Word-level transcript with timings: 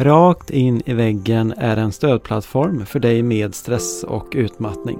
Rakt 0.00 0.50
in 0.50 0.82
i 0.86 0.94
väggen 0.94 1.54
är 1.56 1.76
en 1.76 1.92
stödplattform 1.92 2.86
för 2.86 2.98
dig 2.98 3.22
med 3.22 3.54
stress 3.54 4.04
och 4.04 4.26
utmattning. 4.32 4.98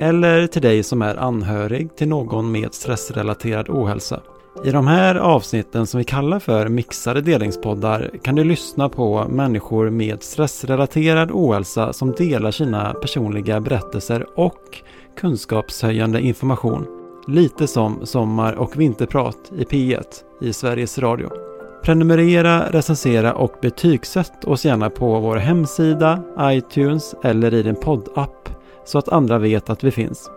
Eller 0.00 0.46
till 0.46 0.62
dig 0.62 0.82
som 0.82 1.02
är 1.02 1.16
anhörig 1.16 1.96
till 1.96 2.08
någon 2.08 2.52
med 2.52 2.74
stressrelaterad 2.74 3.68
ohälsa. 3.68 4.20
I 4.64 4.70
de 4.70 4.86
här 4.86 5.14
avsnitten 5.14 5.86
som 5.86 5.98
vi 5.98 6.04
kallar 6.04 6.38
för 6.38 6.68
mixade 6.68 7.20
delningspoddar 7.20 8.10
kan 8.22 8.34
du 8.34 8.44
lyssna 8.44 8.88
på 8.88 9.26
människor 9.28 9.90
med 9.90 10.22
stressrelaterad 10.22 11.30
ohälsa 11.30 11.92
som 11.92 12.12
delar 12.12 12.50
sina 12.50 12.94
personliga 12.94 13.60
berättelser 13.60 14.26
och 14.36 14.82
kunskapshöjande 15.20 16.20
information. 16.20 16.86
Lite 17.28 17.66
som 17.66 18.06
Sommar 18.06 18.52
och 18.52 18.80
vinterprat 18.80 19.52
i 19.58 19.64
P1 19.64 20.04
i 20.40 20.52
Sveriges 20.52 20.98
Radio. 20.98 21.55
Prenumerera, 21.86 22.70
recensera 22.70 23.34
och 23.34 23.54
betygsätt 23.62 24.44
oss 24.44 24.64
gärna 24.64 24.90
på 24.90 25.20
vår 25.20 25.36
hemsida, 25.36 26.22
iTunes 26.40 27.14
eller 27.22 27.54
i 27.54 27.62
din 27.62 27.76
poddapp 27.76 28.48
så 28.84 28.98
att 28.98 29.08
andra 29.08 29.38
vet 29.38 29.70
att 29.70 29.84
vi 29.84 29.90
finns. 29.90 30.30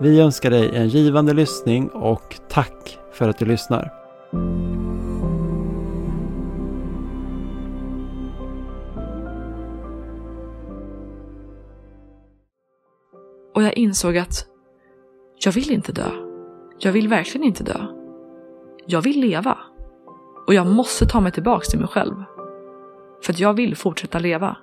Vi 0.00 0.20
önskar 0.20 0.50
dig 0.50 0.70
en 0.74 0.88
givande 0.88 1.34
lyssning 1.34 1.88
och 1.88 2.36
tack 2.48 2.98
för 3.12 3.28
att 3.28 3.38
du 3.38 3.44
lyssnar. 3.44 3.92
Och 13.54 13.62
jag 13.62 13.76
insåg 13.76 14.18
att 14.18 14.46
jag 15.44 15.52
vill 15.52 15.70
inte 15.70 15.92
dö. 15.92 16.10
Jag 16.78 16.92
vill 16.92 17.08
verkligen 17.08 17.46
inte 17.46 17.64
dö. 17.64 17.86
Jag 18.86 19.02
vill 19.02 19.20
leva. 19.20 19.58
Och 20.46 20.54
jag 20.54 20.66
måste 20.66 21.06
ta 21.06 21.20
mig 21.20 21.32
tillbaks 21.32 21.68
till 21.68 21.78
mig 21.78 21.88
själv. 21.88 22.14
För 23.24 23.32
att 23.32 23.38
jag 23.38 23.54
vill 23.54 23.76
fortsätta 23.76 24.18
leva. 24.18 24.56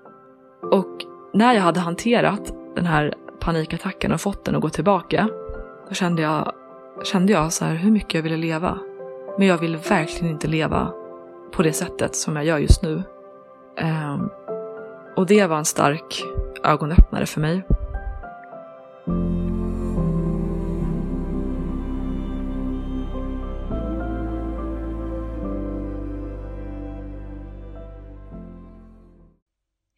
Och 0.71 1.05
när 1.33 1.53
jag 1.53 1.61
hade 1.61 1.79
hanterat 1.79 2.53
den 2.75 2.85
här 2.85 3.13
panikattacken 3.39 4.11
och 4.11 4.21
fått 4.21 4.45
den 4.45 4.55
att 4.55 4.61
gå 4.61 4.69
tillbaka, 4.69 5.29
då 5.89 5.93
kände 5.93 6.21
jag, 6.21 6.51
kände 7.03 7.33
jag 7.33 7.53
så 7.53 7.65
här 7.65 7.75
hur 7.75 7.91
mycket 7.91 8.13
jag 8.13 8.21
ville 8.21 8.37
leva. 8.37 8.77
Men 9.37 9.47
jag 9.47 9.57
vill 9.57 9.77
verkligen 9.77 10.33
inte 10.33 10.47
leva 10.47 10.91
på 11.51 11.63
det 11.63 11.73
sättet 11.73 12.15
som 12.15 12.35
jag 12.35 12.45
gör 12.45 12.57
just 12.57 12.83
nu. 12.83 13.03
Um, 13.81 14.29
och 15.15 15.25
det 15.25 15.45
var 15.47 15.57
en 15.57 15.65
stark 15.65 16.23
ögonöppnare 16.63 17.25
för 17.25 17.41
mig. 17.41 17.63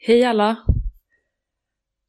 Hej 0.07 0.23
alla! 0.23 0.65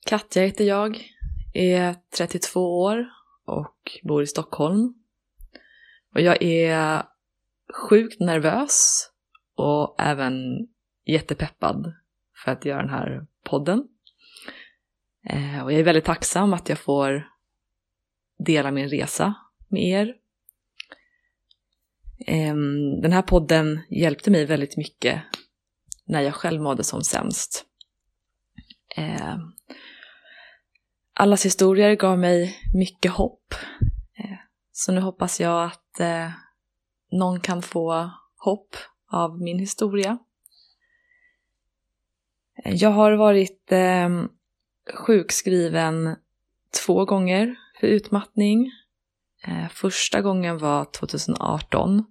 Katja 0.07 0.43
heter 0.43 0.65
jag, 0.65 1.05
är 1.53 1.97
32 2.17 2.81
år 2.81 3.07
och 3.45 3.99
bor 4.03 4.23
i 4.23 4.27
Stockholm. 4.27 4.95
Och 6.15 6.21
jag 6.21 6.43
är 6.43 7.03
sjukt 7.89 8.21
nervös 8.21 9.09
och 9.55 9.95
även 9.99 10.35
jättepeppad 11.05 11.95
för 12.45 12.53
att 12.53 12.65
göra 12.65 12.83
den 12.83 12.91
här 12.91 13.27
podden. 13.45 13.89
Eh, 15.29 15.65
och 15.65 15.73
jag 15.73 15.81
är 15.81 15.85
väldigt 15.85 16.05
tacksam 16.05 16.53
att 16.53 16.69
jag 16.69 16.79
får 16.79 17.29
dela 18.39 18.71
min 18.71 18.89
resa 18.89 19.35
med 19.69 19.83
er. 19.83 20.17
Ehm, 22.27 23.01
den 23.01 23.13
här 23.13 23.23
podden 23.23 23.81
hjälpte 23.91 24.31
mig 24.31 24.47
väldigt 24.47 24.77
mycket 24.77 25.23
när 26.05 26.21
jag 26.21 26.35
själv 26.35 26.63
mådde 26.63 26.85
som 26.85 27.03
sämst. 27.03 27.66
Eh, 28.97 29.37
allas 31.15 31.45
historier 31.45 31.95
gav 31.95 32.19
mig 32.19 32.57
mycket 32.75 33.13
hopp. 33.13 33.55
Eh, 34.19 34.39
så 34.73 34.93
nu 34.93 35.01
hoppas 35.01 35.41
jag 35.41 35.65
att 35.65 36.01
eh, 36.01 36.31
någon 37.13 37.41
kan 37.41 37.63
få 37.63 38.11
hopp 38.37 38.77
av 39.11 39.43
min 39.43 39.59
historia. 39.59 40.19
Eh, 42.65 42.75
jag 42.75 42.91
har 42.91 43.13
varit 43.13 43.73
eh, 43.73 44.09
sjukskriven 44.95 46.17
två 46.85 47.05
gånger 47.05 47.57
för 47.81 47.87
utmattning. 47.87 48.71
Eh, 49.47 49.69
första 49.69 50.23
gången 50.23 50.59
var 50.59 50.85
2018. 50.85 52.05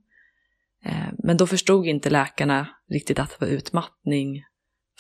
Eh, 0.84 1.08
men 1.18 1.38
då 1.38 1.48
förstod 1.48 1.86
inte 1.86 2.10
läkarna 2.10 2.68
riktigt 2.90 3.20
att 3.20 3.30
det 3.30 3.46
var 3.46 3.54
utmattning 3.54 4.44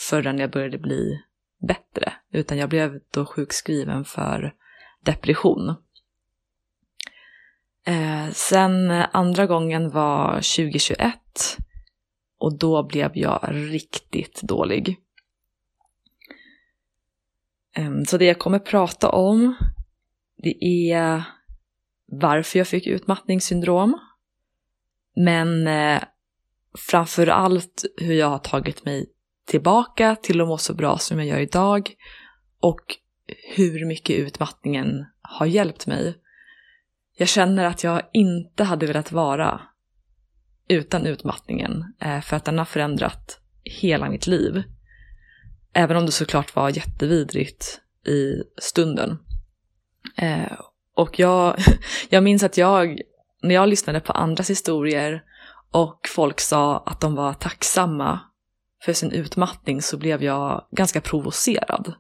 förrän 0.10 0.40
jag 0.40 0.52
började 0.52 0.78
bli 0.78 1.22
bättre, 1.68 2.14
utan 2.32 2.58
jag 2.58 2.70
blev 2.70 3.00
då 3.12 3.26
sjukskriven 3.26 4.06
för 4.06 4.54
depression. 5.02 5.76
Eh, 7.88 8.30
sen 8.32 8.92
andra 8.92 9.46
gången 9.46 9.90
var 9.90 10.34
2021 10.34 11.58
och 12.38 12.58
då 12.58 12.84
blev 12.84 13.12
jag 13.14 13.50
riktigt 13.52 14.42
dålig. 14.42 14.96
Eh, 17.76 18.04
så 18.08 18.18
det 18.18 18.26
jag 18.26 18.40
kommer 18.40 18.60
prata 18.60 19.10
om 19.10 19.56
det 20.38 20.66
är 20.92 21.24
varför 22.06 22.60
jag 22.60 22.68
fick 22.68 22.88
utmattningssyndrom. 22.88 24.00
Men 25.16 25.68
eh, 25.68 26.04
framför 26.90 27.28
allt 27.28 27.86
hur 27.98 28.14
jag 28.14 28.28
har 28.28 28.40
tagit 28.40 28.86
mig 28.86 29.15
tillbaka 29.46 30.16
till 30.16 30.42
att 30.42 30.48
må 30.48 30.58
så 30.58 30.74
bra 30.74 30.98
som 30.98 31.20
jag 31.20 31.28
gör 31.28 31.40
idag 31.40 31.92
och 32.60 32.82
hur 33.56 33.86
mycket 33.86 34.16
utmattningen 34.16 35.06
har 35.22 35.46
hjälpt 35.46 35.88
mig. 35.88 36.18
Jag 37.18 37.28
känner 37.28 37.66
att 37.66 37.84
jag 37.84 38.02
inte 38.14 38.64
hade 38.64 38.86
velat 38.86 39.12
vara 39.12 39.62
utan 40.68 41.06
utmattningen 41.06 41.94
eh, 42.00 42.22
för 42.22 42.36
att 42.36 42.46
den 42.46 42.58
har 42.58 42.66
förändrat 42.66 43.40
hela 43.64 44.10
mitt 44.10 44.28
liv. 44.28 44.64
Även 45.74 45.98
om 45.98 46.06
det 46.06 46.12
såklart 46.12 46.56
var 46.56 46.70
jättevidrigt 46.70 47.82
i 48.08 48.44
stunden. 48.58 49.18
Eh, 50.18 50.60
och 50.96 51.20
jag, 51.20 51.58
jag 52.10 52.24
minns 52.24 52.44
att 52.44 52.58
jag, 52.58 53.02
när 53.42 53.56
jag 53.56 53.70
lyssnade 53.70 54.00
på 54.00 54.14
andras 54.14 54.50
historier 54.50 55.24
och 55.72 56.00
folk 56.16 56.40
sa 56.40 56.78
att 56.86 57.02
de 57.02 57.16
var 57.16 57.34
tacksamma 57.34 58.20
för 58.86 58.94
sin 58.94 59.12
utmattning 59.12 59.82
så 59.82 59.98
blev 59.98 60.24
jag 60.24 60.68
ganska 60.72 61.02
provocerad. 61.02 61.94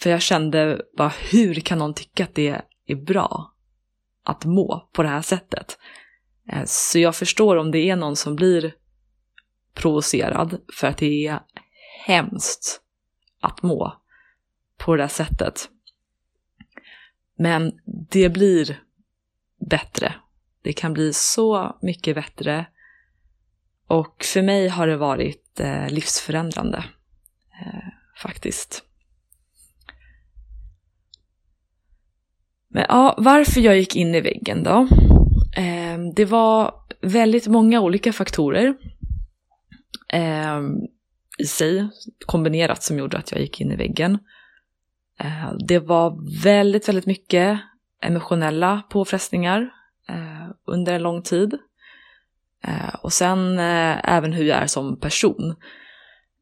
För 0.00 0.10
jag 0.10 0.22
kände 0.22 0.82
bara 0.96 1.12
hur 1.30 1.54
kan 1.54 1.78
någon 1.78 1.94
tycka 1.94 2.24
att 2.24 2.34
det 2.34 2.62
är 2.86 2.96
bra 2.96 3.54
att 4.24 4.44
må 4.44 4.88
på 4.92 5.02
det 5.02 5.08
här 5.08 5.22
sättet? 5.22 5.78
Eh, 6.48 6.62
så 6.66 6.98
jag 6.98 7.16
förstår 7.16 7.56
om 7.56 7.70
det 7.70 7.90
är 7.90 7.96
någon 7.96 8.16
som 8.16 8.36
blir 8.36 8.74
provocerad 9.74 10.60
för 10.72 10.86
att 10.86 10.98
det 10.98 11.26
är 11.26 11.40
hemskt 12.06 12.80
att 13.40 13.62
må 13.62 14.02
på 14.78 14.96
det 14.96 15.02
här 15.02 15.08
sättet. 15.08 15.68
Men 17.38 17.72
det 18.10 18.28
blir 18.28 18.82
bättre. 19.70 20.14
Det 20.62 20.72
kan 20.72 20.92
bli 20.92 21.12
så 21.12 21.78
mycket 21.82 22.14
bättre. 22.14 22.66
Och 23.86 24.24
för 24.24 24.42
mig 24.42 24.68
har 24.68 24.86
det 24.86 24.96
varit 24.96 25.60
eh, 25.60 25.88
livsförändrande 25.88 26.84
eh, 27.60 27.88
faktiskt. 28.22 28.84
Men 32.68 32.84
ja, 32.88 33.14
varför 33.18 33.60
jag 33.60 33.76
gick 33.76 33.96
in 33.96 34.14
i 34.14 34.20
väggen 34.20 34.62
då? 34.62 34.88
Eh, 35.56 35.98
det 36.16 36.24
var 36.24 36.74
väldigt 37.00 37.46
många 37.46 37.80
olika 37.80 38.12
faktorer 38.12 38.74
eh, 40.08 40.60
i 41.38 41.46
sig 41.46 41.88
kombinerat 42.26 42.82
som 42.82 42.98
gjorde 42.98 43.18
att 43.18 43.32
jag 43.32 43.40
gick 43.40 43.60
in 43.60 43.72
i 43.72 43.76
väggen. 43.76 44.18
Eh, 45.20 45.52
det 45.66 45.78
var 45.78 46.42
väldigt, 46.42 46.88
väldigt 46.88 47.06
mycket 47.06 47.60
emotionella 48.02 48.82
påfrestningar 48.90 49.70
eh, 50.08 50.50
under 50.66 50.92
en 50.92 51.02
lång 51.02 51.22
tid. 51.22 51.58
Eh, 52.64 52.94
och 53.02 53.12
sen 53.12 53.58
eh, 53.58 54.14
även 54.14 54.32
hur 54.32 54.44
jag 54.44 54.58
är 54.58 54.66
som 54.66 55.00
person. 55.00 55.56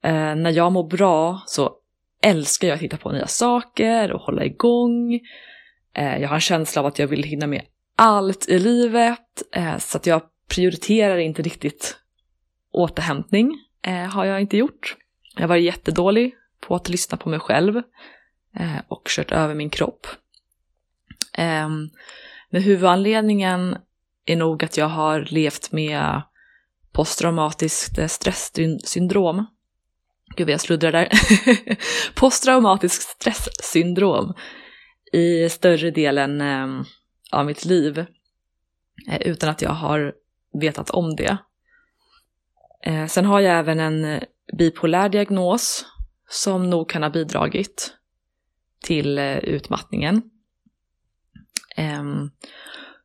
Eh, 0.04 0.34
när 0.34 0.50
jag 0.50 0.72
mår 0.72 0.88
bra 0.88 1.42
så 1.46 1.76
älskar 2.22 2.68
jag 2.68 2.74
att 2.74 2.82
hitta 2.82 2.96
på 2.96 3.12
nya 3.12 3.26
saker 3.26 4.12
och 4.12 4.20
hålla 4.20 4.44
igång. 4.44 5.20
Eh, 5.94 6.18
jag 6.18 6.28
har 6.28 6.34
en 6.34 6.40
känsla 6.40 6.80
av 6.80 6.86
att 6.86 6.98
jag 6.98 7.06
vill 7.06 7.22
hinna 7.22 7.46
med 7.46 7.62
allt 7.96 8.48
i 8.48 8.58
livet, 8.58 9.42
eh, 9.52 9.78
så 9.78 9.96
att 9.96 10.06
jag 10.06 10.22
prioriterar 10.48 11.16
inte 11.16 11.42
riktigt 11.42 11.96
återhämtning, 12.72 13.58
eh, 13.82 13.94
har 13.94 14.24
jag 14.24 14.40
inte 14.40 14.56
gjort. 14.56 14.96
Jag 15.34 15.42
har 15.42 15.48
varit 15.48 15.64
jättedålig 15.64 16.34
på 16.60 16.74
att 16.74 16.88
lyssna 16.88 17.16
på 17.16 17.28
mig 17.28 17.40
själv 17.40 17.82
och 18.88 19.08
kört 19.08 19.32
över 19.32 19.54
min 19.54 19.70
kropp. 19.70 20.06
Ehm, 21.34 21.90
Men 22.50 22.62
huvudanledningen 22.62 23.76
är 24.26 24.36
nog 24.36 24.64
att 24.64 24.76
jag 24.76 24.88
har 24.88 25.26
levt 25.30 25.72
med 25.72 26.22
posttraumatiskt 26.92 28.10
stresssyndrom. 28.10 29.46
gud 30.36 30.46
vad 30.46 30.52
jag 30.52 30.60
sluddrar 30.60 30.92
där, 30.92 31.08
posttraumatiskt 32.14 33.02
stresssyndrom 33.02 34.34
i 35.12 35.48
större 35.48 35.90
delen 35.90 36.40
ehm, 36.40 36.84
av 37.32 37.46
mitt 37.46 37.64
liv 37.64 37.98
eh, 39.08 39.20
utan 39.20 39.50
att 39.50 39.62
jag 39.62 39.70
har 39.70 40.14
vetat 40.60 40.90
om 40.90 41.16
det. 41.16 41.36
Eh, 42.84 43.06
sen 43.06 43.24
har 43.24 43.40
jag 43.40 43.58
även 43.58 43.80
en 43.80 44.04
eh, 44.04 44.22
bipolär 44.58 45.08
diagnos 45.08 45.86
som 46.28 46.70
nog 46.70 46.88
kan 46.88 47.02
ha 47.02 47.10
bidragit 47.10 47.94
till 48.82 49.18
utmattningen. 49.42 50.22
Ehm, 51.76 52.30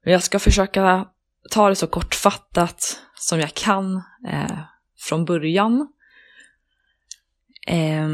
men 0.07 0.11
jag 0.11 0.23
ska 0.23 0.39
försöka 0.39 1.07
ta 1.49 1.69
det 1.69 1.75
så 1.75 1.87
kortfattat 1.87 2.99
som 3.15 3.39
jag 3.39 3.53
kan 3.53 3.95
eh, 4.27 4.59
från 4.99 5.25
början. 5.25 5.87
Eh, 7.67 8.07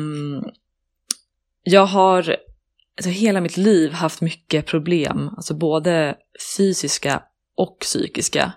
jag 1.64 1.86
har 1.86 2.38
alltså 2.98 3.10
hela 3.10 3.42
mitt 3.42 3.58
liv 3.58 3.92
haft 3.92 4.22
mycket 4.22 4.66
problem, 4.66 5.30
alltså 5.38 5.54
både 5.54 6.16
fysiska 6.58 7.24
och 7.56 7.78
psykiska, 7.80 8.54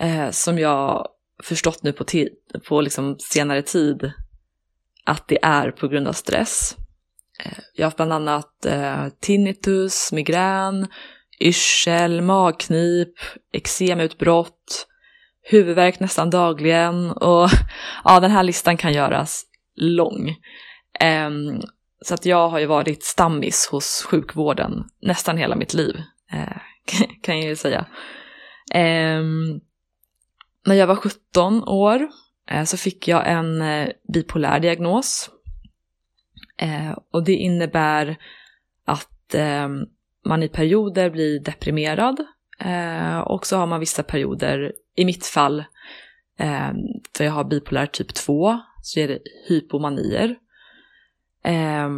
eh, 0.00 0.30
som 0.30 0.58
jag 0.58 1.08
förstått 1.42 1.82
nu 1.82 1.92
på, 1.92 2.04
på 2.68 2.80
liksom 2.80 3.16
senare 3.18 3.62
tid 3.62 4.12
att 5.04 5.28
det 5.28 5.38
är 5.42 5.70
på 5.70 5.88
grund 5.88 6.08
av 6.08 6.12
stress. 6.12 6.76
Eh, 7.44 7.58
jag 7.74 7.84
har 7.84 7.86
haft 7.86 7.96
bland 7.96 8.12
annat 8.12 8.66
eh, 8.66 9.08
tinnitus, 9.20 10.12
migrän, 10.12 10.88
yrsel, 11.40 12.20
magknip, 12.20 13.14
eksemutbrott, 13.52 14.86
huvudvärk 15.42 16.00
nästan 16.00 16.30
dagligen 16.30 17.10
och 17.10 17.48
ja, 18.04 18.20
den 18.20 18.30
här 18.30 18.42
listan 18.42 18.76
kan 18.76 18.92
göras 18.92 19.44
lång. 19.76 20.36
Um, 21.26 21.62
så 22.00 22.14
att 22.14 22.26
jag 22.26 22.48
har 22.48 22.58
ju 22.58 22.66
varit 22.66 23.04
stammis 23.04 23.68
hos 23.70 24.06
sjukvården 24.10 24.84
nästan 25.02 25.36
hela 25.36 25.56
mitt 25.56 25.74
liv, 25.74 25.96
uh, 26.34 26.56
kan 27.22 27.38
jag 27.38 27.48
ju 27.48 27.56
säga. 27.56 27.86
Um, 28.74 29.60
när 30.66 30.74
jag 30.74 30.86
var 30.86 30.96
17 30.96 31.64
år 31.68 32.08
uh, 32.52 32.64
så 32.64 32.76
fick 32.76 33.08
jag 33.08 33.28
en 33.28 33.62
uh, 33.62 33.88
bipolär 34.12 34.60
diagnos. 34.60 35.30
och 37.12 37.24
det 37.24 37.32
innebär 37.32 38.16
att 38.86 39.34
ehm, 39.34 39.86
man 40.24 40.42
i 40.42 40.48
perioder 40.48 41.10
blir 41.10 41.40
deprimerad 41.40 42.20
eh, 42.60 43.18
och 43.18 43.46
så 43.46 43.56
har 43.56 43.66
man 43.66 43.80
vissa 43.80 44.02
perioder, 44.02 44.72
i 44.96 45.04
mitt 45.04 45.26
fall, 45.26 45.64
eh, 46.38 46.72
för 47.16 47.24
jag 47.24 47.32
har 47.32 47.44
bipolär 47.44 47.86
typ 47.86 48.14
2, 48.14 48.58
så 48.82 49.00
är 49.00 49.08
det 49.08 49.18
hypomanier. 49.48 50.36
Eh, 51.44 51.88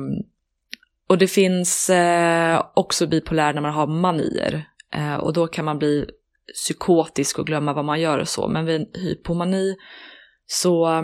och 1.08 1.19
det 1.19 1.28
finns 1.28 1.90
eh, 1.90 2.62
också 2.75 3.06
bipolär 3.06 3.52
när 3.52 3.62
man 3.62 3.75
har 3.75 3.87
manier. 3.87 4.69
Eh, 4.94 5.14
och 5.14 5.32
då 5.32 5.46
kan 5.46 5.64
man 5.64 5.79
bli 5.79 6.06
psykotisk 6.55 7.38
och 7.38 7.46
glömma 7.46 7.72
vad 7.72 7.84
man 7.84 8.00
gör 8.00 8.19
och 8.19 8.29
så. 8.29 8.49
Men 8.49 8.64
vid 8.64 8.96
hypomani 8.96 9.76
så 10.46 11.02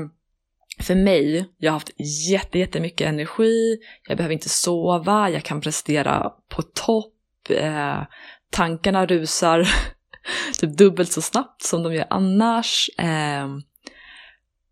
för 0.81 0.95
mig, 0.95 1.49
jag 1.59 1.71
har 1.71 1.77
haft 1.77 2.01
jätte, 2.31 2.59
jättemycket 2.59 3.09
energi, 3.09 3.79
jag 4.09 4.17
behöver 4.17 4.33
inte 4.33 4.49
sova, 4.49 5.31
jag 5.31 5.43
kan 5.43 5.61
prestera 5.61 6.33
på 6.49 6.63
topp, 6.63 7.12
Typ, 7.43 7.59
eh, 7.59 8.03
tankarna 8.51 9.07
rusar 9.07 9.69
typ 10.61 10.77
dubbelt 10.77 11.13
så 11.13 11.23
snabbt 11.23 11.63
som 11.63 11.83
de 11.83 11.95
gör 11.95 12.07
annars. 12.11 12.91
Eh, 12.99 13.49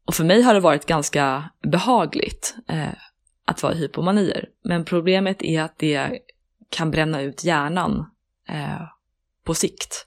och 0.04 0.14
för 0.14 0.24
mig 0.24 0.42
har 0.42 0.54
det 0.54 0.60
varit 0.60 0.86
ganska 0.86 1.50
behagligt 1.62 2.54
eh, 2.68 2.94
att 3.44 3.62
vara 3.62 3.74
hypomanier. 3.74 4.48
Men 4.64 4.84
problemet 4.84 5.42
är 5.42 5.62
att 5.62 5.78
det 5.78 6.18
kan 6.70 6.90
bränna 6.90 7.20
ut 7.20 7.44
hjärnan 7.44 8.06
eh, 8.48 8.82
på 9.44 9.54
sikt. 9.54 10.06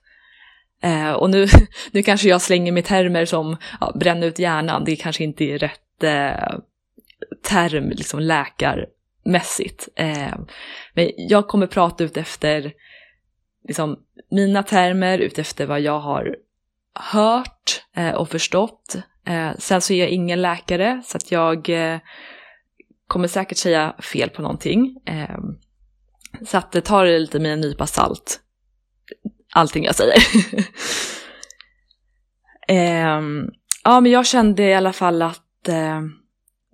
Eh, 0.82 1.12
och 1.12 1.30
nu, 1.30 1.48
nu 1.92 2.04
kanske 2.04 2.30
jag 2.30 2.42
slänger 2.42 2.72
med 2.72 2.86
termer 2.86 3.26
som 3.26 3.58
ja, 3.82 3.92
bränna 3.96 4.26
ut 4.26 4.40
hjärnan, 4.40 4.84
det 4.86 4.96
kanske 4.96 5.24
inte 5.24 5.44
är 5.44 5.58
rätt 5.58 6.04
eh, 6.04 6.60
term 7.44 7.90
liksom 7.90 8.20
läkar 8.20 8.86
mässigt. 9.26 9.90
Eh, 9.96 10.36
men 10.94 11.12
jag 11.18 11.48
kommer 11.48 11.68
prata 11.68 12.04
ut 12.04 12.18
efter 12.18 12.74
liksom, 13.68 14.00
mina 14.32 14.64
termer, 14.64 15.18
ut 15.18 15.40
efter 15.40 15.66
vad 15.66 15.82
jag 15.82 16.00
har 16.00 16.36
hört 16.96 17.84
eh, 17.96 18.14
och 18.14 18.30
förstått 18.30 18.96
Eh, 19.26 19.52
sen 19.58 19.82
så 19.82 19.94
är 19.94 20.00
jag 20.00 20.10
ingen 20.10 20.42
läkare 20.42 21.02
så 21.06 21.18
att 21.18 21.32
jag 21.32 21.70
eh, 21.70 22.00
kommer 23.08 23.28
säkert 23.28 23.58
säga 23.58 23.96
fel 24.00 24.30
på 24.30 24.42
någonting. 24.42 24.98
Eh, 25.06 25.38
så 26.46 26.58
att 26.58 26.72
det 26.72 26.82
tar 26.82 27.06
det 27.06 27.20
lite 27.20 27.40
med 27.40 27.54
en 27.54 27.62
nypa 27.62 27.88
salt, 27.88 28.40
allting 29.54 29.84
jag 29.84 29.96
säger. 29.96 30.18
Eh, 32.68 33.22
ja, 33.84 34.02
men 34.02 34.12
jag 34.12 34.26
kände 34.26 34.64
i 34.64 34.74
alla 34.74 34.94
fall 34.94 35.22
att 35.22 35.70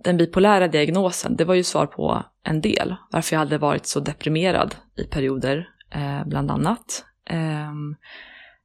den 0.03 0.17
bipolära 0.17 0.67
diagnosen, 0.67 1.35
det 1.35 1.45
var 1.45 1.55
ju 1.55 1.63
svar 1.63 1.85
på 1.85 2.23
en 2.43 2.61
del, 2.61 2.95
varför 3.11 3.35
jag 3.35 3.39
hade 3.39 3.57
varit 3.57 3.85
så 3.85 3.99
deprimerad 3.99 4.75
i 4.95 5.03
perioder, 5.03 5.69
eh, 5.91 6.27
bland 6.27 6.51
annat. 6.51 7.05
Eh, 7.25 7.73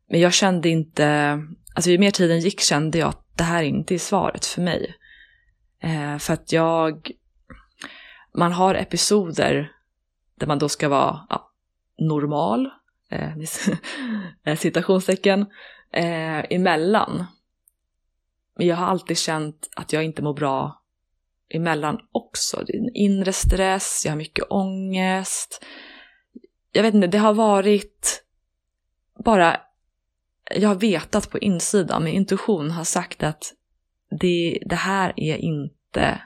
men 0.08 0.20
jag 0.20 0.32
kände 0.32 0.68
inte, 0.68 1.38
alltså 1.74 1.90
ju 1.90 1.98
mer 1.98 2.10
tiden 2.10 2.40
gick 2.40 2.60
kände 2.60 2.98
jag 2.98 3.08
att 3.08 3.36
det 3.36 3.44
här 3.44 3.62
inte 3.62 3.94
är 3.94 3.98
svaret 3.98 4.46
för 4.46 4.62
mig. 4.62 4.94
Eh, 5.80 6.18
för 6.18 6.34
att 6.34 6.52
jag, 6.52 7.10
man 8.34 8.52
har 8.52 8.74
episoder 8.74 9.72
där 10.38 10.46
man 10.46 10.58
då 10.58 10.68
ska 10.68 10.88
vara 10.88 11.26
ja, 11.28 11.50
normal, 11.98 12.70
eh, 13.10 13.32
eh 14.44 14.56
citationstecken, 14.56 15.40
eh, 15.92 16.44
emellan. 16.50 17.24
Men 18.56 18.66
jag 18.66 18.76
har 18.76 18.86
alltid 18.86 19.18
känt 19.18 19.68
att 19.76 19.92
jag 19.92 20.04
inte 20.04 20.22
mår 20.22 20.34
bra 20.34 20.83
emellan 21.48 21.98
också. 22.12 22.64
Det 22.66 22.72
är 22.72 22.80
en 22.80 22.94
inre 22.94 23.32
stress, 23.32 24.02
jag 24.04 24.12
har 24.12 24.16
mycket 24.16 24.44
ångest. 24.50 25.64
Jag 26.72 26.82
vet 26.82 26.94
inte, 26.94 27.06
det 27.06 27.18
har 27.18 27.34
varit 27.34 28.24
bara 29.24 29.60
jag 30.50 30.68
har 30.68 30.76
vetat 30.76 31.30
på 31.30 31.38
insidan, 31.38 32.04
min 32.04 32.14
intuition 32.14 32.70
har 32.70 32.84
sagt 32.84 33.22
att 33.22 33.54
det, 34.20 34.58
det 34.66 34.76
här 34.76 35.12
är 35.16 35.36
inte 35.36 36.20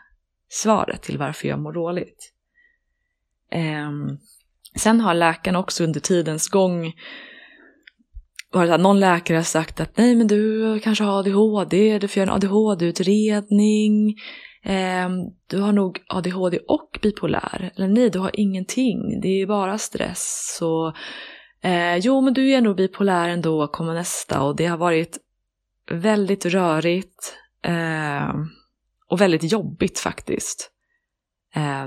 svaret 0.49 1.03
till 1.03 1.19
varför 1.19 1.49
jag 1.49 1.59
mår 1.59 1.73
dåligt. 1.73 2.33
Um, 3.55 4.19
sen 4.77 5.01
har 5.01 5.15
läkaren 5.15 5.57
också 5.57 5.85
under 5.85 6.01
tidens 6.01 6.49
gång 6.49 6.93
varit 8.53 8.71
att 8.71 8.81
någon 8.81 9.01
läkare 9.01 9.37
har 9.37 9.43
sagt 9.43 9.81
att 9.81 9.97
nej 9.97 10.15
men 10.15 10.27
du 10.27 10.81
kanske 10.81 11.05
har 11.05 11.19
ADHD, 11.19 11.99
du 11.99 12.09
får 12.09 12.21
göra 12.21 12.31
en 12.31 12.37
ADHD-utredning, 12.37 14.15
Ehm, 14.62 15.12
du 15.47 15.61
har 15.61 15.73
nog 15.73 15.99
ADHD 16.09 16.59
och 16.69 16.99
bipolär, 17.03 17.73
eller 17.77 17.88
nej 17.88 18.11
du 18.11 18.19
har 18.19 18.31
ingenting, 18.35 19.21
det 19.21 19.43
är 19.43 19.47
bara 19.47 19.79
stress 19.79 20.55
Så, 20.59 20.95
Eh, 21.61 21.97
jo, 21.97 22.21
men 22.21 22.35
du 22.35 22.50
är 22.50 22.61
nog 22.61 22.77
bipolär 22.77 23.29
ändå, 23.29 23.69
kommer 23.69 23.95
nästa. 23.95 24.43
Och 24.43 24.57
det 24.57 24.67
har 24.67 24.77
varit 24.77 25.19
väldigt 25.91 26.47
rörigt 26.47 27.37
eh, 27.62 28.35
och 29.09 29.21
väldigt 29.21 29.53
jobbigt 29.53 29.99
faktiskt. 29.99 30.71
Eh, 31.55 31.87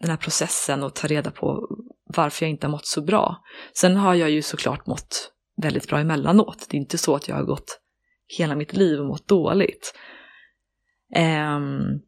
den 0.00 0.10
här 0.10 0.16
processen 0.16 0.82
och 0.82 0.94
ta 0.94 1.06
reda 1.06 1.30
på 1.30 1.68
varför 2.04 2.46
jag 2.46 2.50
inte 2.50 2.66
har 2.66 2.72
mått 2.72 2.86
så 2.86 3.00
bra. 3.00 3.36
Sen 3.74 3.96
har 3.96 4.14
jag 4.14 4.30
ju 4.30 4.42
såklart 4.42 4.86
mått 4.86 5.32
väldigt 5.62 5.88
bra 5.88 5.98
emellanåt. 5.98 6.66
Det 6.70 6.76
är 6.76 6.80
inte 6.80 6.98
så 6.98 7.14
att 7.14 7.28
jag 7.28 7.36
har 7.36 7.44
gått 7.44 7.80
hela 8.38 8.56
mitt 8.56 8.72
liv 8.72 9.00
och 9.00 9.06
mått 9.06 9.28
dåligt. 9.28 9.94
Um, 11.16 12.00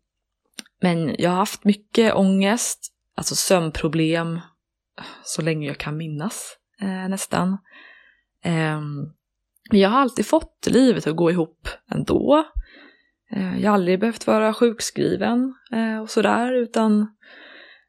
men 0.82 1.14
jag 1.18 1.30
har 1.30 1.36
haft 1.36 1.64
mycket 1.64 2.14
ångest, 2.14 2.92
alltså 3.16 3.34
sömnproblem, 3.34 4.40
så 5.24 5.42
länge 5.42 5.66
jag 5.66 5.78
kan 5.78 5.96
minnas 5.96 6.56
eh, 6.80 7.08
nästan. 7.08 7.58
Eh, 8.44 8.80
men 9.70 9.80
jag 9.80 9.90
har 9.90 10.00
alltid 10.00 10.26
fått 10.26 10.66
livet 10.70 11.06
att 11.06 11.16
gå 11.16 11.30
ihop 11.30 11.68
ändå. 11.90 12.44
Uh, 13.36 13.60
jag 13.60 13.70
har 13.70 13.74
aldrig 13.74 14.00
behövt 14.00 14.26
vara 14.26 14.54
sjukskriven 14.54 15.54
uh, 15.74 16.00
och 16.00 16.10
sådär, 16.10 16.52
utan 16.52 17.16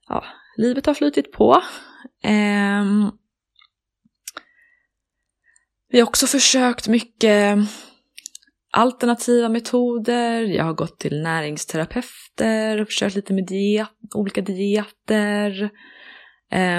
ja, 0.08 0.26
livet 0.58 0.86
har 0.86 0.94
flutit 0.94 1.32
på. 1.32 1.62
Um, 2.24 3.12
vi 5.90 6.00
har 6.00 6.08
också 6.08 6.28
försökt 6.28 6.88
mycket 6.88 7.58
alternativa 8.72 9.50
metoder. 9.50 10.42
Jag 10.42 10.64
har 10.64 10.74
gått 10.74 11.00
till 11.00 11.22
näringsterapeuter 11.22 12.82
och 12.82 12.88
försökt 12.88 13.16
lite 13.16 13.34
med 13.34 13.46
diet, 13.46 13.90
olika 14.14 14.42
dieter. 14.42 15.70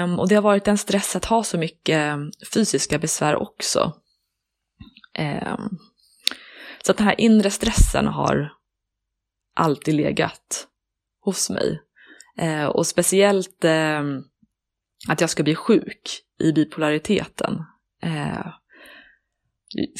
Um, 0.03 0.19
och 0.19 0.29
det 0.29 0.35
har 0.35 0.41
varit 0.41 0.67
en 0.67 0.77
stress 0.77 1.15
att 1.15 1.25
ha 1.25 1.43
så 1.43 1.57
mycket 1.57 1.95
ehm, 1.95 2.31
fysiska 2.53 2.99
besvär 2.99 3.35
också. 3.35 3.93
Um, 5.19 5.79
så 6.83 6.91
att 6.91 6.97
den 6.97 7.07
här 7.07 7.21
inre 7.21 7.51
stressen 7.51 8.07
har 8.07 8.51
alltid 9.55 9.95
legat 9.95 10.67
hos 11.21 11.49
mig. 11.49 11.81
Uh, 12.41 12.65
och 12.65 12.87
speciellt 12.87 13.63
eh, 13.63 14.03
att 15.07 15.21
jag 15.21 15.29
ska 15.29 15.43
bli 15.43 15.55
sjuk 15.55 16.21
i 16.39 16.51
bipolariteten. 16.51 17.53
Uh, 18.05 18.47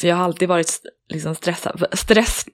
för 0.00 0.08
jag 0.08 0.16
har 0.16 0.24
alltid 0.24 0.48
varit 0.48 0.80
liksom 1.08 1.34
stressad. 1.34 1.84
Stress 1.92 2.46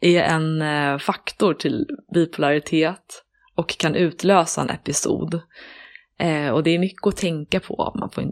är 0.00 0.22
en 0.22 0.62
eh, 0.62 0.98
faktor 0.98 1.54
till 1.54 1.86
bipolaritet 2.14 3.24
och 3.54 3.68
kan 3.68 3.94
utlösa 3.94 4.62
en 4.62 4.70
episod. 4.70 5.40
Eh, 6.18 6.48
och 6.48 6.62
det 6.62 6.70
är 6.70 6.78
mycket 6.78 7.06
att 7.06 7.16
tänka 7.16 7.60
på. 7.60 7.92
Man 8.00 8.10
får 8.10 8.24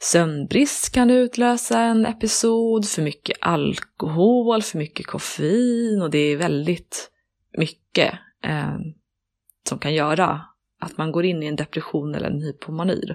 Sömnbrist 0.00 0.94
kan 0.94 1.10
utlösa 1.10 1.80
en 1.80 2.06
episod, 2.06 2.88
för 2.88 3.02
mycket 3.02 3.36
alkohol, 3.40 4.62
för 4.62 4.78
mycket 4.78 5.06
koffein 5.06 6.02
och 6.02 6.10
det 6.10 6.18
är 6.18 6.36
väldigt 6.36 7.10
mycket 7.58 8.14
eh, 8.44 8.76
som 9.68 9.78
kan 9.78 9.94
göra 9.94 10.40
att 10.80 10.98
man 10.98 11.12
går 11.12 11.24
in 11.24 11.42
i 11.42 11.46
en 11.46 11.56
depression 11.56 12.14
eller 12.14 12.30
en 12.30 12.42
hypomani. 12.42 13.14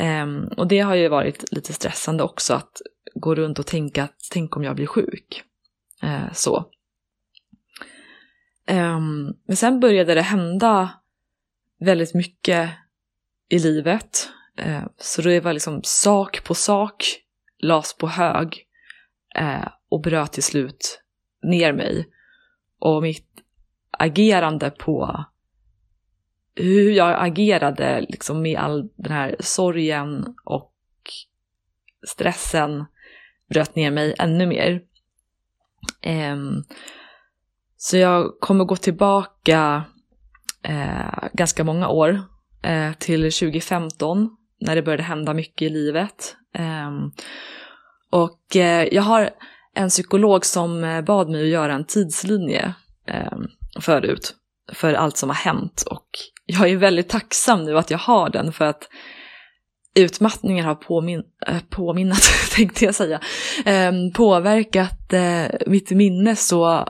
Um, 0.00 0.48
och 0.56 0.66
det 0.68 0.78
har 0.78 0.94
ju 0.94 1.08
varit 1.08 1.52
lite 1.52 1.72
stressande 1.72 2.22
också 2.22 2.54
att 2.54 2.82
gå 3.14 3.34
runt 3.34 3.58
och 3.58 3.66
tänka 3.66 4.04
att 4.04 4.16
tänk 4.32 4.56
om 4.56 4.64
jag 4.64 4.76
blir 4.76 4.86
sjuk. 4.86 5.42
Uh, 6.04 6.32
så. 6.32 6.56
Um, 8.70 9.36
men 9.46 9.56
sen 9.56 9.80
började 9.80 10.14
det 10.14 10.22
hända 10.22 10.90
väldigt 11.80 12.14
mycket 12.14 12.70
i 13.48 13.58
livet. 13.58 14.28
Uh, 14.66 14.86
så 14.98 15.22
det 15.22 15.40
var 15.40 15.52
liksom 15.52 15.80
sak 15.84 16.44
på 16.44 16.54
sak 16.54 17.04
las 17.58 17.96
på 17.96 18.06
hög 18.06 18.66
uh, 19.40 19.68
och 19.88 20.02
bröt 20.02 20.32
till 20.32 20.42
slut 20.42 21.02
ner 21.42 21.72
mig. 21.72 22.08
Och 22.78 23.02
mitt 23.02 23.28
agerande 23.98 24.70
på 24.70 25.24
hur 26.54 26.90
jag 26.90 27.26
agerade 27.26 28.00
liksom 28.00 28.42
med 28.42 28.58
all 28.58 28.88
den 28.96 29.12
här 29.12 29.36
sorgen 29.40 30.34
och 30.44 30.72
stressen 32.06 32.84
bröt 33.50 33.76
ner 33.76 33.90
mig 33.90 34.14
ännu 34.18 34.46
mer. 34.46 34.80
Um, 36.06 36.64
så 37.76 37.96
jag 37.96 38.40
kommer 38.40 38.64
gå 38.64 38.76
tillbaka 38.76 39.84
uh, 40.68 41.28
ganska 41.32 41.64
många 41.64 41.88
år 41.88 42.10
uh, 42.66 42.92
till 42.98 43.22
2015 43.22 44.36
när 44.60 44.74
det 44.74 44.82
började 44.82 45.02
hända 45.02 45.34
mycket 45.34 45.66
i 45.66 45.68
livet. 45.68 46.36
Um, 46.58 47.12
och 48.10 48.40
uh, 48.56 48.94
jag 48.94 49.02
har 49.02 49.30
en 49.74 49.88
psykolog 49.88 50.46
som 50.46 51.02
bad 51.06 51.28
mig 51.28 51.42
att 51.42 51.48
göra 51.48 51.74
en 51.74 51.86
tidslinje 51.86 52.74
um, 53.32 53.48
förut 53.80 54.34
för 54.72 54.94
allt 54.94 55.16
som 55.16 55.28
har 55.28 55.36
hänt 55.36 55.84
och 55.90 56.08
jag 56.46 56.70
är 56.70 56.76
väldigt 56.76 57.08
tacksam 57.08 57.64
nu 57.64 57.78
att 57.78 57.90
jag 57.90 57.98
har 57.98 58.30
den 58.30 58.52
för 58.52 58.64
att 58.64 58.88
utmattningen 59.94 60.64
har 60.64 60.74
påmin 60.74 61.22
äh, 61.46 61.62
påminnat, 61.68 62.22
tänkte 62.56 62.84
jag 62.84 62.94
säga, 62.94 63.20
eh, 63.64 63.92
påverkat 64.14 65.12
eh, 65.12 65.46
mitt 65.66 65.90
minne 65.90 66.36
så 66.36 66.86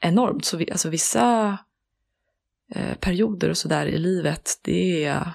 enormt. 0.00 0.44
Så 0.44 0.56
vi, 0.56 0.70
alltså 0.70 0.88
vissa 0.88 1.58
eh, 2.74 2.94
perioder 2.94 3.50
och 3.50 3.56
sådär 3.56 3.86
i 3.86 3.98
livet, 3.98 4.60
det 4.62 5.04
är, 5.04 5.32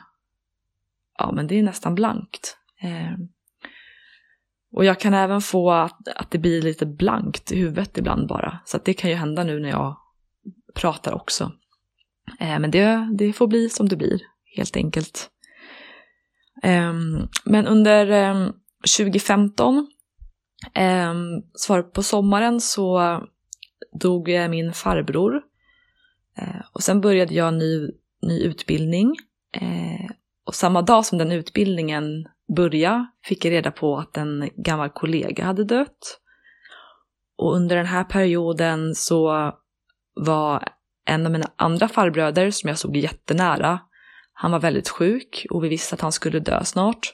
ja 1.17 1.31
men 1.31 1.47
det 1.47 1.59
är 1.59 1.63
nästan 1.63 1.95
blankt. 1.95 2.57
Ehm, 2.81 3.27
och 4.73 4.85
jag 4.85 4.99
kan 4.99 5.13
även 5.13 5.41
få 5.41 5.71
att, 5.71 6.07
att 6.15 6.31
det 6.31 6.37
blir 6.37 6.61
lite 6.61 6.85
blankt 6.85 7.51
i 7.51 7.59
huvudet 7.59 7.97
ibland 7.97 8.27
bara. 8.27 8.59
Så 8.65 8.77
att 8.77 8.85
det 8.85 8.93
kan 8.93 9.09
ju 9.09 9.15
hända 9.15 9.43
nu 9.43 9.59
när 9.59 9.69
jag 9.69 9.97
pratar 10.75 11.13
också. 11.13 11.51
Eh, 12.41 12.59
men 12.59 12.71
det, 12.71 13.09
det 13.17 13.33
får 13.33 13.47
bli 13.47 13.69
som 13.69 13.89
det 13.89 13.95
blir, 13.95 14.21
helt 14.55 14.75
enkelt. 14.75 15.29
Ehm, 16.63 17.27
men 17.45 17.67
under 17.67 18.11
ehm, 18.11 18.53
2015, 18.97 19.87
ehm, 20.73 21.41
svar 21.53 21.81
på 21.81 22.03
sommaren, 22.03 22.61
så 22.61 23.19
dog 23.99 24.29
eh, 24.29 24.47
min 24.47 24.73
farbror. 24.73 25.41
Eh, 26.37 26.61
och 26.73 26.83
sen 26.83 27.01
började 27.01 27.33
jag 27.33 27.47
en 27.47 27.57
ny, 27.57 27.89
ny 28.21 28.39
utbildning. 28.39 29.15
Och 30.45 30.55
samma 30.55 30.81
dag 30.81 31.05
som 31.05 31.17
den 31.17 31.31
utbildningen 31.31 32.27
började 32.55 33.07
fick 33.23 33.45
jag 33.45 33.51
reda 33.51 33.71
på 33.71 33.97
att 33.97 34.17
en 34.17 34.49
gammal 34.55 34.89
kollega 34.89 35.45
hade 35.45 35.63
dött. 35.63 36.19
Och 37.37 37.55
under 37.55 37.75
den 37.75 37.85
här 37.85 38.03
perioden 38.03 38.95
så 38.95 39.51
var 40.15 40.67
en 41.11 41.25
av 41.25 41.31
mina 41.31 41.47
andra 41.55 41.87
farbröder 41.87 42.51
som 42.51 42.67
jag 42.67 42.77
såg 42.77 42.97
jättenära 42.97 43.79
han 44.41 44.51
var 44.51 44.59
väldigt 44.59 44.89
sjuk 44.89 45.45
och 45.49 45.63
vi 45.63 45.69
visste 45.69 45.95
att 45.95 46.01
han 46.01 46.11
skulle 46.11 46.39
dö 46.39 46.63
snart. 46.63 47.13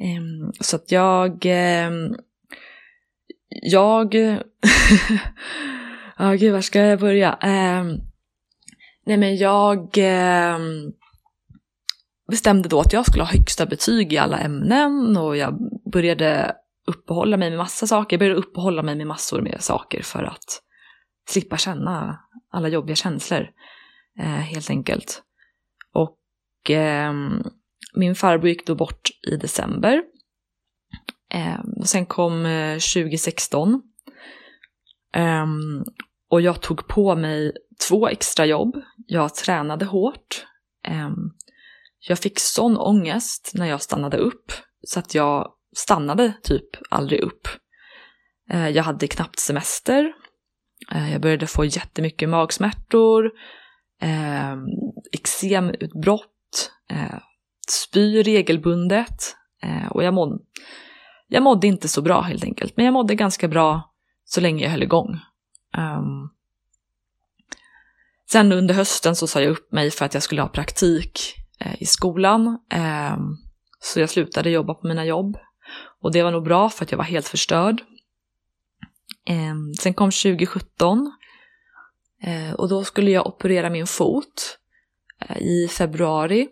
Ehm, 0.00 0.52
så 0.60 0.76
att 0.76 0.92
jag... 0.92 1.46
Ehm, 1.46 2.14
jag... 3.48 4.14
Ja, 6.18 6.30
oh, 6.30 6.34
gud, 6.34 6.52
var 6.52 6.60
ska 6.60 6.80
jag 6.80 7.00
börja? 7.00 7.32
Ehm, 7.32 8.00
nej, 9.06 9.16
men 9.16 9.36
jag 9.36 9.98
bestämde 12.30 12.68
då 12.68 12.80
att 12.80 12.92
jag 12.92 13.06
skulle 13.06 13.24
ha 13.24 13.32
högsta 13.32 13.66
betyg 13.66 14.12
i 14.12 14.18
alla 14.18 14.38
ämnen 14.38 15.16
och 15.16 15.36
jag 15.36 15.58
började 15.92 16.56
uppehålla 16.86 17.36
mig 17.36 17.50
med 17.50 17.58
massa 17.58 17.86
saker. 17.86 18.14
Jag 18.14 18.18
började 18.18 18.38
uppehålla 18.38 18.82
mig 18.82 18.94
med 18.94 19.06
massor 19.06 19.40
med 19.40 19.56
saker 19.60 20.02
för 20.02 20.22
att 20.22 20.62
slippa 21.28 21.56
känna 21.56 22.20
alla 22.50 22.68
jobbiga 22.68 22.96
känslor, 22.96 23.50
eh, 24.18 24.24
helt 24.24 24.70
enkelt. 24.70 25.22
Och 25.92 26.70
eh, 26.70 27.12
min 27.94 28.14
farbror 28.14 28.48
gick 28.48 28.66
då 28.66 28.74
bort 28.74 29.08
i 29.32 29.36
december. 29.36 30.02
Eh, 31.30 31.60
och 31.80 31.88
sen 31.88 32.06
kom 32.06 32.42
2016. 32.94 33.82
Eh, 35.14 35.22
ehm, 35.22 35.84
och 36.30 36.40
jag 36.40 36.62
tog 36.62 36.86
på 36.86 37.16
mig 37.16 37.52
två 37.88 38.08
extra 38.08 38.46
jobb. 38.46 38.82
Jag 39.06 39.34
tränade 39.34 39.84
hårt. 39.84 40.46
Ehm, 40.86 41.30
jag 42.08 42.18
fick 42.18 42.38
sån 42.38 42.76
ångest 42.76 43.52
när 43.54 43.66
jag 43.66 43.82
stannade 43.82 44.16
upp 44.16 44.52
så 44.86 44.98
att 44.98 45.14
jag 45.14 45.52
stannade 45.76 46.32
typ 46.42 46.66
aldrig 46.90 47.20
upp. 47.20 47.48
Eh, 48.50 48.68
jag 48.68 48.82
hade 48.82 49.08
knappt 49.08 49.38
semester. 49.38 50.12
Eh, 50.92 51.12
jag 51.12 51.20
började 51.20 51.46
få 51.46 51.64
jättemycket 51.64 52.28
magsmärtor, 52.28 53.30
eh, 54.02 54.56
eksemutbrott 55.12 56.70
eh, 56.90 57.18
spy 57.68 58.22
regelbundet 58.22 59.36
eh, 59.62 59.88
och 59.90 60.04
jag, 60.04 60.14
måd, 60.14 60.40
jag 61.28 61.42
mådde 61.42 61.66
inte 61.66 61.88
så 61.88 62.02
bra 62.02 62.20
helt 62.20 62.44
enkelt. 62.44 62.76
Men 62.76 62.84
jag 62.84 62.92
mådde 62.92 63.14
ganska 63.14 63.48
bra 63.48 63.94
så 64.24 64.40
länge 64.40 64.64
jag 64.64 64.70
höll 64.70 64.82
igång. 64.82 65.20
Um, 65.76 66.30
sen 68.30 68.52
under 68.52 68.74
hösten 68.74 69.16
så 69.16 69.26
sa 69.26 69.40
jag 69.40 69.50
upp 69.50 69.72
mig 69.72 69.90
för 69.90 70.04
att 70.04 70.14
jag 70.14 70.22
skulle 70.22 70.42
ha 70.42 70.48
praktik 70.48 71.20
eh, 71.60 71.82
i 71.82 71.86
skolan. 71.86 72.58
Ehm, 72.70 73.36
så 73.80 74.00
jag 74.00 74.10
slutade 74.10 74.50
jobba 74.50 74.74
på 74.74 74.86
mina 74.86 75.04
jobb. 75.04 75.36
Och 76.00 76.12
det 76.12 76.22
var 76.22 76.30
nog 76.30 76.44
bra 76.44 76.70
för 76.70 76.84
att 76.84 76.90
jag 76.90 76.98
var 76.98 77.04
helt 77.04 77.28
förstörd. 77.28 77.82
Ehm, 79.26 79.74
sen 79.74 79.94
kom 79.94 80.10
2017 80.10 81.12
eh, 82.22 82.52
och 82.52 82.68
då 82.68 82.84
skulle 82.84 83.10
jag 83.10 83.26
operera 83.26 83.70
min 83.70 83.86
fot 83.86 84.58
eh, 85.20 85.38
i 85.38 85.68
februari. 85.68 86.48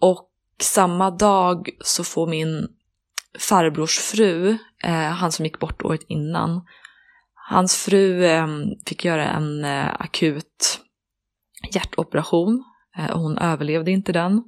Och 0.00 0.30
samma 0.60 1.10
dag 1.10 1.68
så 1.80 2.04
får 2.04 2.26
min 2.26 2.68
farbrors 3.38 3.98
fru, 3.98 4.58
eh, 4.84 4.92
han 4.92 5.32
som 5.32 5.44
gick 5.44 5.58
bort 5.58 5.82
året 5.82 6.02
innan, 6.08 6.66
hans 7.34 7.76
fru 7.76 8.24
eh, 8.24 8.46
fick 8.86 9.04
göra 9.04 9.28
en 9.28 9.64
eh, 9.64 10.00
akut 10.00 10.80
hjärtoperation 11.72 12.64
eh, 12.96 13.10
och 13.10 13.20
hon 13.20 13.38
överlevde 13.38 13.90
inte 13.90 14.12
den. 14.12 14.42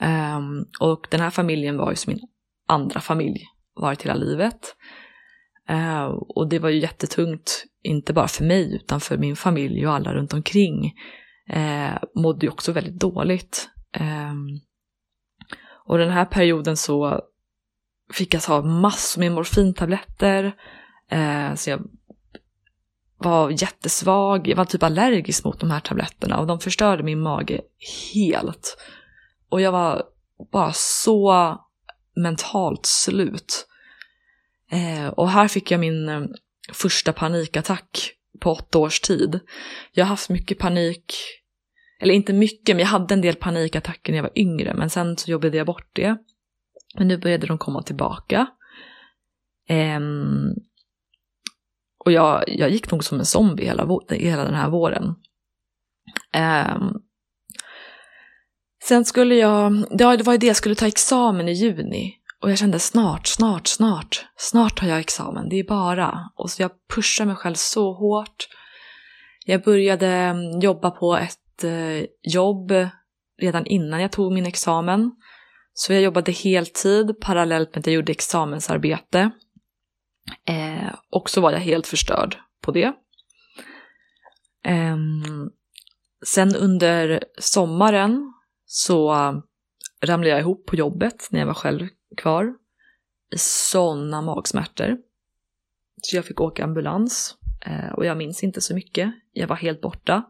Ehm, 0.00 0.64
och 0.80 1.06
den 1.10 1.20
här 1.20 1.30
familjen 1.30 1.76
var 1.76 1.90
ju 1.90 1.96
som 1.96 2.12
min 2.12 2.28
andra 2.66 3.00
familj 3.00 3.44
varit 3.74 4.02
hela 4.02 4.14
livet. 4.14 4.76
Eh, 5.68 6.04
och 6.04 6.48
det 6.48 6.58
var 6.58 6.68
ju 6.68 6.80
jättetungt, 6.80 7.64
inte 7.82 8.12
bara 8.12 8.28
för 8.28 8.44
mig 8.44 8.74
utan 8.74 9.00
för 9.00 9.18
min 9.18 9.36
familj 9.36 9.86
och 9.86 9.94
alla 9.94 10.14
runt 10.14 10.32
omkring. 10.32 10.92
Eh, 11.48 11.98
mådde 12.14 12.46
ju 12.46 12.52
också 12.52 12.72
väldigt 12.72 13.00
dåligt. 13.00 13.68
Eh, 13.92 14.34
och 15.84 15.98
den 15.98 16.10
här 16.10 16.24
perioden 16.24 16.76
så 16.76 17.20
fick 18.12 18.34
jag 18.34 18.42
ta 18.42 18.62
massor 18.62 19.20
med 19.20 19.32
morfintabletter. 19.32 20.52
Eh, 21.10 21.54
så 21.54 21.70
jag 21.70 21.80
var 23.18 23.50
jättesvag, 23.50 24.48
jag 24.48 24.56
var 24.56 24.64
typ 24.64 24.82
allergisk 24.82 25.44
mot 25.44 25.60
de 25.60 25.70
här 25.70 25.80
tabletterna 25.80 26.38
och 26.38 26.46
de 26.46 26.60
förstörde 26.60 27.02
min 27.02 27.20
mage 27.20 27.60
helt. 28.14 28.78
Och 29.48 29.60
jag 29.60 29.72
var 29.72 30.02
bara 30.52 30.72
så 30.74 31.56
mentalt 32.16 32.86
slut. 32.86 33.66
Eh, 34.70 35.08
och 35.08 35.30
här 35.30 35.48
fick 35.48 35.70
jag 35.70 35.80
min 35.80 36.08
eh, 36.08 36.22
första 36.72 37.12
panikattack 37.12 38.12
på 38.40 38.52
åtta 38.52 38.78
års 38.78 39.00
tid. 39.00 39.40
Jag 39.92 40.04
har 40.04 40.08
haft 40.08 40.28
mycket 40.28 40.58
panik, 40.58 41.14
eller 42.00 42.14
inte 42.14 42.32
mycket, 42.32 42.76
men 42.76 42.80
jag 42.80 42.90
hade 42.90 43.14
en 43.14 43.20
del 43.20 43.36
panikattacker 43.36 44.12
när 44.12 44.16
jag 44.18 44.22
var 44.22 44.38
yngre, 44.38 44.74
men 44.74 44.90
sen 44.90 45.16
så 45.16 45.30
jobbade 45.30 45.56
jag 45.56 45.66
bort 45.66 45.90
det. 45.92 46.16
Men 46.98 47.08
nu 47.08 47.18
började 47.18 47.46
de 47.46 47.58
komma 47.58 47.82
tillbaka. 47.82 48.46
Eh, 49.68 50.00
och 52.04 52.12
jag, 52.12 52.44
jag 52.46 52.70
gick 52.70 52.90
nog 52.90 53.04
som 53.04 53.18
en 53.18 53.26
zombie 53.26 53.64
hela, 53.64 53.88
hela 54.10 54.44
den 54.44 54.54
här 54.54 54.70
våren. 54.70 55.14
Ehm, 56.32 56.92
sen 58.84 59.04
skulle 59.04 59.34
jag, 59.34 59.84
ja, 59.90 60.16
det 60.16 60.22
var 60.22 60.32
ju 60.32 60.38
det, 60.38 60.46
jag 60.46 60.56
skulle 60.56 60.74
ta 60.74 60.86
examen 60.86 61.48
i 61.48 61.52
juni. 61.52 62.14
Och 62.42 62.50
jag 62.50 62.58
kände 62.58 62.78
snart, 62.78 63.26
snart, 63.26 63.66
snart, 63.66 64.26
snart 64.36 64.78
har 64.78 64.88
jag 64.88 65.00
examen, 65.00 65.48
det 65.48 65.56
är 65.56 65.64
bara. 65.64 66.30
Och 66.34 66.50
så 66.50 66.62
jag 66.62 66.70
pushade 66.94 67.26
mig 67.26 67.36
själv 67.36 67.54
så 67.54 67.92
hårt. 67.92 68.48
Jag 69.44 69.62
började 69.62 70.08
mm, 70.08 70.60
jobba 70.60 70.90
på 70.90 71.16
ett 71.16 71.64
eh, 71.64 72.06
jobb 72.22 72.72
redan 73.40 73.66
innan 73.66 74.02
jag 74.02 74.12
tog 74.12 74.32
min 74.32 74.46
examen. 74.46 75.10
Så 75.74 75.92
jag 75.92 76.02
jobbade 76.02 76.32
heltid 76.32 77.20
parallellt 77.20 77.74
med 77.74 77.80
att 77.80 77.86
jag 77.86 77.94
gjorde 77.94 78.12
examensarbete. 78.12 79.30
Eh, 80.44 80.94
och 81.10 81.30
så 81.30 81.40
var 81.40 81.52
jag 81.52 81.60
helt 81.60 81.86
förstörd 81.86 82.36
på 82.62 82.72
det. 82.72 82.92
Eh, 84.64 84.96
sen 86.26 86.56
under 86.56 87.24
sommaren 87.38 88.32
så 88.64 89.12
eh, 89.14 89.32
ramlade 90.02 90.30
jag 90.30 90.40
ihop 90.40 90.66
på 90.66 90.76
jobbet 90.76 91.28
när 91.30 91.40
jag 91.40 91.46
var 91.46 91.54
själv 91.54 91.88
kvar. 92.16 92.54
I 93.34 93.38
sådana 93.38 94.22
magsmärtor. 94.22 94.98
Så 96.02 96.16
jag 96.16 96.24
fick 96.24 96.40
åka 96.40 96.64
ambulans. 96.64 97.36
Eh, 97.66 97.92
och 97.92 98.06
jag 98.06 98.16
minns 98.16 98.42
inte 98.42 98.60
så 98.60 98.74
mycket. 98.74 99.12
Jag 99.32 99.48
var 99.48 99.56
helt 99.56 99.80
borta. 99.80 100.22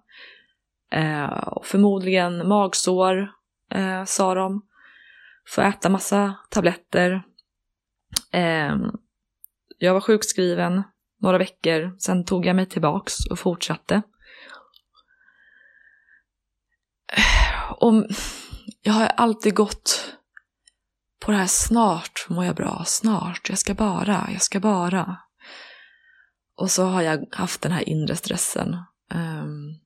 Eh, 0.92 1.24
och 1.26 1.66
förmodligen 1.66 2.48
magsår, 2.48 3.30
eh, 3.70 4.04
sa 4.04 4.34
de. 4.34 4.66
Får 5.48 5.62
äta 5.62 5.88
massa 5.88 6.34
tabletter. 6.50 7.22
Ehm, 8.32 8.90
jag 9.78 9.94
var 9.94 10.00
sjukskriven 10.00 10.82
några 11.20 11.38
veckor, 11.38 11.96
sen 11.98 12.24
tog 12.24 12.46
jag 12.46 12.56
mig 12.56 12.66
tillbaks 12.66 13.14
och 13.30 13.38
fortsatte. 13.38 14.02
Och 17.78 18.06
jag 18.82 18.92
har 18.92 19.06
alltid 19.06 19.54
gått 19.54 20.15
på 21.20 21.30
det 21.30 21.36
här 21.36 21.46
snart 21.46 22.26
mår 22.28 22.44
jag 22.44 22.56
bra, 22.56 22.82
snart, 22.86 23.48
jag 23.48 23.58
ska 23.58 23.74
bara, 23.74 24.28
jag 24.32 24.42
ska 24.42 24.60
bara. 24.60 25.20
Och 26.56 26.70
så 26.70 26.84
har 26.84 27.02
jag 27.02 27.34
haft 27.34 27.62
den 27.62 27.72
här 27.72 27.88
inre 27.88 28.16
stressen. 28.16 28.76
Um, 29.14 29.80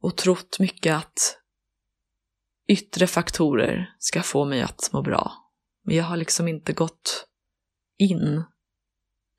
och 0.00 0.16
trott 0.16 0.58
mycket 0.58 0.96
att 0.96 1.38
yttre 2.68 3.06
faktorer 3.06 3.94
ska 3.98 4.22
få 4.22 4.44
mig 4.44 4.62
att 4.62 4.90
må 4.92 5.02
bra. 5.02 5.32
Men 5.84 5.96
jag 5.96 6.04
har 6.04 6.16
liksom 6.16 6.48
inte 6.48 6.72
gått 6.72 7.26
in 7.98 8.44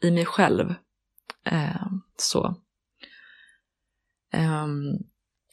i 0.04 0.12
mig 0.12 0.26
själv. 0.26 0.74
Eh, 1.46 1.88
så. 2.18 2.46
Eh, 4.34 4.68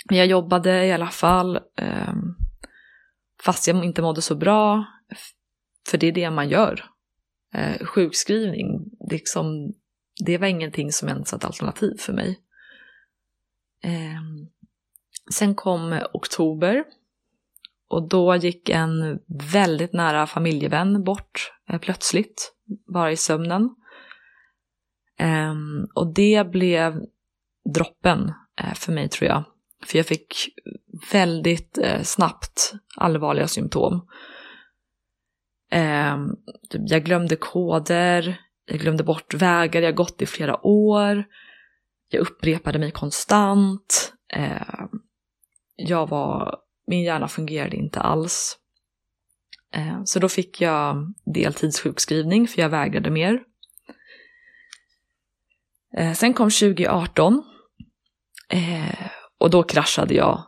men 0.08 0.18
jag 0.18 0.26
jobbade 0.26 0.86
i 0.86 0.92
alla 0.92 1.08
fall, 1.08 1.56
eh, 1.56 2.14
fast 3.42 3.66
jag 3.66 3.84
inte 3.84 4.02
mådde 4.02 4.22
så 4.22 4.34
bra, 4.34 4.84
för 5.88 5.98
det 5.98 6.06
är 6.06 6.12
det 6.12 6.30
man 6.30 6.48
gör. 6.48 6.84
Eh, 7.54 7.86
sjukskrivning, 7.86 8.90
liksom, 9.10 9.74
det 10.24 10.38
var 10.38 10.46
ingenting 10.46 10.92
som 10.92 11.08
ens 11.08 11.32
ett 11.32 11.44
alternativ 11.44 11.96
för 11.98 12.12
mig. 12.12 12.40
Eh, 13.84 14.22
sen 15.34 15.54
kom 15.54 16.00
oktober 16.12 16.84
och 17.88 18.08
då 18.08 18.36
gick 18.36 18.68
en 18.68 19.18
väldigt 19.52 19.92
nära 19.92 20.26
familjevän 20.26 21.04
bort 21.04 21.52
eh, 21.68 21.78
plötsligt, 21.78 22.52
bara 22.92 23.12
i 23.12 23.16
sömnen. 23.16 23.74
Ehm, 25.18 25.86
och 25.94 26.14
det 26.14 26.50
blev 26.50 27.00
droppen 27.74 28.32
eh, 28.60 28.74
för 28.74 28.92
mig 28.92 29.08
tror 29.08 29.28
jag. 29.28 29.44
För 29.86 29.98
jag 29.98 30.06
fick 30.06 30.48
väldigt 31.12 31.78
eh, 31.78 32.02
snabbt 32.02 32.72
allvarliga 32.96 33.48
symptom. 33.48 34.06
Ehm, 35.70 36.36
typ, 36.70 36.82
jag 36.84 37.04
glömde 37.04 37.36
koder, 37.36 38.40
jag 38.64 38.80
glömde 38.80 39.04
bort 39.04 39.34
vägar 39.34 39.82
jag 39.82 39.94
gått 39.94 40.22
i 40.22 40.26
flera 40.26 40.66
år. 40.66 41.24
Jag 42.08 42.20
upprepade 42.20 42.78
mig 42.78 42.90
konstant. 42.90 44.12
Ehm, 44.34 44.88
jag 45.76 46.08
var 46.08 46.58
min 46.86 47.02
hjärna 47.02 47.28
fungerade 47.28 47.76
inte 47.76 48.00
alls. 48.00 48.58
Eh, 49.74 50.00
så 50.04 50.18
då 50.18 50.28
fick 50.28 50.60
jag 50.60 51.14
deltidssjukskrivning 51.34 52.48
för 52.48 52.62
jag 52.62 52.68
vägrade 52.68 53.10
mer. 53.10 53.42
Eh, 55.96 56.12
sen 56.12 56.34
kom 56.34 56.50
2018 56.50 57.42
eh, 58.52 59.10
och 59.38 59.50
då 59.50 59.62
kraschade 59.62 60.14
jag 60.14 60.44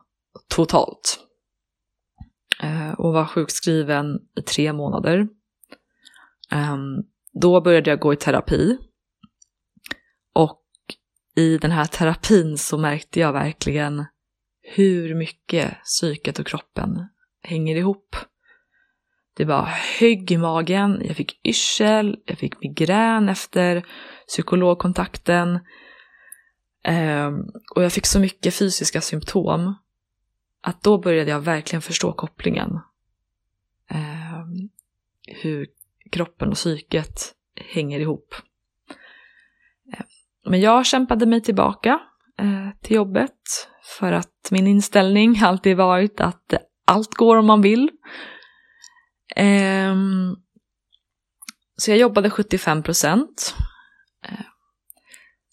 totalt. 0.49 1.19
Eh, 2.63 2.93
och 2.93 3.13
var 3.13 3.25
sjukskriven 3.25 4.19
i 4.37 4.43
tre 4.43 4.73
månader. 4.73 5.29
Ehm, 6.51 7.03
då 7.33 7.61
började 7.61 7.91
jag 7.91 8.01
gå 8.01 8.13
i 8.13 8.17
terapi. 8.17 8.79
Och 10.33 10.63
i 11.37 11.59
den 11.59 11.71
här 11.71 11.85
terapin 11.85 12.59
så 12.59 12.79
märkte 12.79 13.21
jag 13.21 13.33
verkligen 13.33 14.05
hur 14.63 15.15
mycket 15.15 15.83
psyket 15.85 16.39
och 16.39 16.47
kroppen 16.47 17.09
hänger 17.43 17.77
ihop. 17.77 18.17
Det 19.37 19.45
var 19.45 19.63
högg 20.01 20.33
i 20.33 20.37
magen, 20.37 21.03
jag 21.05 21.17
fick 21.17 21.47
yrsel, 21.47 22.17
jag 22.25 22.39
fick 22.39 22.61
migrän 22.61 23.29
efter 23.29 23.87
psykologkontakten. 24.29 25.61
Eh, 26.85 27.31
och 27.75 27.85
jag 27.85 27.93
fick 27.93 28.07
så 28.07 28.21
mycket 28.21 28.55
fysiska 28.55 29.01
symptom 29.01 29.75
att 30.61 30.83
då 30.83 30.99
började 30.99 31.31
jag 31.31 31.41
verkligen 31.41 31.83
förstå 31.83 32.13
kopplingen. 32.13 32.81
Eh, 33.91 34.45
hur 35.27 35.67
kroppen 36.11 36.49
och 36.49 36.55
psyket 36.55 37.35
hänger 37.73 38.01
ihop. 38.01 38.35
Eh, 39.93 40.05
men 40.45 40.61
jag 40.61 40.87
kämpade 40.87 41.27
mig 41.27 41.43
tillbaka 41.43 42.01
eh, 42.39 42.69
till 42.83 42.97
jobbet 42.97 43.69
för 43.99 44.13
att 44.13 44.49
min 44.51 44.67
inställning 44.67 45.41
alltid 45.43 45.77
varit 45.77 46.21
att 46.21 46.55
allt 46.85 47.15
går 47.15 47.37
om 47.37 47.47
man 47.47 47.63
vill. 47.63 47.91
Ehm, 49.37 50.37
så 51.77 51.91
jag 51.91 51.99
jobbade 51.99 52.31
75 52.31 52.83
procent. 52.83 53.55
Ehm, 54.25 54.45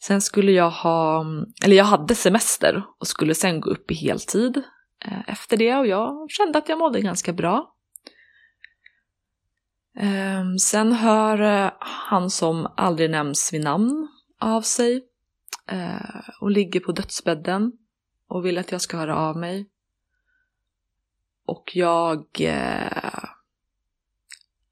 sen 0.02 0.22
skulle 0.22 0.52
jag 0.52 0.70
ha, 0.70 1.26
eller 1.64 1.76
jag 1.76 1.86
hade 1.86 2.16
semester 2.16 2.84
och 3.00 3.08
skulle 3.08 3.36
sen 3.36 3.62
gå 3.62 3.70
upp 3.70 3.92
i 3.92 3.96
heltid 3.96 4.64
Eh, 5.00 5.30
efter 5.30 5.58
det 5.58 5.76
och 5.76 5.88
jag 5.88 6.32
kände 6.32 6.58
att 6.58 6.70
jag 6.70 6.80
mådde 6.80 7.02
ganska 7.02 7.34
bra. 7.34 7.76
Ehm, 9.96 10.60
sen 10.60 10.92
hör 10.92 11.42
eh, 11.42 11.72
han 11.80 12.30
som 12.30 12.74
aldrig 12.78 13.10
nämns 13.10 13.54
vid 13.54 13.64
namn 13.64 14.08
av 14.40 14.62
sig 14.62 15.08
eh, 15.68 16.30
och 16.42 16.52
ligger 16.52 16.80
på 16.80 16.92
dödsbädden 16.92 17.72
och 18.28 18.46
vill 18.46 18.58
att 18.58 18.72
jag 18.72 18.82
ska 18.82 18.98
höra 18.98 19.18
av 19.18 19.38
mig. 19.38 19.70
Och 21.46 21.72
jag 21.76 22.26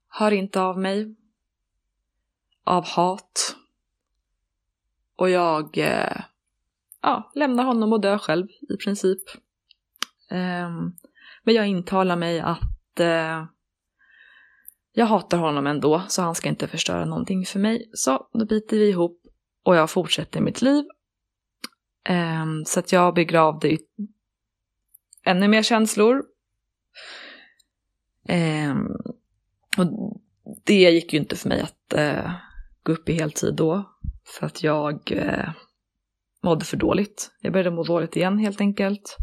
hör 0.08 0.30
inte 0.30 0.60
av 0.60 0.78
mig. 0.78 1.16
Av 2.64 2.84
hat. 2.84 3.56
Och 5.16 5.30
jag 5.30 5.78
ja, 7.02 7.30
lämnar 7.34 7.64
honom 7.64 7.92
och 7.92 8.00
dör 8.00 8.18
själv 8.18 8.46
i 8.68 8.76
princip. 8.76 9.22
Ehm, 10.30 10.92
men 11.44 11.54
jag 11.54 11.66
intalar 11.66 12.16
mig 12.16 12.40
att 12.40 13.00
eh, 13.00 13.44
jag 14.92 15.06
hatar 15.06 15.38
honom 15.38 15.66
ändå, 15.66 16.02
så 16.08 16.22
han 16.22 16.34
ska 16.34 16.48
inte 16.48 16.68
förstöra 16.68 17.04
någonting 17.04 17.44
för 17.44 17.58
mig. 17.58 17.90
Så 17.92 18.28
då 18.32 18.46
biter 18.46 18.76
vi 18.76 18.88
ihop 18.88 19.22
och 19.62 19.76
jag 19.76 19.90
fortsätter 19.90 20.40
mitt 20.40 20.62
liv 20.62 20.84
ehm, 22.08 22.64
så 22.64 22.80
att 22.80 22.92
jag 22.92 23.14
begravde 23.14 23.78
ännu 25.24 25.48
mer 25.48 25.62
känslor. 25.62 26.24
Ehm, 28.28 28.86
och 29.78 29.86
det 30.64 30.90
gick 30.90 31.12
ju 31.12 31.18
inte 31.18 31.36
för 31.36 31.48
mig 31.48 31.60
att 31.60 31.92
eh, 31.92 32.32
gå 32.82 32.92
upp 32.92 33.08
i 33.08 33.12
heltid 33.12 33.54
då. 33.54 33.90
För 34.24 34.46
att 34.46 34.62
jag 34.62 35.12
eh, 35.12 35.50
mådde 36.42 36.64
för 36.64 36.76
dåligt. 36.76 37.30
Jag 37.40 37.52
började 37.52 37.70
må 37.70 37.84
dåligt 37.84 38.16
igen 38.16 38.38
helt 38.38 38.60
enkelt. 38.60 39.16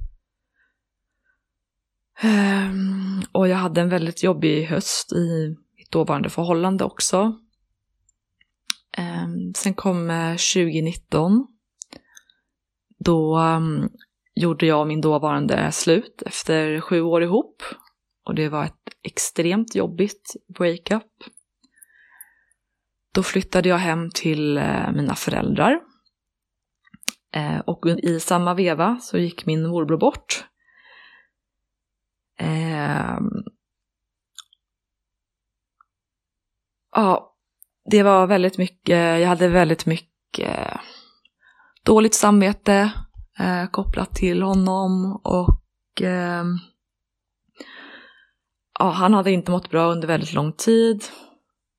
Um, 2.23 3.23
och 3.31 3.47
jag 3.47 3.57
hade 3.57 3.81
en 3.81 3.89
väldigt 3.89 4.23
jobbig 4.23 4.65
höst 4.65 5.13
i 5.13 5.55
mitt 5.77 5.91
dåvarande 5.91 6.29
förhållande 6.29 6.83
också. 6.83 7.39
Ehm, 8.97 9.53
sen 9.55 9.73
kom 9.73 10.09
eh, 10.09 10.31
2019 10.31 11.47
då 12.99 13.39
um, 13.39 13.89
gjorde 14.35 14.65
jag 14.65 14.81
och 14.81 14.87
min 14.87 15.01
dåvarande 15.01 15.71
slut 15.71 16.23
efter 16.25 16.81
sju 16.81 17.01
år 17.01 17.23
ihop. 17.23 17.63
Och 18.25 18.35
det 18.35 18.49
var 18.49 18.65
ett 18.65 18.89
extremt 19.03 19.75
jobbigt 19.75 20.35
breakup. 20.57 21.11
Då 23.13 23.23
flyttade 23.23 23.69
jag 23.69 23.77
hem 23.77 24.09
till 24.13 24.57
eh, 24.57 24.91
mina 24.91 25.15
föräldrar. 25.15 25.79
Eh, 27.35 27.59
och 27.59 27.85
i 27.87 28.19
samma 28.19 28.53
veva 28.53 28.99
så 29.01 29.17
gick 29.17 29.45
min 29.45 29.67
morbror 29.67 29.97
bort. 29.97 30.45
Eh, 32.39 33.17
ja, 36.95 37.35
det 37.91 38.03
var 38.03 38.27
väldigt 38.27 38.57
mycket, 38.57 39.19
jag 39.21 39.27
hade 39.27 39.47
väldigt 39.47 39.85
mycket 39.85 40.79
dåligt 41.85 42.15
samvete 42.15 42.93
eh, 43.39 43.65
kopplat 43.71 44.15
till 44.15 44.41
honom 44.41 45.21
och 45.23 46.01
eh, 46.01 46.43
ja, 48.79 48.89
han 48.89 49.13
hade 49.13 49.31
inte 49.31 49.51
mått 49.51 49.69
bra 49.69 49.91
under 49.91 50.07
väldigt 50.07 50.33
lång 50.33 50.53
tid. 50.53 51.03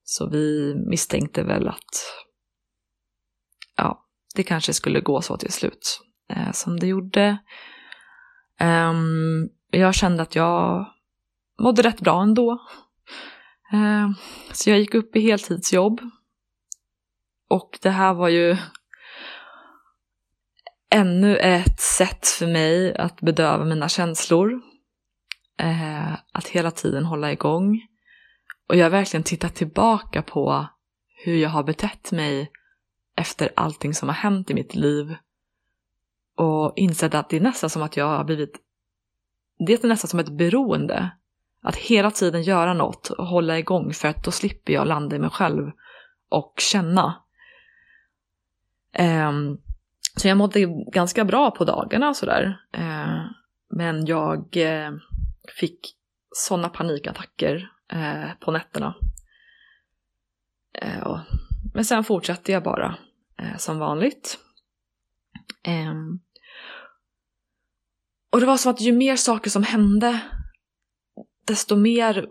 Så 0.03 0.29
vi 0.29 0.75
misstänkte 0.89 1.43
väl 1.43 1.67
att 1.67 2.13
ja, 3.77 4.05
det 4.35 4.43
kanske 4.43 4.73
skulle 4.73 5.01
gå 5.01 5.21
så 5.21 5.37
till 5.37 5.51
slut 5.51 5.99
eh, 6.29 6.51
som 6.51 6.79
det 6.79 6.87
gjorde. 6.87 7.37
Um, 8.61 9.49
jag 9.79 9.95
kände 9.95 10.23
att 10.23 10.35
jag 10.35 10.85
mådde 11.59 11.81
rätt 11.81 12.01
bra 12.01 12.21
ändå. 12.21 12.51
Eh, 13.73 14.09
så 14.51 14.69
jag 14.69 14.79
gick 14.79 14.93
upp 14.93 15.15
i 15.15 15.19
heltidsjobb. 15.19 16.01
Och 17.49 17.79
det 17.81 17.89
här 17.89 18.13
var 18.13 18.29
ju 18.29 18.57
ännu 20.89 21.37
ett 21.37 21.79
sätt 21.79 22.27
för 22.27 22.47
mig 22.47 22.95
att 22.95 23.21
bedöva 23.21 23.65
mina 23.65 23.89
känslor. 23.89 24.61
Eh, 25.59 26.13
att 26.31 26.47
hela 26.47 26.71
tiden 26.71 27.05
hålla 27.05 27.31
igång. 27.31 27.81
Och 28.67 28.75
jag 28.75 28.85
har 28.85 28.89
verkligen 28.89 29.23
tittat 29.23 29.55
tillbaka 29.55 30.21
på 30.21 30.67
hur 31.23 31.37
jag 31.37 31.49
har 31.49 31.63
betett 31.63 32.11
mig 32.11 32.51
efter 33.17 33.51
allting 33.55 33.93
som 33.93 34.09
har 34.09 34.15
hänt 34.15 34.49
i 34.49 34.53
mitt 34.53 34.75
liv. 34.75 35.15
Och 36.37 36.73
insett 36.75 37.13
att 37.13 37.29
det 37.29 37.37
är 37.37 37.41
nästan 37.41 37.69
som 37.69 37.81
att 37.81 37.97
jag 37.97 38.07
har 38.07 38.23
blivit... 38.23 38.61
Det 39.57 39.83
är 39.83 39.87
nästan 39.87 40.09
som 40.09 40.19
ett 40.19 40.37
beroende. 40.37 41.11
Att 41.61 41.75
hela 41.75 42.11
tiden 42.11 42.43
göra 42.43 42.73
något 42.73 43.09
och 43.09 43.27
hålla 43.27 43.59
igång 43.59 43.93
för 43.93 44.07
att 44.07 44.23
då 44.23 44.31
slipper 44.31 44.73
jag 44.73 44.87
landa 44.87 45.15
i 45.15 45.19
mig 45.19 45.29
själv 45.29 45.71
och 46.29 46.53
känna. 46.57 47.23
Um, 48.99 49.61
så 50.15 50.27
jag 50.27 50.37
mådde 50.37 50.65
ganska 50.91 51.25
bra 51.25 51.51
på 51.51 51.65
dagarna 51.65 52.09
och 52.09 52.15
sådär. 52.15 52.61
Uh, 52.77 53.25
men 53.69 54.05
jag 54.05 54.57
uh, 54.57 54.97
fick 55.59 55.79
sådana 56.31 56.69
panikattacker 56.69 57.71
uh, 57.93 58.33
på 58.39 58.51
nätterna. 58.51 58.95
Eh, 60.81 61.19
men 61.73 61.85
sen 61.85 62.03
fortsatte 62.03 62.51
jag 62.51 62.63
bara 62.63 62.95
som 63.57 63.79
vanligt. 63.79 64.39
Um, 65.67 66.19
och 68.35 68.41
det 68.41 68.47
var 68.47 68.57
som 68.57 68.71
att 68.71 68.81
ju 68.81 68.91
mer 68.91 69.15
saker 69.15 69.49
som 69.49 69.63
hände, 69.63 70.19
desto 71.47 71.75
mer 71.75 72.27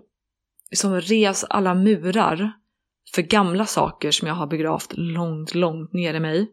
liksom 0.70 1.00
res 1.00 1.44
alla 1.44 1.74
murar 1.74 2.52
för 3.14 3.22
gamla 3.22 3.66
saker 3.66 4.10
som 4.10 4.28
jag 4.28 4.34
har 4.34 4.46
begravt 4.46 4.92
långt, 4.96 5.54
långt 5.54 5.92
ner 5.92 6.14
i 6.14 6.20
mig. 6.20 6.50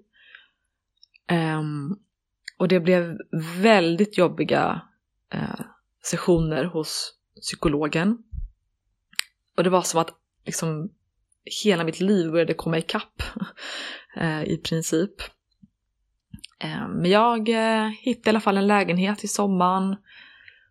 Um, 1.31 1.99
och 2.57 2.67
det 2.67 2.79
blev 2.79 3.17
väldigt 3.57 4.17
jobbiga 4.17 4.81
uh, 5.35 5.61
sessioner 6.03 6.65
hos 6.65 7.13
psykologen. 7.41 8.17
Och 9.57 9.63
det 9.63 9.69
var 9.69 9.81
som 9.81 10.01
att 10.01 10.13
liksom 10.45 10.89
hela 11.63 11.83
mitt 11.83 11.99
liv 11.99 12.31
började 12.31 12.53
komma 12.53 12.77
ikapp 12.77 13.23
uh, 14.17 14.43
i 14.47 14.57
princip. 14.57 15.13
Eh, 16.63 16.87
men 16.87 17.11
jag 17.11 17.49
eh, 17.49 17.87
hittade 17.87 18.29
i 18.29 18.31
alla 18.31 18.39
fall 18.39 18.57
en 18.57 18.67
lägenhet 18.67 19.23
i 19.23 19.27
sommaren. 19.27 19.95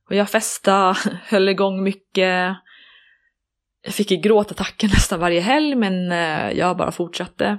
Och 0.08 0.16
jag 0.16 0.30
festade, 0.30 0.96
höll 1.24 1.48
igång 1.48 1.82
mycket. 1.82 2.56
Jag 3.82 3.94
fick 3.94 4.22
gråtattacker 4.22 4.88
nästan 4.94 5.20
varje 5.20 5.40
helg 5.40 5.74
men 5.74 6.12
eh, 6.12 6.50
jag 6.50 6.76
bara 6.76 6.92
fortsatte 6.92 7.58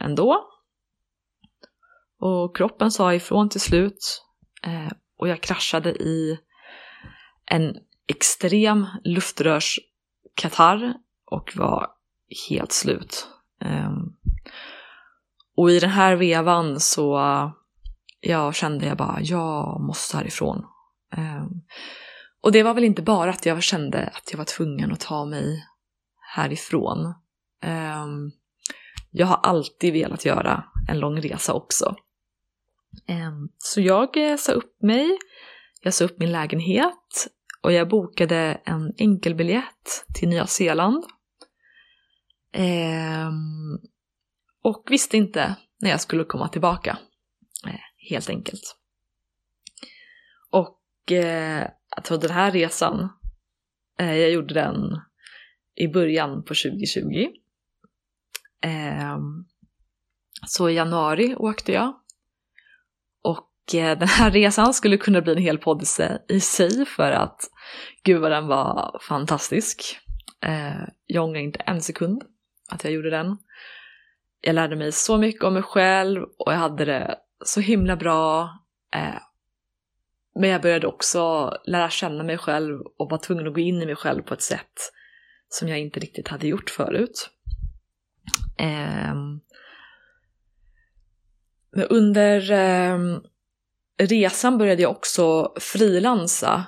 ändå. 0.00 0.44
Och 2.20 2.56
kroppen 2.56 2.90
sa 2.90 3.14
ifrån 3.14 3.48
till 3.48 3.60
slut 3.60 4.24
och 5.18 5.28
jag 5.28 5.40
kraschade 5.40 5.90
i 5.90 6.38
en 7.46 7.76
extrem 8.08 8.86
luftrörskatarr 9.04 10.94
och 11.30 11.52
var 11.56 11.86
helt 12.50 12.72
slut. 12.72 13.28
Ehm, 13.60 14.16
och 15.58 15.70
i 15.70 15.78
den 15.78 15.90
här 15.90 16.16
vevan 16.16 16.80
så 16.80 17.18
ja, 18.20 18.52
kände 18.52 18.86
jag 18.86 18.96
bara, 18.96 19.20
jag 19.20 19.80
måste 19.80 20.16
härifrån. 20.16 20.64
Um, 21.16 21.62
och 22.42 22.52
det 22.52 22.62
var 22.62 22.74
väl 22.74 22.84
inte 22.84 23.02
bara 23.02 23.30
att 23.30 23.46
jag 23.46 23.62
kände 23.62 24.06
att 24.06 24.28
jag 24.30 24.38
var 24.38 24.44
tvungen 24.44 24.92
att 24.92 25.00
ta 25.00 25.24
mig 25.24 25.64
härifrån. 26.34 27.14
Um, 27.64 28.32
jag 29.10 29.26
har 29.26 29.36
alltid 29.36 29.92
velat 29.92 30.24
göra 30.24 30.64
en 30.88 30.98
lång 30.98 31.20
resa 31.20 31.52
också. 31.52 31.96
Um, 33.08 33.48
så 33.58 33.80
jag 33.80 34.16
eh, 34.16 34.36
sa 34.36 34.52
upp 34.52 34.82
mig, 34.82 35.18
jag 35.80 35.94
sa 35.94 36.04
upp 36.04 36.18
min 36.18 36.32
lägenhet 36.32 37.28
och 37.62 37.72
jag 37.72 37.88
bokade 37.88 38.60
en 38.64 38.92
enkelbiljett 38.98 40.04
till 40.14 40.28
Nya 40.28 40.46
Zeeland. 40.46 41.04
Um, 42.56 43.80
och 44.68 44.86
visste 44.90 45.16
inte 45.16 45.54
när 45.80 45.90
jag 45.90 46.00
skulle 46.00 46.24
komma 46.24 46.48
tillbaka, 46.48 46.98
eh, 47.66 48.10
helt 48.10 48.30
enkelt. 48.30 48.76
Och 50.50 51.12
eh, 51.12 51.68
tror 52.04 52.18
den 52.18 52.30
här 52.30 52.50
resan, 52.50 53.08
eh, 53.98 54.16
jag 54.16 54.30
gjorde 54.30 54.54
den 54.54 55.00
i 55.74 55.88
början 55.88 56.44
på 56.44 56.54
2020. 56.54 57.28
Ehm, 58.62 59.44
så 60.46 60.68
i 60.68 60.74
januari 60.74 61.34
åkte 61.36 61.72
jag 61.72 61.94
Eh, 63.74 63.98
den 63.98 64.08
här 64.08 64.30
resan 64.30 64.74
skulle 64.74 64.96
kunna 64.96 65.20
bli 65.20 65.32
en 65.32 65.42
hel 65.42 65.58
podd 65.58 65.82
i 66.28 66.40
sig 66.40 66.86
för 66.86 67.10
att 67.10 67.40
gud 68.02 68.20
vad 68.20 68.30
den 68.30 68.46
var 68.46 69.00
fantastisk. 69.08 69.98
Eh, 70.46 70.82
jag 71.06 71.24
ångrar 71.24 71.40
inte 71.40 71.58
en 71.58 71.80
sekund 71.80 72.22
att 72.70 72.84
jag 72.84 72.92
gjorde 72.92 73.10
den. 73.10 73.38
Jag 74.40 74.54
lärde 74.54 74.76
mig 74.76 74.92
så 74.92 75.18
mycket 75.18 75.44
om 75.44 75.54
mig 75.54 75.62
själv 75.62 76.22
och 76.22 76.52
jag 76.52 76.58
hade 76.58 76.84
det 76.84 77.18
så 77.44 77.60
himla 77.60 77.96
bra. 77.96 78.42
Eh, 78.94 79.20
men 80.34 80.50
jag 80.50 80.62
började 80.62 80.86
också 80.86 81.52
lära 81.64 81.90
känna 81.90 82.24
mig 82.24 82.38
själv 82.38 82.80
och 82.98 83.10
var 83.10 83.18
tvungen 83.18 83.46
att 83.46 83.54
gå 83.54 83.60
in 83.60 83.82
i 83.82 83.86
mig 83.86 83.96
själv 83.96 84.22
på 84.22 84.34
ett 84.34 84.42
sätt 84.42 84.92
som 85.48 85.68
jag 85.68 85.78
inte 85.78 86.00
riktigt 86.00 86.28
hade 86.28 86.46
gjort 86.46 86.70
förut. 86.70 87.30
Ehm, 88.58 89.40
men 91.72 91.84
under 91.90 92.50
ehm, 92.50 93.20
resan 93.98 94.58
började 94.58 94.82
jag 94.82 94.90
också 94.90 95.52
frilansa. 95.60 96.64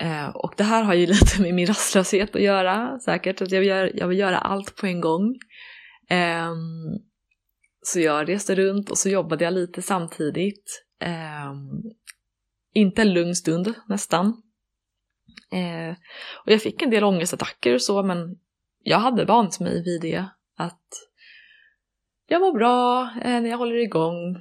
Eh, 0.00 0.28
och 0.28 0.54
det 0.56 0.64
här 0.64 0.82
har 0.82 0.94
ju 0.94 1.06
lite 1.06 1.42
med 1.42 1.54
min 1.54 1.66
rastlöshet 1.66 2.36
att 2.36 2.42
göra 2.42 2.98
säkert, 2.98 3.42
att 3.42 3.50
jag 3.50 3.60
vill 3.60 3.92
jag 3.94 4.08
vill 4.08 4.18
göra 4.18 4.38
allt 4.38 4.76
på 4.76 4.86
en 4.86 5.00
gång. 5.00 5.38
Ehm, 6.08 6.98
så 7.86 8.00
jag 8.00 8.28
reste 8.28 8.54
runt 8.54 8.90
och 8.90 8.98
så 8.98 9.08
jobbade 9.08 9.44
jag 9.44 9.54
lite 9.54 9.82
samtidigt. 9.82 10.84
Eh, 11.02 11.52
inte 12.74 13.02
en 13.02 13.12
lugn 13.12 13.34
stund 13.34 13.74
nästan. 13.88 14.26
Eh, 15.52 15.96
och 16.44 16.52
jag 16.52 16.62
fick 16.62 16.82
en 16.82 16.90
del 16.90 17.04
ångestattacker 17.04 17.74
och 17.74 17.82
så, 17.82 18.02
men 18.02 18.36
jag 18.82 18.98
hade 18.98 19.24
vant 19.24 19.60
mig 19.60 19.82
vid 19.84 20.00
det. 20.00 20.26
Att 20.56 20.88
jag 22.26 22.40
mår 22.40 22.52
bra 22.52 23.10
eh, 23.22 23.40
när 23.40 23.50
jag 23.50 23.58
håller 23.58 23.76
igång 23.76 24.36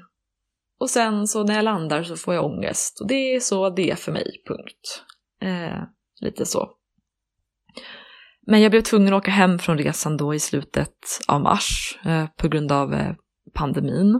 och 0.80 0.90
sen 0.90 1.28
så 1.28 1.44
när 1.44 1.56
jag 1.56 1.64
landar 1.66 2.04
så 2.04 2.16
får 2.16 2.34
jag 2.34 2.46
ångest. 2.46 3.02
Och 3.02 3.08
det 3.08 3.36
är 3.36 3.40
så 3.40 3.70
det 3.70 3.92
är 3.92 3.96
för 3.96 4.12
mig, 4.12 4.44
punkt. 4.48 5.04
Eh, 5.42 5.84
lite 6.22 6.46
så. 6.46 6.70
Men 8.48 8.62
jag 8.62 8.72
blev 8.72 8.82
tvungen 8.82 9.14
att 9.14 9.18
åka 9.18 9.32
hem 9.32 9.60
från 9.60 9.78
resan 9.78 10.18
då 10.18 10.34
i 10.34 10.40
slutet 10.40 10.94
av 11.28 11.42
mars 11.42 12.00
eh, 12.06 12.26
på 12.38 12.48
grund 12.48 12.72
av 12.72 12.94
eh, 12.94 13.14
pandemin. 13.54 14.20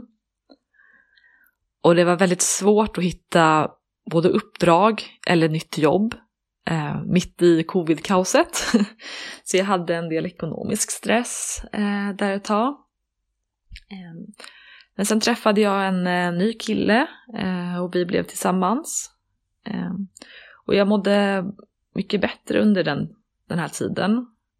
Och 1.82 1.94
det 1.94 2.04
var 2.04 2.16
väldigt 2.16 2.42
svårt 2.42 2.98
att 2.98 3.04
hitta 3.04 3.70
både 4.10 4.28
uppdrag 4.28 5.04
eller 5.26 5.48
nytt 5.48 5.78
jobb 5.78 6.14
eh, 6.66 7.02
mitt 7.02 7.42
i 7.42 7.62
covid-kaoset. 7.62 8.56
så 9.44 9.56
jag 9.56 9.64
hade 9.64 9.96
en 9.96 10.08
del 10.08 10.26
ekonomisk 10.26 10.90
stress 10.90 11.64
eh, 11.72 12.10
där 12.18 12.32
ett 12.32 12.44
tag. 12.44 12.68
Eh, 13.90 14.34
Men 14.96 15.06
sen 15.06 15.20
träffade 15.20 15.60
jag 15.60 15.88
en 15.88 16.06
eh, 16.06 16.32
ny 16.32 16.52
kille 16.52 17.06
eh, 17.38 17.82
och 17.82 17.94
vi 17.94 18.06
blev 18.06 18.22
tillsammans. 18.22 19.10
Eh, 19.66 19.92
och 20.66 20.74
jag 20.74 20.88
mådde 20.88 21.44
mycket 21.94 22.20
bättre 22.20 22.60
under 22.62 22.84
den, 22.84 23.08
den 23.48 23.58
här 23.58 23.68
tiden. 23.68 24.16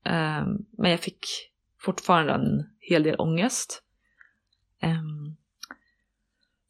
Eh, 0.07 0.47
men 0.79 0.91
jag 0.91 1.01
fick 1.01 1.27
fortfarande 1.81 2.33
en 2.33 2.67
hel 2.81 3.03
del 3.03 3.21
ångest. 3.21 3.84
Ehm, 4.85 5.37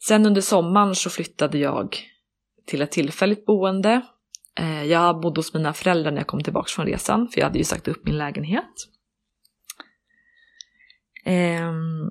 sen 0.07 0.27
under 0.27 0.41
sommaren 0.41 0.95
så 0.95 1.11
flyttade 1.11 1.59
jag 1.59 1.99
till 2.67 2.83
ett 2.83 2.93
tillfälligt 2.93 3.47
boende. 3.47 4.03
Eh, 4.59 4.85
jag 4.85 5.21
bodde 5.21 5.39
hos 5.39 5.55
mina 5.55 5.73
föräldrar 5.73 6.11
när 6.11 6.19
jag 6.19 6.27
kom 6.27 6.43
tillbaka 6.43 6.69
från 6.69 6.87
resan, 6.87 7.29
för 7.29 7.41
jag 7.41 7.47
hade 7.47 7.59
ju 7.59 7.65
sagt 7.65 7.89
upp 7.89 8.05
min 8.05 8.19
lägenhet. 8.19 8.75
Ehm, 11.25 12.11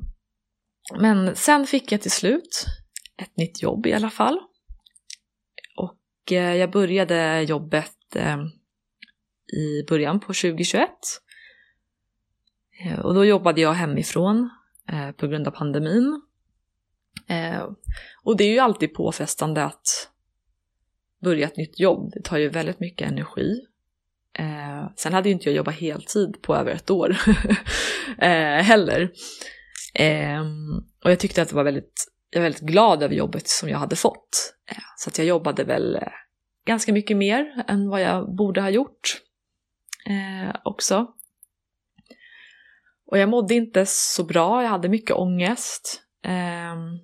men 1.00 1.36
sen 1.36 1.68
fick 1.68 1.92
jag 1.92 2.02
till 2.02 2.12
slut 2.12 2.66
ett 3.18 3.38
nytt 3.38 3.62
jobb 3.62 3.86
i 3.86 3.94
alla 3.94 4.10
fall. 4.10 4.39
Och 5.78 6.32
eh, 6.32 6.56
jag 6.56 6.72
började 6.72 7.42
jobbet 7.42 8.16
ehm, 8.16 8.50
i 9.54 9.84
början 9.89 10.20
på 10.20 10.28
2021. 10.28 10.89
Eh, 12.84 13.00
och 13.00 13.13
då 13.13 13.26
jobbade 13.26 13.62
jag 13.62 13.74
hemifrån 13.74 14.50
Eh, 14.89 15.12
på 15.12 15.28
grund 15.28 15.48
av 15.48 15.52
pandemin. 15.52 16.22
Eh, 17.28 17.69
och 18.24 18.38
det 18.38 18.43
är 18.43 18.52
ju 18.52 18.60
alltid 18.60 18.93
påfrestande 18.93 19.63
att 19.63 20.10
börja 21.24 21.48
ett 21.48 21.58
nytt 21.58 21.80
jobb. 21.80 22.12
Det 22.13 22.22
tar 22.22 22.38
ju 22.38 22.50
väldigt 22.50 22.80
mycket 22.80 23.08
energi. 23.08 23.62
Eh, 24.39 24.89
sen 24.96 25.13
hade 25.13 25.30
ju 25.30 25.34
inte 25.34 25.50
jag 25.50 25.56
jobbat 25.56 25.76
heltid 25.76 26.41
på 26.41 26.56
över 26.56 26.72
ett 26.72 26.89
år 26.89 27.17
heller. 28.62 29.12
Ehm, 29.93 30.78
och 31.04 31.12
jag 31.12 31.19
tyckte 31.19 31.41
att 31.41 31.50
det 31.50 31.56
var 31.56 31.63
väldigt, 31.63 32.06
jag 32.30 32.39
var 32.39 32.43
väldigt 32.43 32.62
glad 32.62 33.04
över 33.04 33.15
jobbet 33.15 33.48
som 33.48 33.69
jag 33.69 33.78
hade 33.78 33.96
fått. 33.96 34.56
Så 34.98 35.10
att 35.10 35.17
jag 35.17 35.28
jobbade 35.28 35.63
väl 35.63 36.00
ganska 36.65 36.93
mycket 36.93 37.17
mer 37.17 37.63
än 37.67 37.89
vad 37.89 38.02
jag 38.02 38.36
borde 38.36 38.62
ha 38.62 38.69
gjort 38.69 39.22
eh, 40.06 40.56
också. 40.63 41.08
Och 43.06 43.18
jag 43.18 43.30
mådde 43.30 43.54
inte 43.54 43.86
så 43.86 44.24
bra, 44.24 44.63
jag 44.63 44.70
hade 44.70 44.89
mycket 44.89 45.16
ångest. 45.16 46.02
Ehm, 46.24 47.00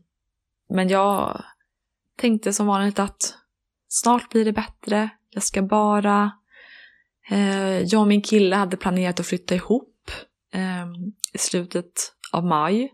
men 0.70 0.90
jag 0.90 1.44
tänkte 2.18 2.54
som 2.54 2.68
vanligt 2.68 3.00
att 3.00 3.34
snart 3.88 4.30
blir 4.30 4.46
det 4.46 4.54
bättre, 4.54 5.10
jag 5.30 5.44
ska 5.44 5.62
bara... 5.62 6.32
Ehm, 7.30 7.86
jag 7.86 8.02
och 8.02 8.08
min 8.08 8.22
kille 8.22 8.56
hade 8.56 8.78
planerat 8.78 9.20
att 9.20 9.26
flytta 9.26 9.56
ihop 9.56 10.12
ehm, 10.54 10.94
i 11.34 11.38
slutet 11.38 11.92
av 12.32 12.46
maj. 12.46 12.94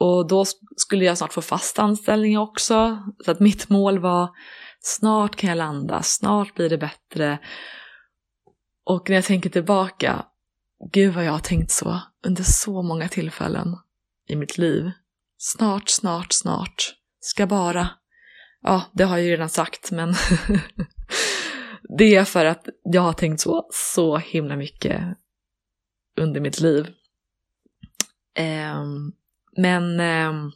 Och 0.00 0.28
då 0.28 0.44
skulle 0.76 1.04
jag 1.04 1.18
snart 1.18 1.32
få 1.32 1.42
fast 1.42 1.78
anställning 1.78 2.38
också. 2.38 2.98
Så 3.24 3.30
att 3.30 3.40
mitt 3.40 3.68
mål 3.68 3.98
var 3.98 4.30
snart 4.80 5.36
kan 5.36 5.48
jag 5.48 5.56
landa, 5.56 6.02
snart 6.02 6.54
blir 6.54 6.70
det 6.70 6.78
bättre. 6.78 7.38
Och 8.88 9.08
när 9.08 9.16
jag 9.16 9.24
tänker 9.24 9.50
tillbaka, 9.50 10.26
gud 10.92 11.14
vad 11.14 11.24
jag 11.24 11.32
har 11.32 11.38
tänkt 11.38 11.70
så 11.70 12.00
under 12.26 12.42
så 12.42 12.82
många 12.82 13.08
tillfällen 13.08 13.76
i 14.28 14.36
mitt 14.36 14.58
liv. 14.58 14.90
Snart, 15.38 15.88
snart, 15.88 16.32
snart. 16.32 16.94
Ska 17.20 17.46
bara. 17.46 17.88
Ja, 18.62 18.82
det 18.92 19.04
har 19.04 19.16
jag 19.16 19.26
ju 19.26 19.30
redan 19.30 19.48
sagt, 19.48 19.90
men 19.90 20.14
det 21.98 22.14
är 22.14 22.24
för 22.24 22.44
att 22.44 22.68
jag 22.82 23.02
har 23.02 23.12
tänkt 23.12 23.40
så, 23.40 23.68
så 23.72 24.16
himla 24.16 24.56
mycket 24.56 25.02
under 26.16 26.40
mitt 26.40 26.60
liv. 26.60 26.86
Eh, 28.34 28.84
men 29.56 30.00
eh, 30.00 30.50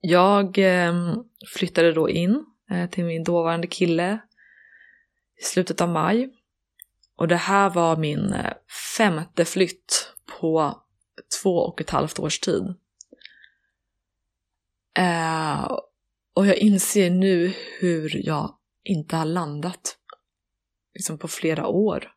jag 0.00 0.58
eh, 0.58 1.14
flyttade 1.54 1.92
då 1.92 2.10
in 2.10 2.44
eh, 2.70 2.90
till 2.90 3.04
min 3.04 3.24
dåvarande 3.24 3.66
kille 3.66 4.18
i 5.40 5.42
slutet 5.42 5.80
av 5.80 5.88
maj. 5.88 6.41
Och 7.16 7.28
det 7.28 7.36
här 7.36 7.70
var 7.70 7.96
min 7.96 8.32
eh, 8.32 8.52
femte 8.96 9.44
flytt 9.44 10.14
på 10.40 10.82
två 11.42 11.56
och 11.56 11.80
ett 11.80 11.90
halvt 11.90 12.18
års 12.18 12.40
tid. 12.40 12.74
Eh, 14.98 15.78
och 16.34 16.46
jag 16.46 16.56
inser 16.56 17.10
nu 17.10 17.52
hur 17.80 18.26
jag 18.26 18.56
inte 18.84 19.16
har 19.16 19.24
landat 19.24 19.98
liksom 20.94 21.18
på 21.18 21.28
flera 21.28 21.66
år 21.66 22.12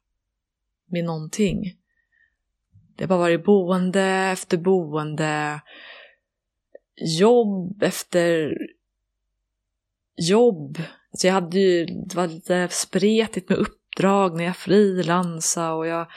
med 0.85 1.05
någonting. 1.05 1.77
Det 2.95 3.03
har 3.03 3.07
bara 3.07 3.19
varit 3.19 3.45
boende 3.45 4.01
efter 4.03 4.57
boende, 4.57 5.61
jobb 7.19 7.83
efter 7.83 8.57
jobb. 10.15 10.77
Så 11.11 11.27
jag 11.27 11.33
hade 11.33 11.59
ju, 11.59 11.85
det 11.85 12.15
var 12.15 12.27
lite 12.27 12.67
spretigt 12.71 13.49
med 13.49 13.57
uppdrag 13.95 14.35
när 14.35 14.43
jag 14.43 14.57
frilansade 14.57 15.73
och 15.73 15.87
jag... 15.87 16.07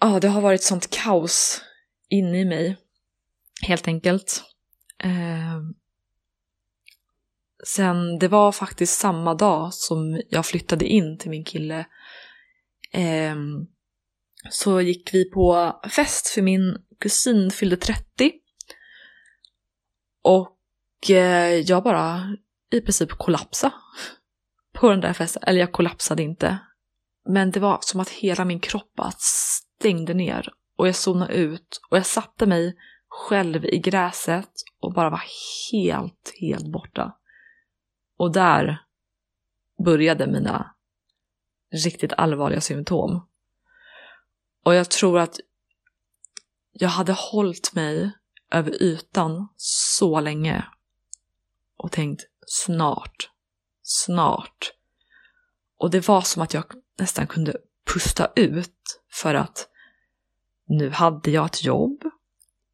Ja, 0.00 0.20
det 0.20 0.28
har 0.28 0.40
varit 0.40 0.62
sånt 0.62 0.90
kaos 0.90 1.62
inne 2.08 2.40
i 2.40 2.44
mig, 2.44 2.76
helt 3.62 3.88
enkelt. 3.88 4.44
Eh, 5.02 5.60
sen, 7.66 8.18
det 8.18 8.28
var 8.28 8.52
faktiskt 8.52 8.98
samma 8.98 9.34
dag 9.34 9.74
som 9.74 10.22
jag 10.28 10.46
flyttade 10.46 10.86
in 10.86 11.18
till 11.18 11.30
min 11.30 11.44
kille. 11.44 11.86
Eh, 12.92 13.36
så 14.50 14.80
gick 14.80 15.14
vi 15.14 15.30
på 15.30 15.80
fest 15.90 16.28
för 16.28 16.42
min 16.42 16.76
kusin 17.00 17.50
fyllde 17.50 17.76
30. 17.76 18.32
Och 20.22 21.10
eh, 21.10 21.54
jag 21.54 21.82
bara 21.82 22.36
i 22.72 22.80
princip 22.80 23.10
kollapsade 23.10 23.74
på 24.74 24.90
den 24.90 25.00
där 25.00 25.12
festen. 25.12 25.42
Eller 25.46 25.60
jag 25.60 25.72
kollapsade 25.72 26.22
inte. 26.22 26.58
Men 27.28 27.50
det 27.50 27.60
var 27.60 27.78
som 27.80 28.00
att 28.00 28.08
hela 28.08 28.44
min 28.44 28.60
kropp 28.60 28.94
bara 28.96 29.12
stängde 29.18 30.14
ner 30.14 30.48
och 30.76 30.88
jag 30.88 30.96
zonade 30.96 31.34
ut 31.34 31.80
och 31.90 31.96
jag 31.96 32.06
satte 32.06 32.46
mig 32.46 32.76
själv 33.08 33.64
i 33.64 33.78
gräset 33.78 34.50
och 34.80 34.92
bara 34.92 35.10
var 35.10 35.22
helt, 35.72 36.32
helt 36.40 36.72
borta. 36.72 37.16
Och 38.16 38.32
där 38.32 38.82
började 39.84 40.26
mina 40.26 40.74
riktigt 41.84 42.12
allvarliga 42.12 42.60
symptom. 42.60 43.28
Och 44.64 44.74
jag 44.74 44.90
tror 44.90 45.18
att 45.18 45.40
jag 46.72 46.88
hade 46.88 47.12
hållit 47.12 47.74
mig 47.74 48.10
över 48.50 48.82
ytan 48.82 49.48
så 49.56 50.20
länge 50.20 50.64
och 51.76 51.92
tänkt 51.92 52.22
snart, 52.46 53.30
snart. 53.84 54.72
Och 55.78 55.90
det 55.90 56.08
var 56.08 56.20
som 56.20 56.42
att 56.42 56.54
jag 56.54 56.64
nästan 56.98 57.26
kunde 57.26 57.56
pusta 57.94 58.30
ut 58.36 59.00
för 59.12 59.34
att 59.34 59.68
nu 60.66 60.90
hade 60.90 61.30
jag 61.30 61.46
ett 61.46 61.64
jobb. 61.64 62.04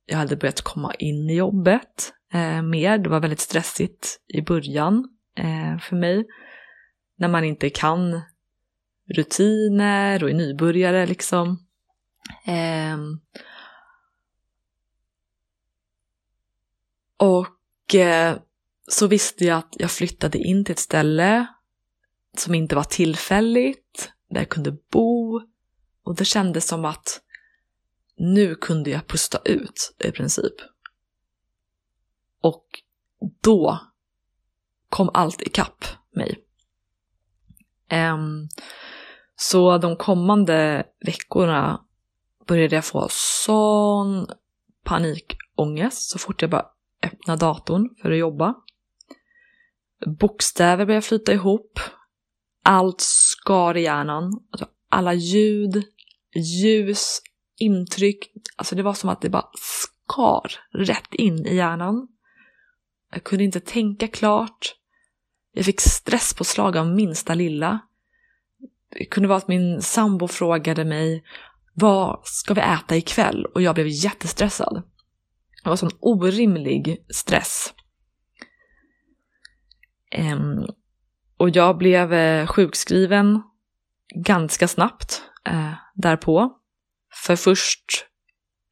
Jag 0.07 0.19
hade 0.19 0.37
börjat 0.37 0.61
komma 0.61 0.95
in 0.95 1.31
i 1.31 1.35
jobbet 1.35 2.13
eh, 2.33 2.63
mer. 2.63 2.99
Det 2.99 3.09
var 3.09 3.21
väldigt 3.21 3.41
stressigt 3.41 4.21
i 4.29 4.43
början 4.43 5.09
eh, 5.37 5.79
för 5.79 5.97
mig. 5.97 6.27
När 7.17 7.29
man 7.29 7.45
inte 7.45 7.71
kan 7.71 8.21
rutiner 9.17 10.23
och 10.23 10.31
är 10.31 10.35
nybörjare 10.35 11.07
liksom. 11.07 11.67
Eh, 12.47 12.99
och 17.17 17.95
eh, 17.95 18.37
så 18.93 19.07
visste 19.07 19.45
jag 19.45 19.59
att 19.59 19.77
jag 19.79 19.91
flyttade 19.91 20.39
in 20.39 20.65
till 20.65 20.73
ett 20.73 20.79
ställe 20.79 21.47
som 22.37 22.55
inte 22.55 22.77
var 22.77 22.85
tillfälligt, 22.85 24.13
där 24.31 24.41
jag 24.41 24.49
kunde 24.49 24.77
bo. 24.93 25.41
Och 26.05 26.17
det 26.17 26.25
kändes 26.25 26.67
som 26.67 26.85
att 26.85 27.21
nu 28.17 28.55
kunde 28.55 28.91
jag 28.91 29.07
pusta 29.07 29.39
ut 29.45 29.97
i 30.05 30.11
princip. 30.11 30.55
Och 32.43 32.65
då 33.41 33.79
kom 34.89 35.11
allt 35.15 35.43
ikapp 35.43 35.85
mig. 36.15 36.45
Um, 37.93 38.49
så 39.37 39.79
de 39.79 39.97
kommande 39.97 40.87
veckorna 41.07 41.85
började 42.47 42.75
jag 42.75 42.85
få 42.85 43.07
sån 43.11 44.27
panikångest 44.85 46.11
så 46.11 46.19
fort 46.19 46.43
jag 46.43 46.51
bara 46.51 46.67
öppnade 47.03 47.41
datorn 47.41 47.89
för 48.03 48.11
att 48.11 48.19
jobba. 48.19 48.55
Bokstäver 50.07 50.87
började 50.87 51.07
flyta 51.07 51.33
ihop. 51.33 51.81
Allt 52.65 53.01
skar 53.01 53.77
i 53.77 53.83
hjärnan. 53.83 54.43
Alltså 54.51 54.67
alla 54.89 55.15
ljud, 55.15 55.85
ljus, 56.63 57.21
intryck. 57.59 58.33
Alltså 58.57 58.75
det 58.75 58.83
var 58.83 58.95
som 58.95 59.11
att 59.11 59.21
det 59.21 59.31
bara 59.31 59.51
skar 59.55 60.53
rätt 60.73 61.15
in 61.15 61.47
i 61.47 61.55
hjärnan. 61.55 62.09
Jag 63.13 63.25
kunde 63.25 63.45
inte 63.45 63.61
tänka 63.61 64.09
klart. 64.09 64.75
Jag 65.53 65.65
fick 65.65 65.81
stresspåslag 65.81 66.77
av 66.77 66.87
minsta 66.87 67.35
lilla. 67.35 67.81
Det 68.99 69.05
kunde 69.05 69.29
vara 69.29 69.39
att 69.39 69.49
min 69.49 69.83
sambo 69.83 70.29
frågade 70.29 70.85
mig 70.85 71.25
vad 71.75 72.21
ska 72.25 72.55
vi 72.55 72.61
äta 72.61 72.97
ikväll? 72.97 73.47
Och 73.47 73.63
jag 73.63 73.75
blev 73.75 73.87
jättestressad. 73.87 74.83
Det 75.63 75.69
var 75.69 75.77
sån 75.77 75.91
orimlig 76.01 77.05
stress. 77.09 77.75
Um, 80.19 80.67
och 81.37 81.51
jag 81.51 81.79
blev 81.79 82.13
eh, 82.13 82.47
sjukskriven 82.47 83.43
ganska 84.15 84.69
snabbt 84.69 85.23
eh, 85.47 85.73
därpå. 85.95 86.57
För 87.25 87.37
först 87.37 88.07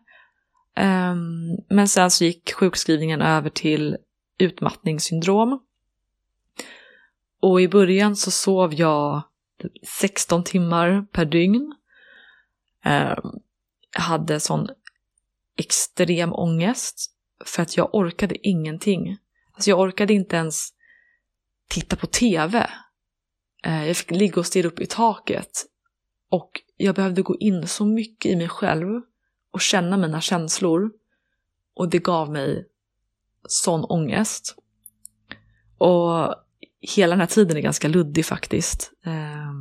Um, 0.77 1.57
men 1.69 1.87
sen 1.87 2.11
så 2.11 2.23
gick 2.23 2.53
sjukskrivningen 2.53 3.21
över 3.21 3.49
till 3.49 3.97
utmattningssyndrom. 4.37 5.59
Och 7.41 7.61
i 7.61 7.67
början 7.67 8.15
så 8.15 8.31
sov 8.31 8.73
jag 8.73 9.23
16 9.99 10.43
timmar 10.43 11.05
per 11.11 11.25
dygn. 11.25 11.75
Eh, 12.85 13.17
hade 13.91 14.39
sån 14.39 14.69
extrem 15.57 16.33
ångest 16.33 17.11
för 17.45 17.61
att 17.61 17.77
jag 17.77 17.95
orkade 17.95 18.47
ingenting. 18.47 19.17
Alltså 19.53 19.69
jag 19.69 19.79
orkade 19.79 20.13
inte 20.13 20.35
ens 20.35 20.69
titta 21.69 21.95
på 21.95 22.07
tv. 22.07 22.69
Eh, 23.63 23.87
jag 23.87 23.97
fick 23.97 24.11
ligga 24.11 24.35
och 24.35 24.45
stirra 24.45 24.67
upp 24.67 24.79
i 24.79 24.85
taket. 24.85 25.65
Och 26.29 26.61
jag 26.77 26.95
behövde 26.95 27.21
gå 27.21 27.35
in 27.35 27.67
så 27.67 27.85
mycket 27.85 28.31
i 28.31 28.35
mig 28.35 28.49
själv 28.49 29.01
och 29.51 29.61
känna 29.61 29.97
mina 29.97 30.21
känslor. 30.21 30.91
Och 31.73 31.89
det 31.89 31.99
gav 31.99 32.31
mig 32.31 32.67
sån 33.47 33.85
ångest. 33.85 34.55
Och 35.77 36.35
hela 36.81 37.11
den 37.11 37.19
här 37.19 37.27
tiden 37.27 37.57
är 37.57 37.61
ganska 37.61 37.87
luddig 37.87 38.25
faktiskt. 38.25 38.91
Eh, 39.05 39.51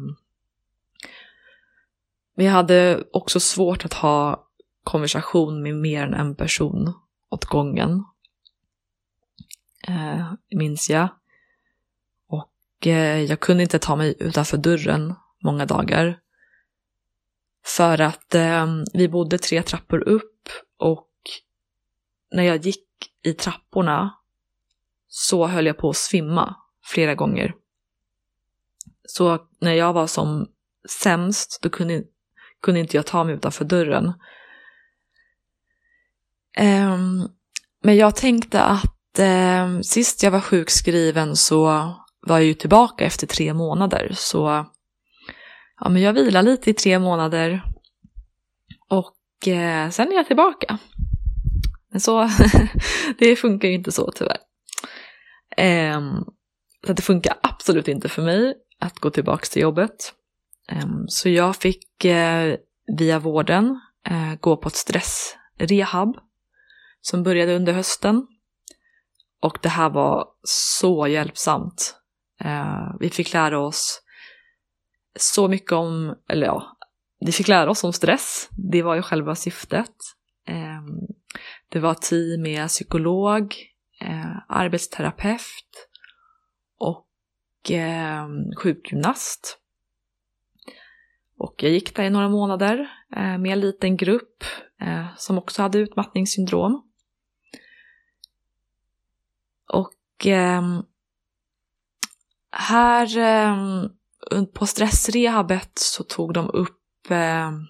men 2.34 2.46
jag 2.46 2.52
hade 2.52 3.04
också 3.12 3.40
svårt 3.40 3.84
att 3.84 3.92
ha 3.92 4.48
konversation 4.84 5.62
med 5.62 5.76
mer 5.76 6.02
än 6.02 6.14
en 6.14 6.36
person 6.36 6.92
åt 7.30 7.44
gången. 7.44 8.04
Eh, 9.88 10.32
minns 10.50 10.90
jag. 10.90 11.08
Och 12.28 12.86
eh, 12.86 13.20
jag 13.20 13.40
kunde 13.40 13.62
inte 13.62 13.78
ta 13.78 13.96
mig 13.96 14.14
utanför 14.18 14.56
dörren 14.56 15.14
många 15.44 15.66
dagar. 15.66 16.20
För 17.64 18.00
att 18.00 18.34
eh, 18.34 18.66
vi 18.92 19.08
bodde 19.08 19.38
tre 19.38 19.62
trappor 19.62 20.08
upp 20.08 20.48
och 20.78 21.10
när 22.30 22.42
jag 22.42 22.56
gick 22.56 22.88
i 23.22 23.32
trapporna 23.32 24.18
så 25.08 25.46
höll 25.46 25.66
jag 25.66 25.78
på 25.78 25.90
att 25.90 25.96
svimma 25.96 26.56
flera 26.84 27.14
gånger. 27.14 27.54
Så 29.04 29.48
när 29.60 29.72
jag 29.72 29.92
var 29.92 30.06
som 30.06 30.46
sämst, 30.88 31.58
då 31.62 31.70
kunde, 31.70 32.04
kunde 32.64 32.80
inte 32.80 32.96
jag 32.96 33.06
ta 33.06 33.24
mig 33.24 33.34
utanför 33.34 33.64
dörren. 33.64 34.12
Um, 36.60 37.28
men 37.82 37.96
jag 37.96 38.16
tänkte 38.16 38.62
att 38.62 39.18
um, 39.18 39.82
sist 39.82 40.22
jag 40.22 40.30
var 40.30 40.40
sjukskriven 40.40 41.36
så 41.36 41.64
var 42.26 42.38
jag 42.38 42.44
ju 42.44 42.54
tillbaka 42.54 43.04
efter 43.04 43.26
tre 43.26 43.54
månader. 43.54 44.10
Så 44.14 44.66
ja, 45.80 45.88
men 45.88 46.02
jag 46.02 46.12
vilar 46.12 46.42
lite 46.42 46.70
i 46.70 46.74
tre 46.74 46.98
månader 46.98 47.62
och 48.90 49.16
uh, 49.46 49.90
sen 49.90 50.12
är 50.12 50.14
jag 50.14 50.26
tillbaka. 50.26 50.78
Men 51.90 52.00
så, 52.00 52.30
det 53.18 53.36
funkar 53.36 53.68
ju 53.68 53.74
inte 53.74 53.92
så 53.92 54.12
tyvärr. 54.12 54.38
Um, 55.96 56.24
så 56.86 56.92
det 56.92 57.02
funkar 57.02 57.34
absolut 57.42 57.88
inte 57.88 58.08
för 58.08 58.22
mig 58.22 58.54
att 58.80 58.98
gå 58.98 59.10
tillbaka 59.10 59.46
till 59.46 59.62
jobbet. 59.62 60.14
Ehm, 60.68 61.08
så 61.08 61.28
jag 61.28 61.56
fick 61.56 62.04
eh, 62.04 62.56
via 62.98 63.18
vården 63.18 63.80
eh, 64.06 64.34
gå 64.40 64.56
på 64.56 64.68
ett 64.68 64.76
stressrehab 64.76 66.18
som 67.00 67.22
började 67.22 67.56
under 67.56 67.72
hösten. 67.72 68.26
Och 69.40 69.58
det 69.62 69.68
här 69.68 69.90
var 69.90 70.28
så 70.42 71.06
hjälpsamt. 71.06 71.96
Eh, 72.40 72.94
vi 73.00 73.10
fick 73.10 73.32
lära 73.32 73.60
oss 73.60 74.02
så 75.18 75.48
mycket 75.48 75.72
om, 75.72 76.14
eller 76.28 76.46
ja, 76.46 76.76
vi 77.20 77.32
fick 77.32 77.48
lära 77.48 77.70
oss 77.70 77.84
om 77.84 77.92
stress. 77.92 78.48
Det 78.50 78.82
var 78.82 78.94
ju 78.94 79.02
själva 79.02 79.34
syftet. 79.34 79.94
Ehm, 80.46 81.00
det 81.68 81.80
var 81.80 81.94
team 81.94 82.42
med 82.42 82.68
psykolog, 82.68 83.54
arbetsterapeut 84.48 85.88
och 86.78 87.08
ehm, 87.70 88.54
sjukgymnast. 88.62 89.63
Och 91.44 91.62
jag 91.62 91.72
gick 91.72 91.96
där 91.96 92.04
i 92.04 92.10
några 92.10 92.28
månader 92.28 92.90
eh, 93.16 93.38
med 93.38 93.52
en 93.52 93.60
liten 93.60 93.96
grupp 93.96 94.44
eh, 94.80 95.06
som 95.16 95.38
också 95.38 95.62
hade 95.62 95.78
utmattningssyndrom. 95.78 96.82
Och 99.72 100.26
ehm, 100.26 100.82
här 102.50 103.18
ehm, 103.18 103.88
på 104.54 104.66
stressrehabet 104.66 105.72
så 105.74 106.04
tog 106.04 106.34
de 106.34 106.50
upp 106.50 107.10
ehm, 107.10 107.66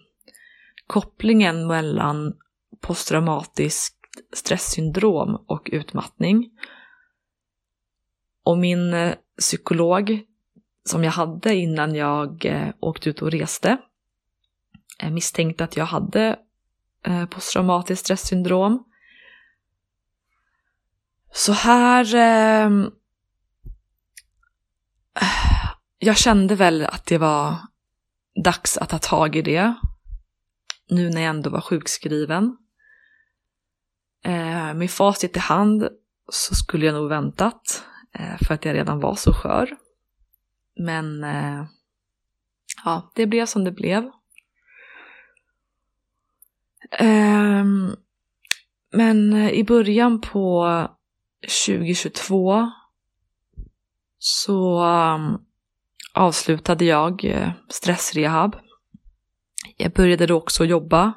kopplingen 0.87 1.67
mellan 1.67 2.35
posttraumatiskt 2.81 3.97
stresssyndrom 4.33 5.45
och 5.47 5.71
utmattning. 5.73 6.51
Och 8.45 8.59
min 8.59 8.95
eh, 8.95 9.15
psykolog 9.39 10.25
som 10.85 11.05
jag 11.05 11.13
hade 11.13 11.55
innan 11.55 11.95
jag 11.95 12.45
eh, 12.45 12.69
åkte 12.81 13.11
ut 13.11 13.23
och 13.23 13.31
reste 13.31 13.79
Jag 14.99 15.13
misstänkte 15.13 15.65
att 15.65 15.77
jag 15.77 15.87
hade 15.87 16.39
eh, 17.07 17.27
posttraumatiskt 17.27 18.05
stresssyndrom. 18.05 18.85
Så 21.33 21.53
här 21.53 22.15
ehm, 22.15 22.91
eh, 25.21 25.71
jag 25.99 26.17
kände 26.17 26.55
väl 26.55 26.87
att 26.87 27.07
det 27.07 27.19
var 27.19 27.57
dags 28.45 28.79
att 28.79 28.89
ta 28.89 28.99
tag 28.99 29.37
i 29.37 29.43
det. 29.43 29.75
Nu 30.91 31.11
när 31.11 31.21
jag 31.21 31.31
ändå 31.31 31.51
var 31.51 31.61
sjukskriven. 31.61 32.57
Eh, 34.25 34.75
med 34.75 34.91
facit 34.91 35.37
i 35.37 35.41
hand 35.41 35.89
så 36.33 36.55
skulle 36.55 36.87
jag 36.87 36.95
nog 36.95 37.09
väntat. 37.09 37.85
Eh, 38.13 38.37
för 38.47 38.55
att 38.55 38.65
jag 38.65 38.75
redan 38.75 39.01
var 39.01 39.15
så 39.15 39.33
skör. 39.33 39.77
Men 40.77 41.25
eh, 41.25 41.65
ja, 42.85 43.13
det 43.15 43.27
blev 43.27 43.47
som 43.47 43.65
det 43.65 43.73
blev. 43.73 44.11
Ehm, 46.91 47.89
eh, 47.89 47.95
men 48.93 49.35
i 49.49 49.65
början 49.65 50.21
på 50.21 50.89
2022 51.67 52.71
så 54.19 54.85
ehm, 54.85 55.39
avslutade 56.15 56.85
jag 56.85 57.25
eh, 57.25 57.51
stressrehab. 57.69 58.57
Jag 59.77 59.93
började 59.93 60.27
då 60.27 60.35
också 60.35 60.65
jobba 60.65 61.13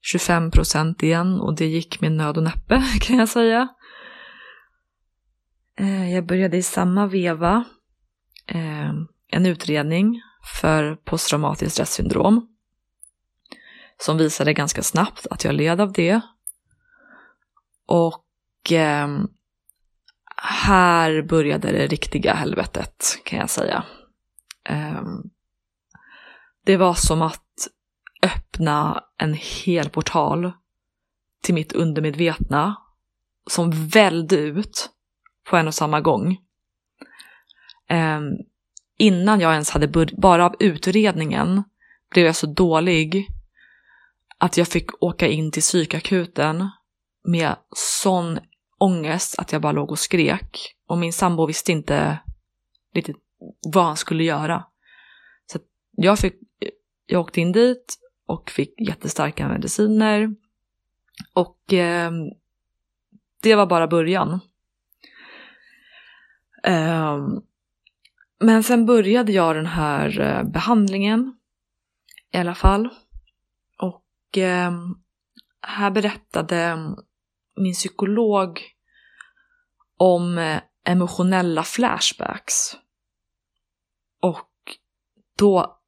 25 0.00 0.50
procent 0.50 1.02
igen 1.02 1.40
och 1.40 1.56
det 1.56 1.66
gick 1.66 2.00
med 2.00 2.12
nöd 2.12 2.36
och 2.36 2.42
näppe 2.42 2.82
kan 3.00 3.16
jag 3.16 3.28
säga. 3.28 3.68
Eh, 5.78 6.14
jag 6.14 6.26
började 6.26 6.56
i 6.56 6.62
samma 6.62 7.06
veva 7.06 7.64
eh, 8.48 8.92
en 9.30 9.46
utredning 9.46 10.22
för 10.60 10.96
posttraumatiskt 10.96 11.72
stressyndrom 11.72 12.48
som 13.98 14.18
visade 14.18 14.52
ganska 14.52 14.82
snabbt 14.82 15.26
att 15.30 15.44
jag 15.44 15.54
led 15.54 15.80
av 15.80 15.92
det. 15.92 16.20
Och 17.86 18.72
eh, 18.72 19.08
här 20.42 21.22
började 21.22 21.72
det 21.72 21.86
riktiga 21.86 22.34
helvetet 22.34 23.20
kan 23.24 23.38
jag 23.38 23.50
säga. 23.50 23.84
Eh, 24.64 25.02
det 26.64 26.76
var 26.76 26.94
som 26.94 27.22
att 27.22 27.68
öppna 28.22 29.04
en 29.16 29.34
hel 29.34 29.90
portal 29.90 30.52
till 31.42 31.54
mitt 31.54 31.72
undermedvetna 31.72 32.76
som 33.50 33.88
vällde 33.88 34.36
ut 34.36 34.90
på 35.50 35.56
en 35.56 35.66
och 35.66 35.74
samma 35.74 36.00
gång 36.00 36.38
eh, 37.88 38.20
innan 38.98 39.40
jag 39.40 39.52
ens 39.52 39.70
hade 39.70 39.88
börjat, 39.88 40.12
bara 40.12 40.46
av 40.46 40.56
utredningen 40.58 41.62
blev 42.10 42.26
jag 42.26 42.36
så 42.36 42.46
dålig 42.46 43.26
att 44.38 44.56
jag 44.56 44.68
fick 44.68 45.02
åka 45.02 45.26
in 45.26 45.50
till 45.50 45.62
psykakuten 45.62 46.70
med 47.24 47.56
sån 47.76 48.38
ångest 48.78 49.38
att 49.38 49.52
jag 49.52 49.62
bara 49.62 49.72
låg 49.72 49.90
och 49.90 49.98
skrek. 49.98 50.74
Och 50.86 50.98
min 50.98 51.12
sambo 51.12 51.46
visste 51.46 51.72
inte 51.72 52.18
riktigt 52.94 53.16
vad 53.72 53.84
han 53.84 53.96
skulle 53.96 54.24
göra. 54.24 54.64
Så 55.52 55.58
jag, 55.90 56.18
fick, 56.18 56.34
jag 57.06 57.20
åkte 57.20 57.40
in 57.40 57.52
dit 57.52 57.98
och 58.26 58.50
fick 58.50 58.80
jättestarka 58.80 59.48
mediciner. 59.48 60.34
Och 61.34 61.72
eh, 61.72 62.10
det 63.42 63.54
var 63.54 63.66
bara 63.66 63.88
början. 63.88 64.40
Um, 66.66 67.42
men 68.40 68.62
sen 68.62 68.86
började 68.86 69.32
jag 69.32 69.56
den 69.56 69.66
här 69.66 70.20
eh, 70.20 70.44
behandlingen 70.44 71.36
i 72.32 72.38
alla 72.38 72.54
fall. 72.54 72.88
Och 73.78 74.04
ehm, 74.36 74.94
här 75.62 75.90
berättade 75.90 76.56
mm, 76.56 76.96
min 77.56 77.74
psykolog 77.74 78.60
om 79.96 80.38
eh, 80.38 80.60
emotionella 80.84 81.62
flashbacks. 81.62 82.76
Och 84.20 84.50
då, 85.36 85.80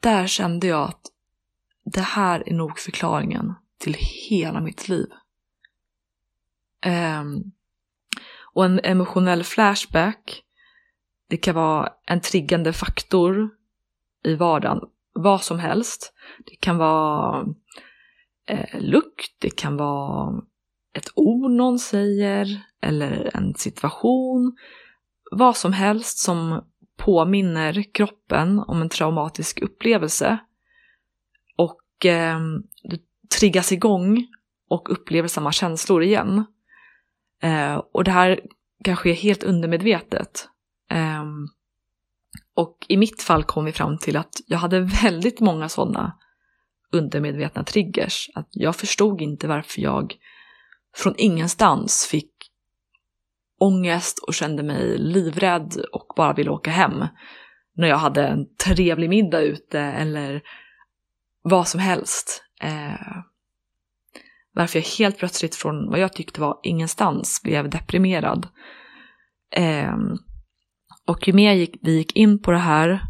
där 0.00 0.26
kände 0.26 0.66
jag 0.66 0.88
att 0.88 1.06
det 1.84 2.00
här 2.00 2.48
är 2.48 2.54
nog 2.54 2.78
förklaringen 2.78 3.54
till 3.78 3.96
hela 4.28 4.60
mitt 4.60 4.88
liv. 4.88 5.06
Um, 6.86 7.52
och 8.54 8.64
en 8.64 8.80
emotionell 8.84 9.44
flashback, 9.44 10.42
det 11.32 11.38
kan 11.38 11.54
vara 11.54 11.92
en 12.06 12.20
triggande 12.20 12.72
faktor 12.72 13.50
i 14.24 14.34
vardagen. 14.34 14.80
Vad 15.12 15.42
som 15.42 15.58
helst. 15.58 16.12
Det 16.46 16.56
kan 16.56 16.78
vara 16.78 17.46
eh, 18.48 18.80
lukt, 18.80 19.36
det 19.38 19.50
kan 19.50 19.76
vara 19.76 20.42
ett 20.94 21.08
ord 21.14 21.50
någon 21.50 21.78
säger 21.78 22.62
eller 22.82 23.30
en 23.36 23.54
situation. 23.54 24.56
Vad 25.30 25.56
som 25.56 25.72
helst 25.72 26.18
som 26.18 26.64
påminner 26.96 27.82
kroppen 27.94 28.58
om 28.58 28.82
en 28.82 28.88
traumatisk 28.88 29.60
upplevelse. 29.60 30.38
Och 31.56 32.06
eh, 32.06 32.40
du 32.82 32.98
triggas 33.38 33.72
igång 33.72 34.26
och 34.68 34.92
upplever 34.92 35.28
samma 35.28 35.52
känslor 35.52 36.02
igen. 36.02 36.44
Eh, 37.42 37.74
och 37.74 38.04
det 38.04 38.10
här 38.10 38.40
kan 38.84 38.96
ske 38.96 39.12
helt 39.12 39.42
undermedvetet. 39.42 40.48
Um, 40.92 41.48
och 42.54 42.86
i 42.88 42.96
mitt 42.96 43.22
fall 43.22 43.44
kom 43.44 43.64
vi 43.64 43.72
fram 43.72 43.98
till 43.98 44.16
att 44.16 44.34
jag 44.46 44.58
hade 44.58 44.80
väldigt 44.80 45.40
många 45.40 45.68
sådana 45.68 46.18
undermedvetna 46.92 47.64
triggers. 47.64 48.30
Att 48.34 48.48
jag 48.50 48.76
förstod 48.76 49.20
inte 49.20 49.48
varför 49.48 49.80
jag 49.80 50.14
från 50.96 51.14
ingenstans 51.16 52.06
fick 52.10 52.32
ångest 53.60 54.18
och 54.18 54.34
kände 54.34 54.62
mig 54.62 54.98
livrädd 54.98 55.76
och 55.92 56.06
bara 56.16 56.32
ville 56.32 56.50
åka 56.50 56.70
hem. 56.70 57.06
När 57.74 57.88
jag 57.88 57.96
hade 57.96 58.26
en 58.26 58.56
trevlig 58.56 59.10
middag 59.10 59.40
ute 59.40 59.80
eller 59.80 60.42
vad 61.42 61.68
som 61.68 61.80
helst. 61.80 62.44
Eh, 62.60 63.16
varför 64.52 64.78
jag 64.78 64.86
helt 64.86 65.18
plötsligt 65.18 65.54
från 65.54 65.90
vad 65.90 66.00
jag 66.00 66.12
tyckte 66.12 66.40
var 66.40 66.60
ingenstans 66.62 67.40
blev 67.44 67.70
deprimerad. 67.70 68.48
Eh, 69.56 69.96
och 71.06 71.28
ju 71.28 71.32
mer 71.32 71.52
gick, 71.52 71.76
vi 71.82 71.96
gick 71.96 72.16
in 72.16 72.42
på 72.42 72.50
det 72.50 72.58
här, 72.58 73.00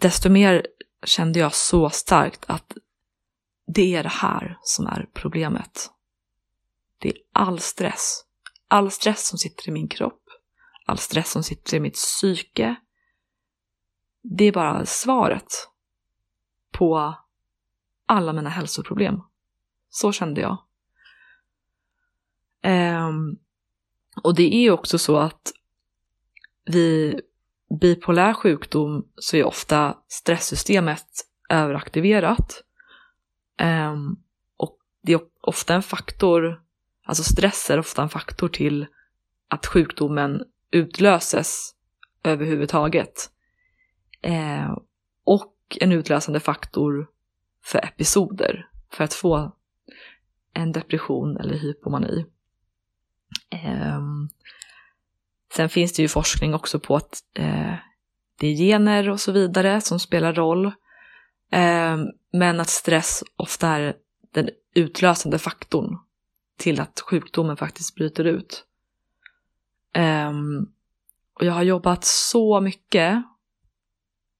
desto 0.00 0.28
mer 0.28 0.66
kände 1.06 1.38
jag 1.38 1.54
så 1.54 1.90
starkt 1.90 2.44
att 2.46 2.76
det 3.66 3.94
är 3.94 4.02
det 4.02 4.08
här 4.08 4.58
som 4.62 4.86
är 4.86 5.08
problemet. 5.14 5.90
Det 6.98 7.08
är 7.08 7.16
all 7.32 7.60
stress. 7.60 8.24
All 8.68 8.90
stress 8.90 9.28
som 9.28 9.38
sitter 9.38 9.68
i 9.68 9.72
min 9.72 9.88
kropp, 9.88 10.22
all 10.86 10.98
stress 10.98 11.30
som 11.30 11.42
sitter 11.42 11.76
i 11.76 11.80
mitt 11.80 11.94
psyke. 11.94 12.76
Det 14.22 14.44
är 14.44 14.52
bara 14.52 14.86
svaret 14.86 15.68
på 16.72 17.14
alla 18.06 18.32
mina 18.32 18.50
hälsoproblem. 18.50 19.20
Så 19.90 20.12
kände 20.12 20.40
jag. 20.40 20.58
Um, 23.06 23.38
och 24.22 24.34
det 24.34 24.54
är 24.54 24.60
ju 24.60 24.70
också 24.70 24.98
så 24.98 25.16
att 25.16 25.52
vid 26.64 27.20
bipolär 27.80 28.34
sjukdom 28.34 29.08
så 29.16 29.36
är 29.36 29.44
ofta 29.44 29.98
stresssystemet 30.08 31.06
överaktiverat. 31.50 32.62
Um, 33.62 34.22
och 34.56 34.78
det 35.02 35.12
är 35.12 35.20
ofta 35.40 35.74
en 35.74 35.82
faktor, 35.82 36.62
alltså 37.04 37.22
stress 37.22 37.70
är 37.70 37.78
ofta 37.78 38.02
en 38.02 38.08
faktor 38.08 38.48
till 38.48 38.86
att 39.48 39.66
sjukdomen 39.66 40.42
utlöses 40.70 41.74
överhuvudtaget. 42.24 43.30
Uh, 44.26 44.78
och 45.24 45.54
en 45.80 45.92
utlösande 45.92 46.40
faktor 46.40 47.10
för 47.64 47.78
episoder, 47.78 48.68
för 48.90 49.04
att 49.04 49.14
få 49.14 49.56
en 50.52 50.72
depression 50.72 51.36
eller 51.36 51.54
hypomani. 51.54 52.26
Um, 53.66 54.28
sen 55.56 55.68
finns 55.68 55.92
det 55.92 56.02
ju 56.02 56.08
forskning 56.08 56.54
också 56.54 56.80
på 56.80 56.96
att 56.96 57.18
eh, 57.34 57.74
det 58.38 58.46
är 58.46 58.56
gener 58.56 59.10
och 59.10 59.20
så 59.20 59.32
vidare 59.32 59.80
som 59.80 60.00
spelar 60.00 60.32
roll. 60.32 60.66
Eh, 61.52 61.98
men 62.32 62.60
att 62.60 62.68
stress 62.68 63.24
ofta 63.36 63.68
är 63.68 63.96
den 64.32 64.50
utlösande 64.74 65.38
faktorn 65.38 65.98
till 66.58 66.80
att 66.80 67.00
sjukdomen 67.00 67.56
faktiskt 67.56 67.94
bryter 67.94 68.24
ut. 68.24 68.64
Eh, 69.94 70.32
och 71.34 71.44
jag 71.44 71.52
har 71.52 71.62
jobbat 71.62 72.04
så 72.04 72.60
mycket 72.60 73.22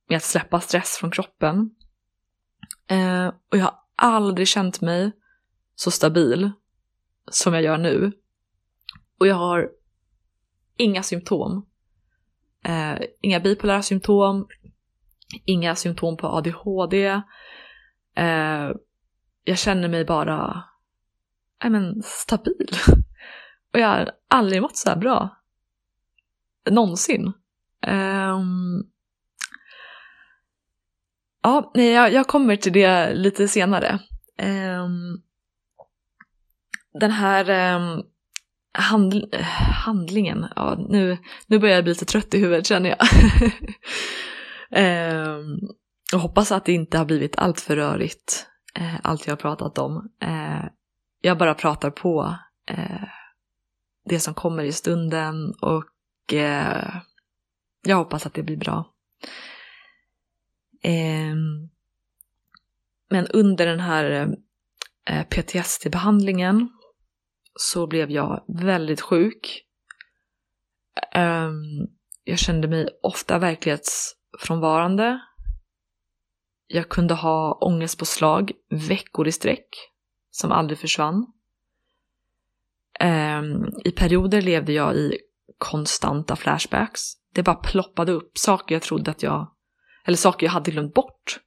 med 0.08 0.16
att 0.16 0.22
släppa 0.22 0.60
stress 0.60 0.96
från 0.96 1.10
kroppen. 1.10 1.70
Eh, 2.86 3.26
och 3.26 3.58
jag 3.58 3.64
har 3.64 3.78
aldrig 3.96 4.48
känt 4.48 4.80
mig 4.80 5.12
så 5.74 5.90
stabil 5.90 6.50
som 7.30 7.54
jag 7.54 7.62
gör 7.62 7.78
nu. 7.78 8.12
Och 9.18 9.26
jag 9.26 9.34
har 9.34 9.70
inga 10.76 11.02
symptom. 11.02 11.66
Eh, 12.64 12.98
inga 13.20 13.40
bipolära 13.40 13.82
symptom, 13.82 14.46
inga 15.44 15.74
symptom 15.74 16.16
på 16.16 16.26
ADHD. 16.26 17.06
Eh, 18.16 18.70
jag 19.44 19.58
känner 19.58 19.88
mig 19.88 20.04
bara 20.04 20.64
I 21.64 21.70
men, 21.70 22.02
stabil. 22.02 22.68
Och 23.72 23.80
jag 23.80 23.88
har 23.88 24.10
aldrig 24.28 24.62
mått 24.62 24.76
så 24.76 24.88
här 24.88 24.96
bra. 24.96 25.36
Någonsin. 26.70 27.32
Eh, 27.86 28.38
ja, 31.42 31.72
nej, 31.74 31.92
jag, 31.92 32.12
jag, 32.12 32.26
kommer 32.26 32.56
till 32.56 32.72
det 32.72 33.14
lite 33.14 33.48
senare. 33.48 33.98
Ehm, 34.38 35.22
den 37.00 37.10
här 37.10 37.50
ehm, 37.50 38.02
handl 38.74 39.22
handlingen, 39.84 40.46
ja 40.56 40.76
nu, 40.88 41.18
nu 41.46 41.58
börjar 41.58 41.74
jag 41.74 41.84
bli 41.84 41.92
lite 41.92 42.04
trött 42.04 42.34
i 42.34 42.38
huvudet 42.38 42.66
känner 42.66 42.90
jag. 42.90 42.98
um, 45.38 45.58
och 46.14 46.20
hoppas 46.20 46.52
att 46.52 46.64
det 46.64 46.72
inte 46.72 46.98
har 46.98 47.04
blivit 47.04 47.36
allt 47.36 47.60
för 47.60 47.76
rörigt, 47.76 48.46
eh, 48.74 48.94
allt 49.02 49.26
jag 49.26 49.32
har 49.32 49.36
pratat 49.36 49.78
om. 49.78 50.10
Eh, 50.22 50.64
jag 51.20 51.38
bara 51.38 51.54
pratar 51.54 51.90
på 51.90 52.36
eh, 52.70 53.08
det 54.08 54.20
som 54.20 54.34
kommer 54.34 54.64
i 54.64 54.72
stunden 54.72 55.54
och 55.60 56.34
eh, 56.34 56.94
jag 57.86 57.96
hoppas 57.96 58.26
att 58.26 58.34
det 58.34 58.42
blir 58.42 58.56
bra. 58.56 58.90
Ehm, 60.82 61.68
men 63.10 63.26
under 63.26 63.66
den 63.66 63.80
här 63.80 64.34
eh, 65.10 65.24
PTSD-behandlingen 65.24 66.68
så 67.54 67.86
blev 67.86 68.10
jag 68.10 68.44
väldigt 68.48 69.00
sjuk. 69.00 69.64
Um, 71.16 71.88
jag 72.24 72.38
kände 72.38 72.68
mig 72.68 72.88
ofta 73.02 73.38
verklighetsfrånvarande. 73.38 75.20
Jag 76.66 76.88
kunde 76.88 77.14
ha 77.14 77.58
ångestpåslag 77.60 78.52
veckor 78.70 79.28
i 79.28 79.32
sträck 79.32 79.68
som 80.30 80.52
aldrig 80.52 80.78
försvann. 80.78 81.26
Um, 83.00 83.72
I 83.84 83.90
perioder 83.90 84.42
levde 84.42 84.72
jag 84.72 84.96
i 84.96 85.18
konstanta 85.58 86.36
flashbacks. 86.36 87.00
Det 87.34 87.42
bara 87.42 87.56
ploppade 87.56 88.12
upp 88.12 88.38
saker 88.38 88.74
jag 88.74 88.82
trodde 88.82 89.10
att 89.10 89.22
jag, 89.22 89.52
eller 90.04 90.16
saker 90.16 90.46
jag 90.46 90.52
hade 90.52 90.70
glömt 90.70 90.94
bort. 90.94 91.40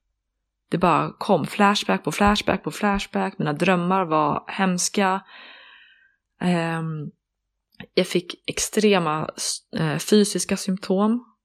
Det 0.70 0.78
bara 0.78 1.14
kom 1.18 1.46
flashback 1.46 2.04
på 2.04 2.12
flashback 2.12 2.64
på 2.64 2.72
flashback. 2.72 3.40
Mina 3.40 3.54
drömmar 3.54 4.06
var 4.06 4.44
hemska. 4.48 5.22
Ehm, 6.40 7.12
jag 7.94 8.08
fick 8.08 8.50
extrema 8.50 9.30
eh, 9.78 9.98
fysiska 9.98 10.58
symptom. 10.58 11.36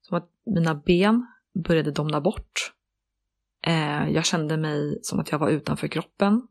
Som 0.00 0.16
att 0.16 0.30
mina 0.46 0.74
ben 0.74 1.26
började 1.64 1.90
domna 1.90 2.20
bort. 2.20 2.72
Ehm, 3.62 4.12
jag 4.12 4.24
kände 4.24 4.56
mig 4.56 4.98
som 5.02 5.20
att 5.20 5.32
jag 5.32 5.38
var 5.38 5.50
utanför 5.50 5.88
kroppen. 5.88 6.48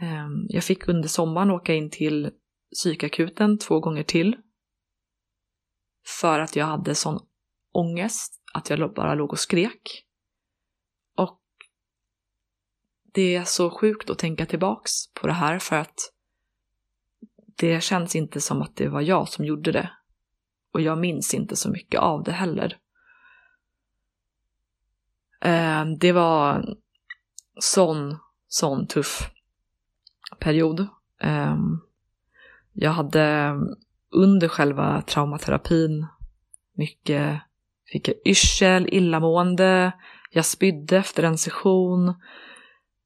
Ehm, 0.00 0.46
jag 0.48 0.64
fick 0.64 0.88
under 0.88 1.08
sommaren 1.08 1.50
åka 1.50 1.74
in 1.74 1.90
till 1.90 2.30
psykakuten 2.74 3.58
två 3.58 3.80
gånger 3.80 4.02
till. 4.02 4.36
För 6.20 6.40
att 6.40 6.56
jag 6.56 6.66
hade 6.66 6.94
sån 6.94 7.20
ångest 7.72 8.42
att 8.54 8.70
jag 8.70 8.94
bara 8.94 9.14
låg 9.14 9.32
och 9.32 9.38
skrek. 9.38 10.04
Och 11.16 11.40
det 13.12 13.34
är 13.34 13.44
så 13.44 13.70
sjukt 13.70 14.10
att 14.10 14.18
tänka 14.18 14.46
tillbaks 14.46 14.92
på 15.14 15.26
det 15.26 15.32
här 15.32 15.58
för 15.58 15.76
att 15.76 16.13
det 17.56 17.82
känns 17.82 18.16
inte 18.16 18.40
som 18.40 18.62
att 18.62 18.76
det 18.76 18.88
var 18.88 19.00
jag 19.00 19.28
som 19.28 19.44
gjorde 19.44 19.72
det. 19.72 19.90
Och 20.72 20.80
jag 20.80 20.98
minns 20.98 21.34
inte 21.34 21.56
så 21.56 21.70
mycket 21.70 22.00
av 22.00 22.22
det 22.22 22.32
heller. 22.32 22.78
Ehm, 25.40 25.98
det 25.98 26.12
var 26.12 26.54
en 26.54 26.76
sån, 27.60 28.16
sån 28.48 28.86
tuff 28.86 29.30
period. 30.38 30.86
Ehm, 31.20 31.80
jag 32.72 32.90
hade 32.90 33.54
under 34.10 34.48
själva 34.48 35.02
traumaterapin 35.02 36.06
mycket, 36.76 37.40
fick 37.92 38.08
jag 38.08 38.16
yrsel, 38.24 38.88
illamående, 38.88 39.92
jag 40.30 40.44
spydde 40.44 40.96
efter 40.96 41.22
en 41.22 41.38
session, 41.38 42.14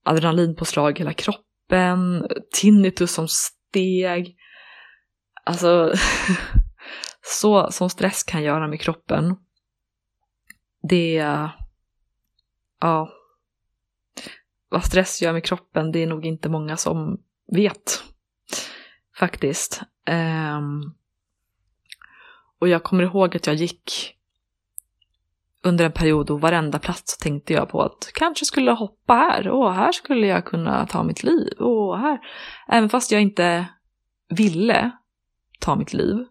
adrenalinpåslag 0.05 0.97
i 0.97 0.99
hela 0.99 1.13
kroppen, 1.13 2.27
tinnitus 2.61 3.13
som 3.13 3.29
steg. 3.29 4.38
Alltså, 5.49 5.93
så 7.23 7.71
som 7.71 7.91
stress 7.91 8.23
kan 8.23 8.43
göra 8.43 8.69
med 8.69 8.81
kroppen. 8.81 9.37
Det, 10.83 11.15
ja, 12.81 13.13
vad 14.69 14.85
stress 14.85 15.23
gör 15.23 15.33
med 15.33 15.45
kroppen, 15.45 15.93
det 15.93 15.99
är 15.99 16.07
nog 16.07 16.27
inte 16.27 16.49
många 16.49 16.77
som 16.77 17.21
vet. 17.53 18.05
Faktiskt. 19.19 19.83
Um, 20.11 20.95
och 22.59 22.69
jag 22.69 22.83
kommer 22.83 23.03
ihåg 23.03 23.37
att 23.37 23.47
jag 23.47 23.57
gick 23.57 24.15
under 25.63 25.85
en 25.85 25.93
period 25.93 26.31
och 26.31 26.41
varenda 26.41 26.79
plats 26.79 27.19
tänkte 27.19 27.53
jag 27.53 27.69
på 27.69 27.83
att 27.83 28.11
kanske 28.15 28.45
skulle 28.45 28.71
hoppa 28.71 29.15
här 29.15 29.49
och 29.49 29.75
här 29.75 29.93
skulle 29.93 30.27
jag 30.27 30.45
kunna 30.45 30.87
ta 30.87 31.03
mitt 31.03 31.23
liv 31.23 31.53
och 31.59 31.99
här. 31.99 32.19
Även 32.69 32.89
fast 32.89 33.13
jag 33.13 33.23
inte 33.23 33.67
ville 34.29 34.93
ta 35.59 35.77
mitt 35.77 35.93
liv 35.93 36.27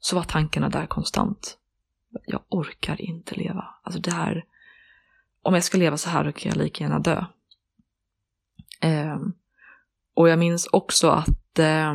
så 0.00 0.16
var 0.16 0.22
tankarna 0.22 0.68
där 0.68 0.86
konstant. 0.86 1.58
Jag 2.26 2.42
orkar 2.48 3.00
inte 3.00 3.34
leva. 3.34 3.64
Alltså 3.82 4.00
det 4.00 4.12
här, 4.14 4.44
om 5.42 5.54
jag 5.54 5.64
ska 5.64 5.78
leva 5.78 5.96
så 5.96 6.10
här 6.10 6.24
då 6.24 6.32
kan 6.32 6.48
jag 6.50 6.58
lika 6.58 6.84
gärna 6.84 6.98
dö. 6.98 7.24
Eh, 8.80 9.18
och 10.14 10.28
jag 10.28 10.38
minns 10.38 10.66
också 10.66 11.08
att 11.10 11.58
eh, 11.58 11.94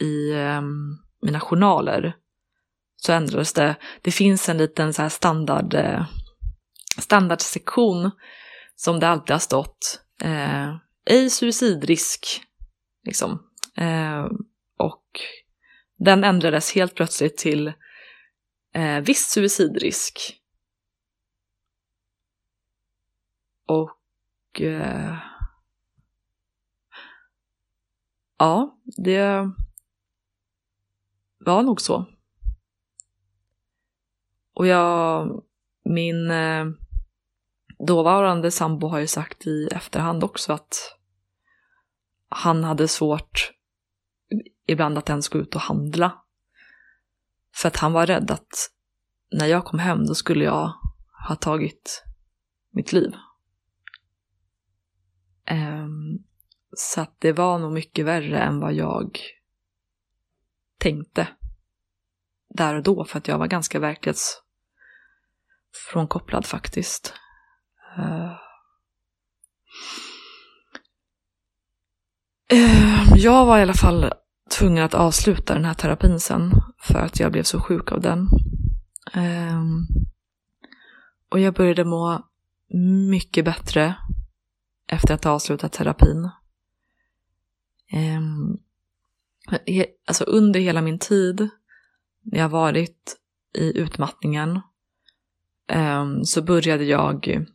i 0.00 0.32
eh, 0.32 0.62
mina 1.22 1.40
journaler 1.40 2.16
så 2.96 3.12
ändrades 3.12 3.52
det. 3.52 3.76
Det 4.02 4.10
finns 4.10 4.48
en 4.48 4.58
liten 4.58 4.94
så 4.94 5.02
här 5.02 5.08
standard, 5.08 5.74
eh, 5.74 6.06
standardsektion 6.98 8.10
som 8.76 9.00
det 9.00 9.08
alltid 9.08 9.30
har 9.30 9.38
stått. 9.38 10.00
Eh, 10.20 10.76
ej 11.04 11.30
suicidrisk, 11.30 12.42
liksom. 13.04 13.42
Ehm, 13.76 14.28
den 15.96 16.24
ändrades 16.24 16.74
helt 16.74 16.94
plötsligt 16.94 17.36
till 17.36 17.72
eh, 18.74 19.00
viss 19.00 19.26
suicidrisk. 19.26 20.40
Och 23.66 24.60
eh, 24.60 25.16
ja, 28.38 28.78
det 28.84 29.50
var 31.38 31.62
nog 31.62 31.80
så. 31.80 32.06
Och 34.54 34.66
jag, 34.66 35.42
min 35.84 36.30
eh, 36.30 36.66
dåvarande 37.78 38.50
sambo 38.50 38.86
har 38.86 38.98
ju 38.98 39.06
sagt 39.06 39.46
i 39.46 39.68
efterhand 39.72 40.24
också 40.24 40.52
att 40.52 40.98
han 42.28 42.64
hade 42.64 42.88
svårt 42.88 43.53
ibland 44.66 44.98
att 44.98 45.08
ens 45.08 45.28
gå 45.28 45.38
ut 45.38 45.54
och 45.54 45.60
handla. 45.60 46.24
För 47.54 47.68
att 47.68 47.76
han 47.76 47.92
var 47.92 48.06
rädd 48.06 48.30
att 48.30 48.70
när 49.30 49.46
jag 49.46 49.64
kom 49.64 49.78
hem 49.78 50.06
då 50.06 50.14
skulle 50.14 50.44
jag 50.44 50.72
ha 51.28 51.36
tagit 51.36 52.04
mitt 52.70 52.92
liv. 52.92 53.14
Um, 55.50 56.24
så 56.76 57.00
att 57.00 57.16
det 57.18 57.32
var 57.32 57.58
nog 57.58 57.72
mycket 57.72 58.04
värre 58.04 58.38
än 58.38 58.60
vad 58.60 58.74
jag 58.74 59.20
tänkte 60.78 61.28
där 62.48 62.74
och 62.74 62.82
då 62.82 63.04
för 63.04 63.18
att 63.18 63.28
jag 63.28 63.38
var 63.38 63.46
ganska 63.46 63.78
verklighetsfrånkopplad 63.78 66.46
faktiskt. 66.46 67.14
Uh, 67.98 68.32
uh, 72.52 73.12
jag 73.16 73.46
var 73.46 73.58
i 73.58 73.62
alla 73.62 73.74
fall 73.74 74.12
tvungen 74.50 74.84
att 74.84 74.94
avsluta 74.94 75.54
den 75.54 75.64
här 75.64 75.74
terapin 75.74 76.20
sen 76.20 76.52
för 76.78 76.98
att 76.98 77.20
jag 77.20 77.32
blev 77.32 77.42
så 77.42 77.60
sjuk 77.60 77.92
av 77.92 78.00
den. 78.00 78.28
Um, 79.16 79.86
och 81.28 81.40
jag 81.40 81.54
började 81.54 81.84
må 81.84 82.28
mycket 83.10 83.44
bättre 83.44 83.94
efter 84.88 85.14
att 85.14 85.24
ha 85.24 85.30
avslutat 85.30 85.72
terapin. 85.72 86.30
Um, 87.92 88.58
alltså 90.06 90.24
under 90.24 90.60
hela 90.60 90.82
min 90.82 90.98
tid 90.98 91.48
när 92.22 92.38
jag 92.38 92.48
varit 92.48 93.16
i 93.58 93.78
utmattningen 93.78 94.60
um, 95.72 96.24
så 96.24 96.42
började 96.42 96.84
jag 96.84 97.46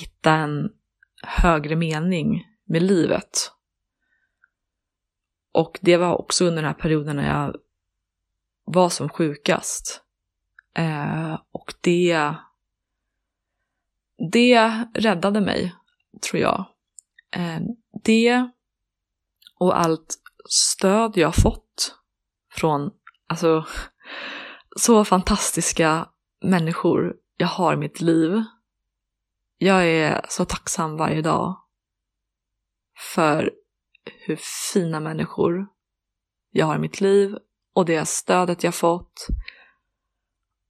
hitta 0.00 0.32
en 0.32 0.70
högre 1.22 1.76
mening 1.76 2.44
med 2.64 2.82
livet. 2.82 3.52
Och 5.56 5.78
det 5.82 5.96
var 5.96 6.16
också 6.16 6.44
under 6.44 6.62
den 6.62 6.68
här 6.68 6.80
perioden 6.80 7.16
när 7.16 7.28
jag 7.28 7.56
var 8.64 8.88
som 8.88 9.08
sjukast. 9.08 10.02
Eh, 10.74 11.38
och 11.52 11.74
det, 11.80 12.34
det 14.32 14.84
räddade 14.94 15.40
mig, 15.40 15.74
tror 16.30 16.42
jag. 16.42 16.64
Eh, 17.30 17.60
det 18.04 18.50
och 19.58 19.78
allt 19.78 20.14
stöd 20.48 21.16
jag 21.16 21.34
fått 21.34 21.94
från, 22.52 22.90
alltså, 23.26 23.66
så 24.76 25.04
fantastiska 25.04 26.08
människor 26.44 27.16
jag 27.36 27.48
har 27.48 27.74
i 27.74 27.76
mitt 27.76 28.00
liv. 28.00 28.42
Jag 29.58 29.86
är 29.86 30.26
så 30.28 30.44
tacksam 30.44 30.96
varje 30.96 31.22
dag 31.22 31.56
för 33.14 33.52
hur 34.18 34.36
fina 34.72 35.00
människor 35.00 35.66
jag 36.50 36.66
har 36.66 36.76
i 36.76 36.78
mitt 36.78 37.00
liv 37.00 37.36
och 37.72 37.84
det 37.84 38.08
stödet 38.08 38.64
jag 38.64 38.74
fått. 38.74 39.26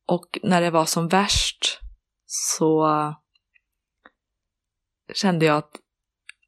Och 0.07 0.39
när 0.43 0.61
det 0.61 0.71
var 0.71 0.85
som 0.85 1.09
värst 1.09 1.81
så 2.27 2.89
kände 5.15 5.47
jag 5.47 5.57
att 5.57 5.81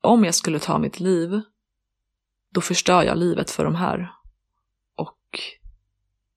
om 0.00 0.24
jag 0.24 0.34
skulle 0.34 0.58
ta 0.58 0.78
mitt 0.78 1.00
liv 1.00 1.40
då 2.50 2.60
förstör 2.60 3.02
jag 3.02 3.18
livet 3.18 3.50
för 3.50 3.64
de 3.64 3.74
här. 3.74 4.12
Och 4.94 5.40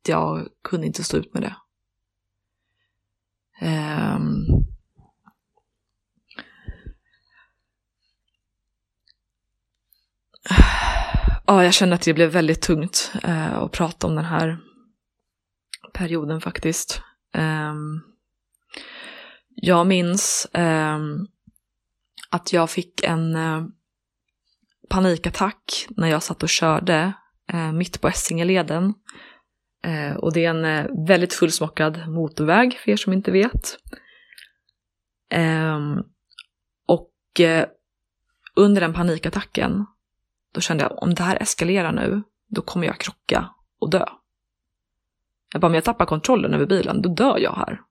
jag 0.07 0.47
kunde 0.61 0.87
inte 0.87 1.03
stå 1.03 1.17
ut 1.17 1.33
med 1.33 1.43
det. 1.43 1.55
Um, 4.15 4.70
ja, 11.51 11.63
jag 11.63 11.73
känner 11.73 11.95
att 11.95 12.01
det 12.01 12.13
blev 12.13 12.29
väldigt 12.29 12.61
tungt 12.61 13.13
eh, 13.23 13.57
att 13.57 13.71
prata 13.71 14.07
om 14.07 14.15
den 14.15 14.25
här 14.25 14.57
perioden 15.93 16.41
faktiskt. 16.41 17.01
Eh, 17.33 17.73
jag 19.55 19.87
minns 19.87 20.45
eh, 20.53 20.99
att 22.29 22.53
jag 22.53 22.69
fick 22.69 23.03
en 23.03 23.35
eh, 23.35 23.63
panikattack 24.89 25.87
när 25.89 26.07
jag 26.07 26.23
satt 26.23 26.43
och 26.43 26.49
körde 26.49 27.13
eh, 27.53 27.71
mitt 27.71 28.01
på 28.01 28.07
Essingeleden. 28.07 28.93
Eh, 29.83 30.15
och 30.15 30.33
det 30.33 30.45
är 30.45 30.49
en 30.49 30.65
eh, 30.65 31.07
väldigt 31.07 31.33
fullsmockad 31.33 32.07
motorväg 32.07 32.73
för 32.73 32.91
er 32.91 32.97
som 32.97 33.13
inte 33.13 33.31
vet. 33.31 33.77
Ehm, 35.29 36.03
och 36.87 37.39
eh, 37.39 37.67
under 38.55 38.81
den 38.81 38.93
panikattacken 38.93 39.85
då 40.51 40.61
kände 40.61 40.83
jag 40.83 41.03
om 41.03 41.13
det 41.13 41.23
här 41.23 41.41
eskalerar 41.41 41.91
nu, 41.91 42.23
då 42.47 42.61
kommer 42.61 42.87
jag 42.87 42.99
krocka 42.99 43.49
och 43.79 43.89
dö. 43.89 44.05
Jag 45.51 45.61
bara, 45.61 45.67
om 45.67 45.73
jag 45.73 45.83
tappar 45.83 46.05
kontrollen 46.05 46.53
över 46.53 46.65
bilen, 46.65 47.01
då 47.01 47.09
dör 47.09 47.37
jag 47.37 47.53
här. 47.53 47.81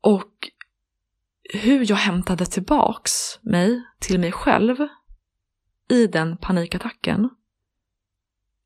Och 0.00 0.50
hur 1.54 1.90
jag 1.90 1.96
hämtade 1.96 2.46
tillbaks 2.46 3.38
mig 3.42 3.82
till 3.98 4.20
mig 4.20 4.32
själv 4.32 4.76
i 5.88 6.06
den 6.06 6.36
panikattacken. 6.36 7.30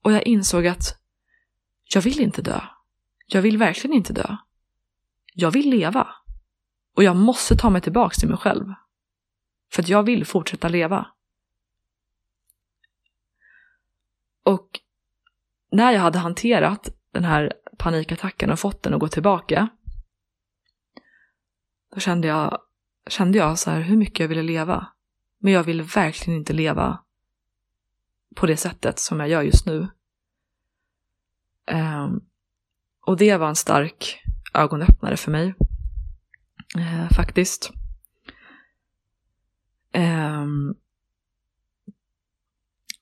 Och 0.03 0.12
jag 0.12 0.22
insåg 0.22 0.66
att 0.66 0.99
jag 1.95 2.03
vill 2.03 2.20
inte 2.20 2.43
dö. 2.43 2.61
Jag 3.26 3.43
vill 3.43 3.59
verkligen 3.59 3.97
inte 3.97 4.12
dö. 4.12 4.37
Jag 5.34 5.51
vill 5.51 5.70
leva. 5.70 6.09
Och 6.95 7.05
jag 7.05 7.16
måste 7.16 7.57
ta 7.57 7.70
mig 7.70 7.82
tillbaks 7.82 8.16
till 8.16 8.28
mig 8.28 8.39
själv. 8.39 8.66
För 9.73 9.83
att 9.83 9.89
jag 9.89 10.03
vill 10.03 10.25
fortsätta 10.25 10.69
leva. 10.69 11.07
Och 14.45 14.81
när 15.71 15.93
jag 15.93 16.01
hade 16.01 16.19
hanterat 16.19 16.89
den 17.11 17.25
här 17.25 17.53
panikattacken 17.79 18.51
och 18.51 18.59
fått 18.59 18.83
den 18.83 18.95
att 18.95 19.01
gå 19.01 19.09
tillbaka, 19.09 19.69
då 21.95 22.01
kände 22.01 22.29
jag, 22.29 22.59
kände 23.09 23.39
jag 23.39 23.59
så 23.59 23.71
här 23.71 23.81
hur 23.81 23.97
mycket 23.97 24.21
jag 24.21 24.29
ville 24.29 24.43
leva. 24.43 24.87
Men 25.39 25.53
jag 25.53 25.64
ville 25.64 25.83
verkligen 25.83 26.39
inte 26.39 26.53
leva 26.53 27.03
på 28.37 28.47
det 28.47 28.57
sättet 28.57 28.99
som 28.99 29.21
jag 29.21 29.29
gör 29.29 29.43
just 29.43 29.67
nu. 29.67 29.89
Um, 31.73 32.25
och 33.07 33.17
det 33.17 33.37
var 33.37 33.49
en 33.49 33.57
stark 33.57 34.23
ögonöppnare 34.55 35.17
för 35.17 35.31
mig. 35.31 35.55
Uh, 36.77 37.11
faktiskt. 37.11 37.73
Um, 39.97 40.75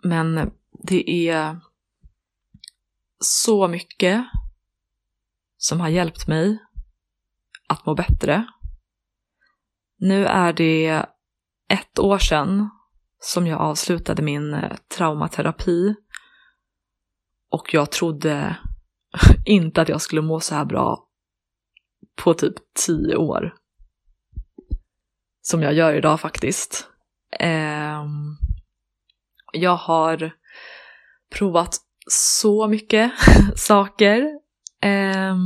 men 0.03 0.53
det 0.83 1.29
är 1.29 1.61
så 3.19 3.69
mycket 3.69 4.25
som 5.57 5.81
har 5.81 5.89
hjälpt 5.89 6.27
mig 6.29 6.59
att 7.69 7.87
må 7.87 7.95
bättre. 7.95 8.47
Nu 9.99 10.27
är 10.27 10.53
det 10.53 11.07
ett 11.69 11.99
år 11.99 12.19
sedan 12.19 12.71
som 13.19 13.47
jag 13.47 13.61
avslutade 13.61 14.23
min 14.23 14.55
eh, 14.55 14.77
traumaterapi. 14.97 15.95
Och 17.51 17.75
jag 17.75 17.91
trodde 17.91 18.57
inte 19.47 19.83
att 19.83 19.89
jag 19.89 20.01
skulle 20.01 20.23
må 20.23 20.41
så 20.41 20.55
här 20.55 20.65
bra 20.65 21.09
på 22.17 22.35
typ 22.35 22.55
tio 22.87 23.17
år. 23.17 23.55
Som 25.47 25.63
jag 25.63 25.75
gör 25.75 25.95
idag 25.95 26.21
faktiskt. 26.21 26.89
Eh, 27.41 28.05
jag 29.53 29.77
har 29.77 30.33
provat 31.35 31.77
så 32.07 32.69
mycket 32.69 33.13
saker. 33.57 34.23
Eh, 34.81 35.37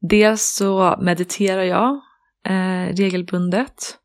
dels 0.00 0.54
så 0.54 0.96
mediterar 1.00 1.62
jag 1.62 2.00
eh, 2.44 2.94
regelbundet. 2.94 3.98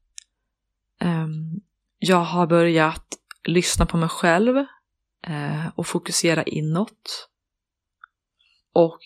Ehm, 0.99 1.61
jag 1.99 2.23
har 2.23 2.47
börjat 2.47 3.05
lyssna 3.43 3.85
på 3.85 3.97
mig 3.97 4.09
själv 4.09 4.57
eh, 5.27 5.67
och 5.75 5.87
fokusera 5.87 6.43
inåt. 6.43 7.29
Och 8.73 8.99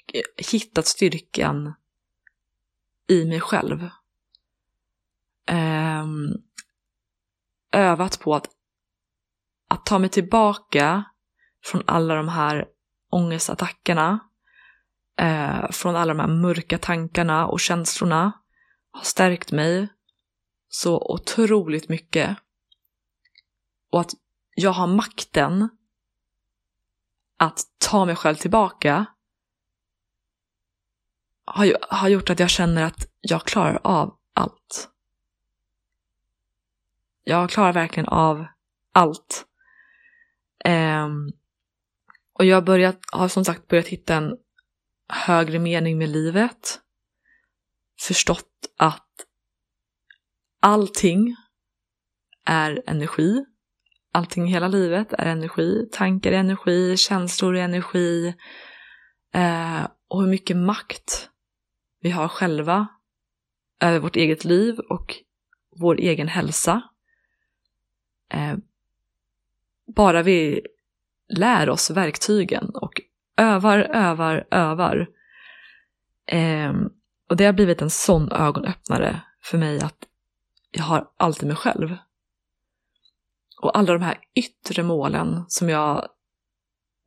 hittat 0.52 0.86
styrkan 0.86 1.74
i 3.08 3.26
mig 3.26 3.40
själv 3.40 3.90
eh, 5.48 6.06
övat 7.72 8.20
på 8.20 8.36
att 8.36 8.50
att 9.70 9.86
ta 9.86 10.00
mig 10.00 10.10
tillbaka 10.10 11.04
från 11.66 11.84
alla 11.86 12.16
de 12.16 12.28
här 12.28 12.68
ångestattackerna, 13.10 14.20
eh, 15.20 15.72
från 15.72 15.96
alla 15.96 16.14
de 16.14 16.20
här 16.20 16.28
mörka 16.28 16.78
tankarna 16.78 17.48
och 17.48 17.60
känslorna 17.60 18.32
har 18.92 19.04
stärkt 19.04 19.52
mig 19.52 19.88
så 20.70 21.14
otroligt 21.14 21.90
mycket. 21.90 22.38
Och 23.92 24.02
att 24.02 24.12
jag 24.56 24.72
har 24.72 24.88
makten 24.88 25.70
att 27.38 27.60
ta 27.78 28.06
mig 28.06 28.16
själv 28.16 28.36
tillbaka 28.36 29.06
har, 31.46 31.78
har 31.90 32.10
gjort 32.10 32.30
att 32.30 32.40
jag 32.40 32.50
känner 32.50 32.84
att 32.84 33.08
jag 33.22 33.44
klarar 33.46 33.80
av 33.84 34.18
allt. 34.34 34.90
Jag 37.30 37.50
klarar 37.50 37.74
verkligen 37.74 38.08
av 38.08 38.46
allt. 38.94 39.46
Um, 40.66 41.32
och 42.34 42.46
jag 42.46 42.56
har, 42.56 42.62
börjat, 42.62 43.00
har 43.12 43.28
som 43.28 43.46
sagt 43.46 43.68
börjat 43.68 43.88
hitta 43.88 44.16
en 44.16 44.38
högre 45.10 45.60
mening 45.60 45.98
med 45.98 46.10
livet. 46.10 46.80
Förstått 48.00 48.74
att 48.78 49.10
allting 50.62 51.36
är 52.46 52.84
energi. 52.88 53.46
Allting 54.14 54.48
i 54.48 54.52
hela 54.52 54.68
livet 54.68 55.14
är 55.14 55.26
energi. 55.26 55.90
Tankar 55.92 56.32
är 56.32 56.38
energi, 56.38 56.98
känslor 56.98 57.56
är 57.56 57.64
energi. 57.64 58.36
Eh, 59.34 59.88
och 60.08 60.22
hur 60.22 60.30
mycket 60.30 60.58
makt 60.58 61.30
vi 62.02 62.10
har 62.10 62.28
själva 62.28 62.88
över 63.82 64.00
vårt 64.00 64.16
eget 64.16 64.46
liv 64.46 64.80
och 64.80 65.16
vår 65.80 65.96
egen 66.00 66.28
hälsa. 66.28 66.84
Eh, 68.34 68.58
bara 69.96 70.24
vi 70.24 70.62
lär 71.30 71.70
oss 71.70 71.90
verktygen 71.90 72.70
och 72.70 73.02
övar, 73.38 73.80
övar, 73.80 74.48
övar. 74.52 75.08
Eh, 76.28 76.74
och 77.30 77.38
det 77.38 77.46
har 77.46 77.54
blivit 77.54 77.82
en 77.82 77.90
sån 77.90 78.32
ögonöppnare 78.32 79.22
för 79.44 79.58
mig 79.58 79.80
att 79.82 79.98
jag 80.72 80.84
har 80.84 81.12
alltid 81.18 81.48
mig 81.48 81.58
själv. 81.58 81.98
Och 83.62 83.78
alla 83.78 83.94
de 83.94 84.02
här 84.02 84.18
yttre 84.36 84.84
målen 84.84 85.46
som 85.48 85.70
jag 85.70 86.08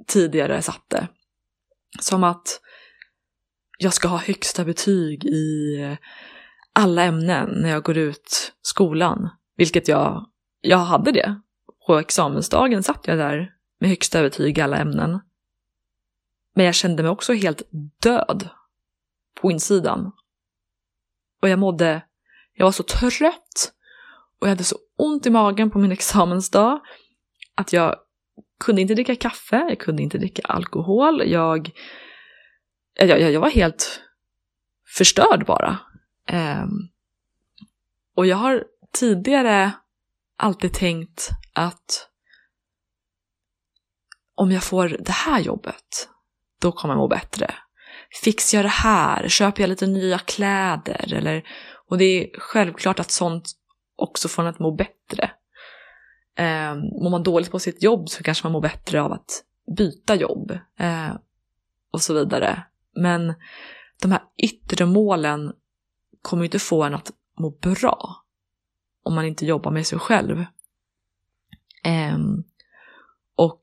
tidigare 0.07 0.63
satte. 0.63 1.09
Som 2.01 2.25
att 2.25 2.61
jag 3.79 3.93
ska 3.93 4.09
ha 4.09 4.19
högsta 4.19 4.65
betyg 4.65 5.25
i 5.25 5.97
alla 6.73 7.05
ämnen 7.05 7.51
när 7.63 7.69
jag 7.69 7.83
går 7.83 7.99
ut 7.99 8.53
skolan. 8.63 9.31
Vilket 9.57 9.89
jag, 9.89 10.27
jag 10.61 10.79
hade 10.79 11.13
det 11.13 11.41
på 11.87 11.99
examensdagen 11.99 12.83
satt 12.83 13.07
jag 13.07 13.19
där 13.19 13.55
med 13.79 13.91
högsta 13.91 14.19
övertyg 14.19 14.59
i 14.59 14.61
alla 14.61 14.77
ämnen. 14.77 15.21
Men 16.55 16.65
jag 16.65 16.75
kände 16.75 17.03
mig 17.03 17.11
också 17.11 17.33
helt 17.33 17.63
död 18.03 18.49
på 19.41 19.51
insidan. 19.51 20.13
Och 21.43 21.49
jag 21.49 21.59
mådde, 21.59 22.03
jag 22.55 22.65
var 22.65 22.73
så 22.73 22.83
trött 22.83 23.73
och 24.41 24.47
jag 24.47 24.49
hade 24.49 24.65
så 24.65 24.77
ont 24.97 25.27
i 25.27 25.31
magen 25.31 25.71
på 25.71 25.79
min 25.79 25.93
examensdag 25.93 26.81
att 27.55 27.73
jag 27.73 27.97
kunde 28.61 28.83
inte 28.83 28.95
dricka 28.95 29.17
kaffe, 29.17 29.67
jag 29.69 29.79
kunde 29.79 30.03
inte 30.03 30.19
dricka 30.19 30.43
alkohol, 30.45 31.23
jag, 31.31 31.71
jag, 32.95 33.21
jag 33.21 33.41
var 33.41 33.51
helt 33.51 34.01
förstörd 34.97 35.47
bara. 35.47 35.79
Um, 36.33 36.89
och 38.15 38.27
jag 38.27 38.37
har 38.37 38.65
tidigare 38.93 39.73
alltid 40.41 40.73
tänkt 40.73 41.31
att 41.53 42.09
om 44.35 44.53
jag 44.53 44.65
får 44.65 44.89
det 44.89 45.13
här 45.13 45.41
jobbet, 45.41 46.09
då 46.61 46.73
kommer 46.73 46.95
jag 46.95 46.99
må 46.99 47.09
bättre. 47.09 47.55
Fixar 48.23 48.59
jag 48.59 48.65
det 48.65 48.69
här? 48.69 49.29
Köper 49.29 49.63
jag 49.63 49.69
lite 49.69 49.87
nya 49.87 50.19
kläder? 50.19 51.15
Eller, 51.15 51.43
och 51.89 51.99
det 51.99 52.05
är 52.05 52.41
självklart 52.41 53.01
att 53.01 53.11
sånt 53.11 53.51
också 53.97 54.29
får 54.29 54.43
en 54.43 54.49
att 54.49 54.59
må 54.59 54.75
bättre. 54.75 55.31
Eh, 56.37 56.75
mår 56.75 57.11
man 57.11 57.23
dåligt 57.23 57.51
på 57.51 57.59
sitt 57.59 57.83
jobb 57.83 58.09
så 58.09 58.23
kanske 58.23 58.47
man 58.47 58.53
mår 58.53 58.61
bättre 58.61 59.03
av 59.03 59.13
att 59.13 59.45
byta 59.77 60.15
jobb 60.15 60.59
eh, 60.79 61.13
och 61.93 62.03
så 62.03 62.15
vidare. 62.15 62.63
Men 62.95 63.35
de 64.03 64.13
här 64.13 64.23
yttre 64.43 64.87
målen 64.87 65.53
kommer 66.23 66.43
ju 66.43 66.47
inte 66.47 66.59
få 66.59 66.83
en 66.83 66.95
att 66.95 67.13
må 67.39 67.51
bra 67.51 68.20
om 69.11 69.15
man 69.17 69.25
inte 69.25 69.47
jobbar 69.47 69.71
med 69.71 69.87
sig 69.87 69.99
själv. 69.99 70.45
Um, 72.15 72.45
och 73.37 73.63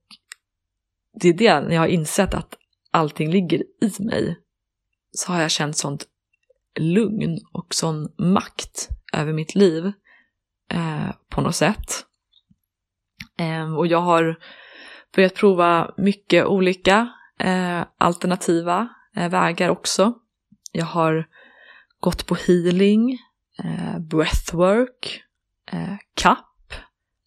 det 1.22 1.30
är 1.30 1.34
det, 1.34 1.62
när 1.62 1.74
jag 1.74 1.82
har 1.82 1.88
insett 1.88 2.34
att 2.34 2.58
allting 2.92 3.32
ligger 3.32 3.60
i 3.60 4.04
mig, 4.04 4.40
så 5.12 5.32
har 5.32 5.42
jag 5.42 5.52
känt 5.52 5.78
sånt 5.78 6.06
lugn 6.80 7.40
och 7.52 7.74
sån 7.74 8.14
makt 8.18 8.90
över 9.14 9.34
mitt 9.34 9.56
liv 9.56 9.92
eh, 10.72 11.10
på 11.30 11.42
något 11.42 11.56
sätt. 11.56 12.06
Eh, 13.40 13.76
och 13.76 13.88
jag 13.88 14.02
har 14.02 14.40
börjat 15.16 15.36
prova 15.36 15.94
mycket 15.98 16.46
olika 16.46 17.10
eh, 17.40 17.84
alternativa 17.98 18.90
eh, 19.16 19.30
vägar 19.30 19.70
också. 19.70 20.14
Jag 20.72 20.86
har 20.86 21.28
gått 22.00 22.28
på 22.28 22.36
healing, 22.36 23.18
eh, 23.64 24.00
breathwork, 24.00 25.27
eh, 25.72 25.96
CAP, 26.14 26.74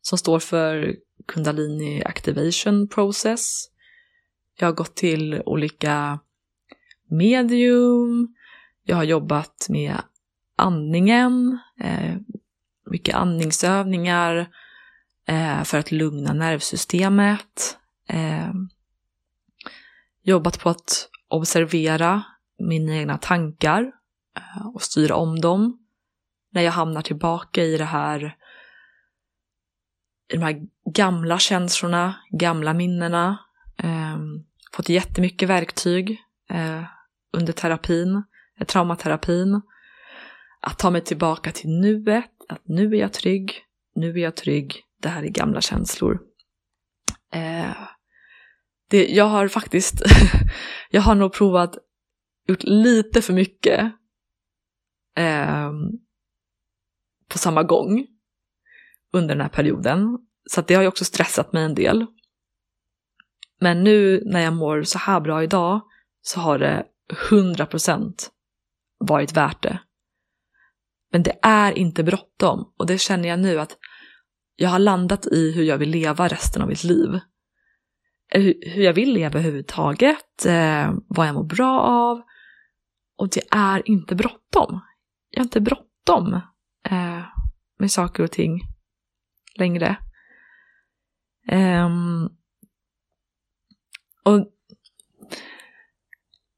som 0.02 0.18
står 0.18 0.38
för 0.38 0.96
Kundalini 1.26 2.04
Activation 2.04 2.88
Process. 2.88 3.64
Jag 4.58 4.66
har 4.66 4.72
gått 4.72 4.94
till 4.94 5.42
olika 5.46 6.20
medium, 7.08 8.34
jag 8.84 8.96
har 8.96 9.04
jobbat 9.04 9.66
med 9.68 9.94
andningen, 10.56 11.58
eh, 11.80 12.16
mycket 12.90 13.14
andningsövningar 13.14 14.50
eh, 15.26 15.62
för 15.62 15.78
att 15.78 15.92
lugna 15.92 16.32
nervsystemet. 16.32 17.78
Eh, 18.08 18.52
jobbat 20.22 20.60
på 20.60 20.70
att 20.70 21.08
observera 21.28 22.22
mina 22.58 22.96
egna 22.96 23.18
tankar 23.18 23.92
eh, 24.36 24.66
och 24.66 24.82
styra 24.82 25.14
om 25.14 25.40
dem. 25.40 25.79
När 26.50 26.62
jag 26.62 26.72
hamnar 26.72 27.02
tillbaka 27.02 27.62
i 27.62 27.76
det 27.76 27.84
här 27.84 28.36
i 30.32 30.36
de 30.36 30.42
här 30.42 30.60
gamla 30.94 31.38
känslorna, 31.38 32.14
gamla 32.30 32.74
minnena, 32.74 33.38
Eh, 33.82 34.18
fått 34.72 34.88
jättemycket 34.88 35.48
verktyg 35.48 36.10
eh, 36.50 36.82
under 37.32 37.52
terapin, 37.52 38.22
eh, 38.60 38.66
traumaterapin. 38.66 39.60
Att 40.60 40.78
ta 40.78 40.90
mig 40.90 41.00
tillbaka 41.00 41.52
till 41.52 41.70
nuet, 41.70 42.30
att 42.48 42.62
nu 42.64 42.94
är 42.94 43.00
jag 43.00 43.12
trygg, 43.12 43.52
nu 43.94 44.10
är 44.10 44.18
jag 44.18 44.36
trygg, 44.36 44.82
det 45.02 45.08
här 45.08 45.22
är 45.22 45.28
gamla 45.28 45.60
känslor. 45.60 46.20
Eh, 47.32 47.88
det, 48.88 49.08
jag 49.08 49.24
har 49.24 49.48
faktiskt, 49.48 50.02
jag 50.90 51.02
har 51.02 51.14
nog 51.14 51.32
provat, 51.32 51.78
gjort 52.48 52.62
lite 52.62 53.22
för 53.22 53.32
mycket 53.32 53.92
eh, 55.16 55.70
på 57.30 57.38
samma 57.38 57.62
gång 57.62 58.06
under 59.12 59.34
den 59.34 59.42
här 59.42 59.48
perioden. 59.48 60.18
Så 60.50 60.60
det 60.60 60.74
har 60.74 60.82
ju 60.82 60.88
också 60.88 61.04
stressat 61.04 61.52
mig 61.52 61.64
en 61.64 61.74
del. 61.74 62.06
Men 63.60 63.84
nu 63.84 64.22
när 64.26 64.40
jag 64.40 64.52
mår 64.52 64.82
så 64.82 64.98
här 64.98 65.20
bra 65.20 65.42
idag 65.42 65.80
så 66.22 66.40
har 66.40 66.58
det 66.58 66.86
100% 67.30 68.12
varit 68.98 69.36
värt 69.36 69.62
det. 69.62 69.80
Men 71.12 71.22
det 71.22 71.38
är 71.42 71.78
inte 71.78 72.04
bråttom 72.04 72.72
och 72.78 72.86
det 72.86 72.98
känner 72.98 73.28
jag 73.28 73.38
nu 73.38 73.60
att 73.60 73.76
jag 74.56 74.68
har 74.68 74.78
landat 74.78 75.26
i 75.26 75.52
hur 75.52 75.62
jag 75.62 75.78
vill 75.78 75.90
leva 75.90 76.28
resten 76.28 76.62
av 76.62 76.68
mitt 76.68 76.84
liv. 76.84 77.14
Eh, 78.32 78.42
hur 78.42 78.82
jag 78.82 78.92
vill 78.92 79.12
leva 79.12 79.38
överhuvudtaget, 79.38 80.46
eh, 80.46 80.94
vad 81.06 81.28
jag 81.28 81.34
mår 81.34 81.44
bra 81.44 81.80
av. 81.80 82.22
Och 83.18 83.28
det 83.28 83.42
är 83.50 83.88
inte 83.90 84.14
bråttom. 84.14 84.80
Jag 85.30 85.40
har 85.40 85.44
inte 85.44 85.60
bråttom 85.60 86.40
eh, 86.84 87.22
med 87.78 87.90
saker 87.90 88.22
och 88.22 88.32
ting 88.32 88.60
längre. 89.54 89.96
Um, 91.52 92.28
och 94.24 94.46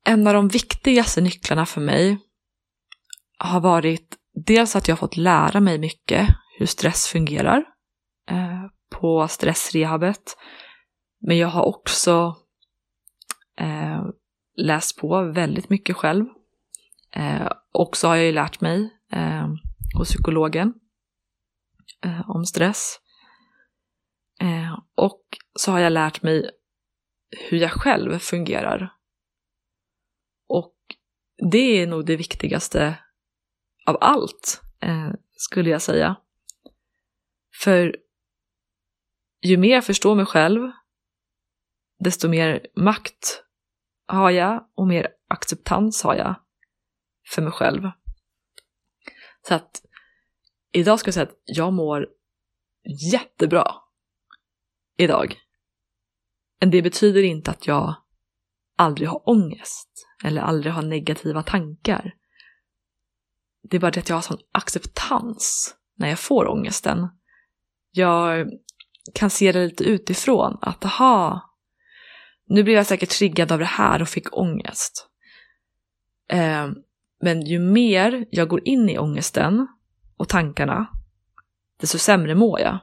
en 0.04 0.26
av 0.26 0.34
de 0.34 0.48
viktigaste 0.48 1.20
nycklarna 1.20 1.66
för 1.66 1.80
mig 1.80 2.18
har 3.38 3.60
varit 3.60 4.16
dels 4.46 4.76
att 4.76 4.88
jag 4.88 4.96
har 4.96 4.98
fått 4.98 5.16
lära 5.16 5.60
mig 5.60 5.78
mycket 5.78 6.28
hur 6.58 6.66
stress 6.66 7.06
fungerar 7.06 7.64
eh, 8.30 8.64
på 8.90 9.28
stressrehabet. 9.28 10.36
Men 11.20 11.38
jag 11.38 11.48
har 11.48 11.62
också 11.62 12.36
eh, 13.58 14.02
läst 14.56 14.98
på 14.98 15.22
väldigt 15.22 15.70
mycket 15.70 15.96
själv. 15.96 16.26
Eh, 17.14 17.48
och 17.72 17.96
så 17.96 18.08
har 18.08 18.16
jag 18.16 18.26
ju 18.26 18.32
lärt 18.32 18.60
mig 18.60 18.90
eh, 19.12 19.48
hos 19.94 20.08
psykologen 20.08 20.74
eh, 22.04 22.30
om 22.30 22.44
stress. 22.44 22.98
Eh, 24.40 24.78
och 24.94 25.22
så 25.58 25.72
har 25.72 25.78
jag 25.78 25.92
lärt 25.92 26.22
mig 26.22 26.50
hur 27.50 27.58
jag 27.58 27.72
själv 27.72 28.18
fungerar. 28.18 28.92
Och 30.48 30.76
det 31.50 31.82
är 31.82 31.86
nog 31.86 32.06
det 32.06 32.16
viktigaste 32.16 32.98
av 33.86 33.98
allt, 34.00 34.60
eh, 34.80 35.10
skulle 35.32 35.70
jag 35.70 35.82
säga. 35.82 36.16
För 37.62 37.96
ju 39.42 39.56
mer 39.56 39.74
jag 39.74 39.86
förstår 39.86 40.14
mig 40.14 40.26
själv, 40.26 40.70
desto 41.98 42.28
mer 42.28 42.66
makt 42.76 43.44
har 44.06 44.30
jag 44.30 44.68
och 44.74 44.86
mer 44.86 45.08
acceptans 45.28 46.02
har 46.02 46.14
jag 46.14 46.34
för 47.34 47.42
mig 47.42 47.52
själv. 47.52 47.90
Så 49.48 49.54
att 49.54 49.82
idag 50.72 51.00
ska 51.00 51.08
jag 51.08 51.14
säga 51.14 51.26
att 51.26 51.42
jag 51.44 51.72
mår 51.72 52.08
jättebra 53.12 53.74
idag. 54.96 55.36
Men 56.60 56.70
det 56.70 56.82
betyder 56.82 57.22
inte 57.22 57.50
att 57.50 57.66
jag 57.66 57.94
aldrig 58.76 59.08
har 59.08 59.28
ångest 59.28 60.06
eller 60.24 60.42
aldrig 60.42 60.72
har 60.72 60.82
negativa 60.82 61.42
tankar. 61.42 62.14
Det 63.62 63.76
är 63.76 63.80
bara 63.80 63.90
det 63.90 64.00
att 64.00 64.08
jag 64.08 64.16
har 64.16 64.22
sån 64.22 64.38
acceptans 64.52 65.76
när 65.96 66.08
jag 66.08 66.18
får 66.18 66.48
ångesten. 66.48 67.08
Jag 67.90 68.48
kan 69.14 69.30
se 69.30 69.52
det 69.52 69.64
lite 69.66 69.84
utifrån, 69.84 70.58
att 70.60 70.84
aha, 70.84 71.50
nu 72.46 72.62
blev 72.62 72.76
jag 72.76 72.86
säkert 72.86 73.10
triggad 73.10 73.52
av 73.52 73.58
det 73.58 73.64
här 73.64 74.02
och 74.02 74.08
fick 74.08 74.36
ångest. 74.36 75.08
Eh, 76.28 76.70
men 77.22 77.46
ju 77.46 77.58
mer 77.58 78.24
jag 78.30 78.48
går 78.48 78.68
in 78.68 78.88
i 78.88 78.98
ångesten 78.98 79.66
och 80.16 80.28
tankarna, 80.28 80.86
desto 81.80 81.98
sämre 81.98 82.34
mår 82.34 82.60
jag. 82.60 82.78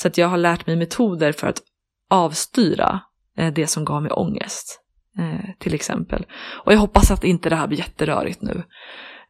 Så 0.00 0.08
att 0.08 0.18
jag 0.18 0.28
har 0.28 0.36
lärt 0.36 0.66
mig 0.66 0.76
metoder 0.76 1.32
för 1.32 1.46
att 1.46 1.62
avstyra 2.08 3.00
eh, 3.36 3.52
det 3.52 3.66
som 3.66 3.84
gav 3.84 4.02
mig 4.02 4.12
ångest. 4.12 4.82
Eh, 5.18 5.50
till 5.58 5.74
exempel. 5.74 6.26
Och 6.64 6.72
jag 6.72 6.78
hoppas 6.78 7.10
att 7.10 7.24
inte 7.24 7.48
det 7.48 7.56
här 7.56 7.66
blir 7.66 7.78
jätterörigt 7.78 8.42
nu. 8.42 8.62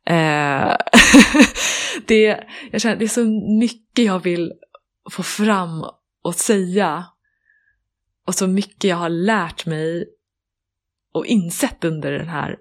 Eh, 0.07 0.77
det, 2.07 2.45
jag 2.71 2.81
känner, 2.81 2.97
det 2.97 3.05
är 3.05 3.09
så 3.09 3.25
mycket 3.59 4.05
jag 4.05 4.21
vill 4.21 4.53
få 5.11 5.23
fram 5.23 5.85
och 6.25 6.35
säga. 6.35 7.05
Och 8.27 8.35
så 8.35 8.47
mycket 8.47 8.85
jag 8.85 8.97
har 8.97 9.09
lärt 9.09 9.67
mig 9.67 10.07
och 11.13 11.27
insett 11.27 11.85
under 11.85 12.13
den 12.13 12.29
här 12.29 12.57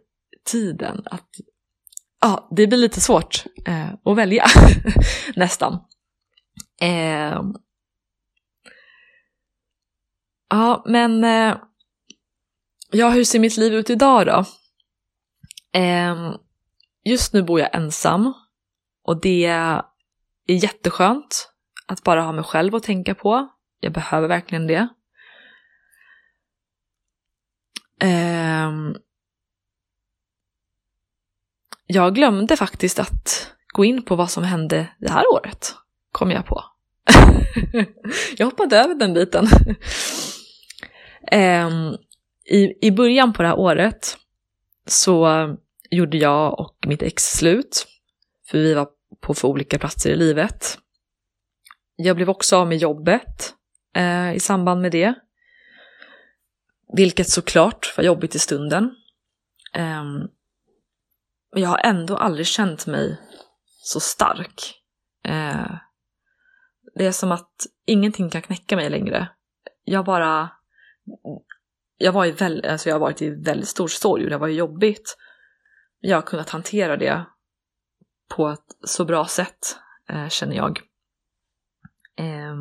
tiden. 0.45 1.01
Att 1.05 1.29
ja, 2.21 2.47
det 2.51 2.67
blir 2.67 2.77
lite 2.77 3.01
svårt 3.01 3.45
eh, 3.67 3.93
att 4.05 4.17
välja 4.17 4.45
nästan. 5.35 5.73
Eh, 6.81 7.41
Ja, 10.51 10.83
men 10.85 11.23
eh, 11.23 11.57
ja, 12.91 13.09
hur 13.09 13.23
ser 13.23 13.39
mitt 13.39 13.57
liv 13.57 13.73
ut 13.73 13.89
idag 13.89 14.25
då? 14.25 14.45
Eh, 15.79 16.35
just 17.03 17.33
nu 17.33 17.43
bor 17.43 17.59
jag 17.59 17.75
ensam 17.75 18.33
och 19.03 19.21
det 19.21 19.45
är 19.45 19.83
jätteskönt 20.47 21.51
att 21.87 22.03
bara 22.03 22.21
ha 22.21 22.31
mig 22.31 22.43
själv 22.43 22.75
att 22.75 22.83
tänka 22.83 23.15
på. 23.15 23.47
Jag 23.79 23.93
behöver 23.93 24.27
verkligen 24.27 24.67
det. 24.67 24.87
Ehm, 27.99 28.95
jag 31.93 32.15
glömde 32.15 32.57
faktiskt 32.57 32.99
att 32.99 33.51
gå 33.67 33.85
in 33.85 34.03
på 34.03 34.15
vad 34.15 34.31
som 34.31 34.43
hände 34.43 34.87
det 34.99 35.11
här 35.11 35.23
året, 35.33 35.75
kom 36.11 36.31
jag 36.31 36.45
på. 36.45 36.63
jag 38.37 38.45
hoppade 38.45 38.77
över 38.77 38.95
den 38.95 39.13
biten. 39.13 39.47
Um, 41.31 41.97
i, 42.45 42.87
I 42.87 42.91
början 42.91 43.33
på 43.33 43.41
det 43.41 43.47
här 43.47 43.59
året 43.59 44.17
så 44.87 45.29
gjorde 45.89 46.17
jag 46.17 46.59
och 46.59 46.75
mitt 46.87 47.01
ex 47.01 47.23
slut. 47.23 47.87
För 48.47 48.57
vi 48.57 48.73
var 48.73 48.87
på 49.21 49.33
för 49.33 49.47
olika 49.47 49.79
platser 49.79 50.09
i 50.09 50.15
livet. 50.15 50.77
Jag 51.95 52.15
blev 52.15 52.29
också 52.29 52.57
av 52.57 52.67
med 52.67 52.77
jobbet 52.77 53.53
eh, 53.95 54.33
i 54.33 54.39
samband 54.39 54.81
med 54.81 54.91
det. 54.91 55.13
Vilket 56.93 57.29
såklart 57.29 57.93
var 57.97 58.03
jobbigt 58.03 58.35
i 58.35 58.39
stunden. 58.39 58.95
Eh, 59.73 60.03
jag 61.51 61.69
har 61.69 61.81
ändå 61.83 62.17
aldrig 62.17 62.47
känt 62.47 62.87
mig 62.87 63.19
så 63.83 63.99
stark. 63.99 64.75
Eh, 65.23 65.71
det 66.95 67.05
är 67.05 67.11
som 67.11 67.31
att 67.31 67.67
ingenting 67.85 68.29
kan 68.29 68.41
knäcka 68.41 68.75
mig 68.75 68.89
längre. 68.89 69.27
Jag 69.83 70.05
bara 70.05 70.49
jag, 71.97 72.11
var 72.11 72.25
i 72.25 72.31
väl, 72.31 72.65
alltså 72.65 72.89
jag 72.89 72.95
har 72.95 72.99
varit 72.99 73.21
i 73.21 73.29
väldigt 73.29 73.69
stor 73.69 73.87
sorg 73.87 74.23
och 74.23 74.29
det 74.29 74.37
var 74.37 74.47
jobbigt. 74.47 75.17
Jag 75.99 76.17
har 76.17 76.21
kunnat 76.21 76.49
hantera 76.49 76.97
det 76.97 77.25
på 78.35 78.49
ett 78.49 78.65
så 78.87 79.05
bra 79.05 79.25
sätt, 79.25 79.77
eh, 80.09 80.27
känner 80.27 80.55
jag. 80.55 80.79
Eh, 82.17 82.55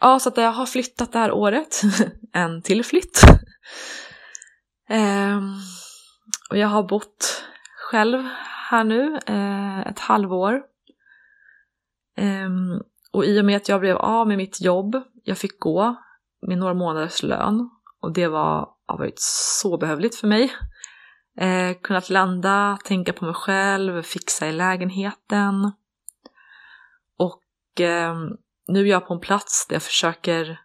ja, 0.00 0.18
så 0.18 0.28
att 0.28 0.36
jag 0.36 0.52
har 0.52 0.66
flyttat 0.66 1.12
det 1.12 1.18
här 1.18 1.32
året. 1.32 1.82
en 2.32 2.62
till 2.62 2.84
flytt. 2.84 3.22
eh, 4.88 5.40
och 6.50 6.58
jag 6.58 6.68
har 6.68 6.82
bott 6.82 7.44
själv 7.76 8.28
här 8.70 8.84
nu 8.84 9.18
eh, 9.26 9.80
ett 9.80 9.98
halvår. 9.98 10.62
Ehm, 12.16 12.82
och 13.12 13.24
i 13.24 13.40
och 13.40 13.44
med 13.44 13.56
att 13.56 13.68
jag 13.68 13.80
blev 13.80 13.96
av 13.96 14.28
med 14.28 14.36
mitt 14.36 14.60
jobb, 14.60 15.02
jag 15.24 15.38
fick 15.38 15.58
gå 15.58 15.96
med 16.46 16.58
några 16.58 16.74
månaders 16.74 17.22
lön 17.22 17.70
och 18.00 18.12
det 18.12 18.28
var, 18.28 18.68
har 18.86 18.98
varit 18.98 19.18
så 19.18 19.78
behövligt 19.78 20.14
för 20.14 20.26
mig. 20.26 20.52
Eh, 21.40 21.76
kunnat 21.82 22.10
landa, 22.10 22.78
tänka 22.84 23.12
på 23.12 23.24
mig 23.24 23.34
själv, 23.34 24.02
fixa 24.02 24.48
i 24.48 24.52
lägenheten. 24.52 25.72
Och 27.18 27.80
eh, 27.80 28.14
nu 28.68 28.80
är 28.80 28.90
jag 28.90 29.06
på 29.06 29.14
en 29.14 29.20
plats 29.20 29.66
där 29.68 29.74
jag 29.74 29.82
försöker 29.82 30.60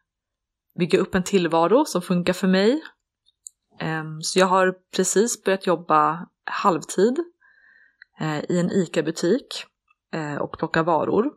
bygga 0.79 0.99
upp 0.99 1.15
en 1.15 1.23
tillvaro 1.23 1.85
som 1.85 2.01
funkar 2.01 2.33
för 2.33 2.47
mig. 2.47 2.81
Ehm, 3.79 4.21
så 4.21 4.39
jag 4.39 4.45
har 4.45 4.75
precis 4.95 5.43
börjat 5.43 5.67
jobba 5.67 6.27
halvtid 6.43 7.19
eh, 8.19 8.39
i 8.39 8.59
en 8.59 8.71
ICA-butik 8.71 9.65
eh, 10.13 10.35
och 10.35 10.57
plocka 10.57 10.83
varor. 10.83 11.33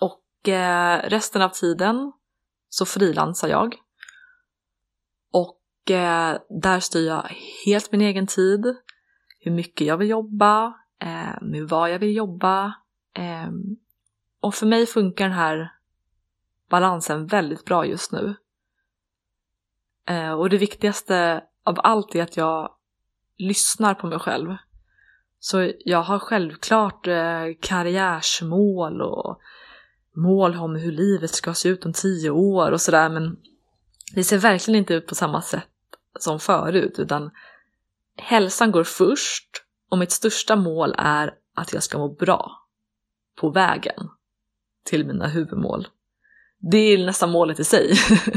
Och 0.00 0.48
eh, 0.48 1.08
resten 1.08 1.42
av 1.42 1.48
tiden 1.48 2.12
så 2.68 2.86
frilansar 2.86 3.48
jag. 3.48 3.76
Och 5.32 5.56
där 6.62 6.80
styr 6.80 7.06
jag 7.06 7.22
helt 7.66 7.92
min 7.92 8.00
egen 8.00 8.26
tid, 8.26 8.76
hur 9.40 9.50
mycket 9.50 9.86
jag 9.86 9.96
vill 9.96 10.08
jobba, 10.08 10.74
med 11.40 11.68
vad 11.68 11.90
jag 11.90 11.98
vill 11.98 12.16
jobba. 12.16 12.74
Ehm, 13.14 13.76
och 14.40 14.54
för 14.54 14.66
mig 14.66 14.86
funkar 14.86 15.24
den 15.24 15.34
här 15.36 15.72
balansen 16.68 17.26
väldigt 17.26 17.64
bra 17.64 17.86
just 17.86 18.12
nu. 18.12 18.34
Eh, 20.08 20.32
och 20.32 20.50
det 20.50 20.58
viktigaste 20.58 21.44
av 21.64 21.80
allt 21.82 22.14
är 22.14 22.22
att 22.22 22.36
jag 22.36 22.70
lyssnar 23.38 23.94
på 23.94 24.06
mig 24.06 24.18
själv. 24.18 24.56
Så 25.40 25.72
jag 25.78 26.02
har 26.02 26.18
självklart 26.18 27.06
eh, 27.06 27.44
karriärsmål 27.60 29.02
och 29.02 29.40
mål 30.16 30.56
om 30.56 30.76
hur 30.76 30.92
livet 30.92 31.30
ska 31.30 31.54
se 31.54 31.68
ut 31.68 31.86
om 31.86 31.92
tio 31.92 32.30
år 32.30 32.72
och 32.72 32.80
sådär 32.80 33.08
men 33.08 33.36
det 34.14 34.24
ser 34.24 34.38
verkligen 34.38 34.78
inte 34.78 34.94
ut 34.94 35.06
på 35.06 35.14
samma 35.14 35.42
sätt 35.42 35.68
som 36.18 36.40
förut 36.40 36.98
utan 36.98 37.30
hälsan 38.16 38.70
går 38.70 38.84
först 38.84 39.64
och 39.90 39.98
mitt 39.98 40.12
största 40.12 40.56
mål 40.56 40.94
är 40.98 41.34
att 41.54 41.72
jag 41.72 41.82
ska 41.82 41.98
må 41.98 42.08
bra 42.08 42.66
på 43.40 43.50
vägen 43.50 44.08
till 44.84 45.06
mina 45.06 45.26
huvudmål. 45.26 45.88
Det 46.62 46.78
är 46.78 47.06
nästan 47.06 47.30
målet 47.30 47.60
i 47.60 47.64
sig, 47.64 47.92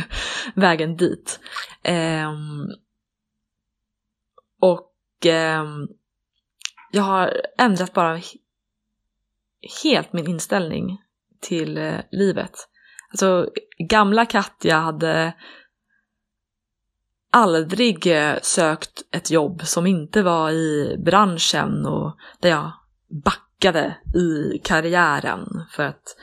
vägen 0.55 0.97
dit. 0.97 1.39
Um, 1.87 2.71
och 4.61 5.25
um, 5.25 5.87
jag 6.91 7.03
har 7.03 7.41
ändrat 7.57 7.93
bara 7.93 8.19
helt 9.83 10.13
min 10.13 10.29
inställning 10.29 11.01
till 11.41 11.77
uh, 11.77 11.99
livet. 12.11 12.51
Alltså 13.09 13.49
gamla 13.89 14.25
Katja 14.25 14.79
hade 14.79 15.33
aldrig 17.31 18.07
uh, 18.07 18.35
sökt 18.41 19.01
ett 19.11 19.31
jobb 19.31 19.61
som 19.63 19.87
inte 19.87 20.21
var 20.21 20.51
i 20.51 20.97
branschen 21.05 21.85
och 21.85 22.17
där 22.39 22.49
jag 22.49 22.71
backade 23.23 23.97
i 24.15 24.59
karriären 24.63 25.65
för 25.71 25.83
att 25.83 26.15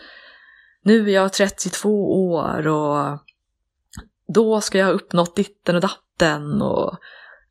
nu 0.83 1.11
är 1.11 1.15
jag 1.15 1.33
32 1.33 2.29
år 2.31 2.67
och 2.67 3.19
då 4.35 4.61
ska 4.61 4.79
jag 4.79 4.87
ha 4.87 4.93
uppnått 4.93 5.37
ditten 5.37 5.75
och 5.75 5.81
datten 5.81 6.63
och 6.63 6.99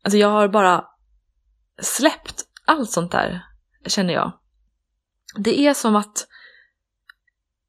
alltså 0.02 0.18
jag 0.18 0.28
har 0.28 0.48
bara 0.48 0.84
släppt 1.82 2.44
allt 2.64 2.90
sånt 2.90 3.12
där, 3.12 3.44
känner 3.86 4.14
jag. 4.14 4.32
Det 5.36 5.66
är 5.66 5.74
som 5.74 5.96
att 5.96 6.26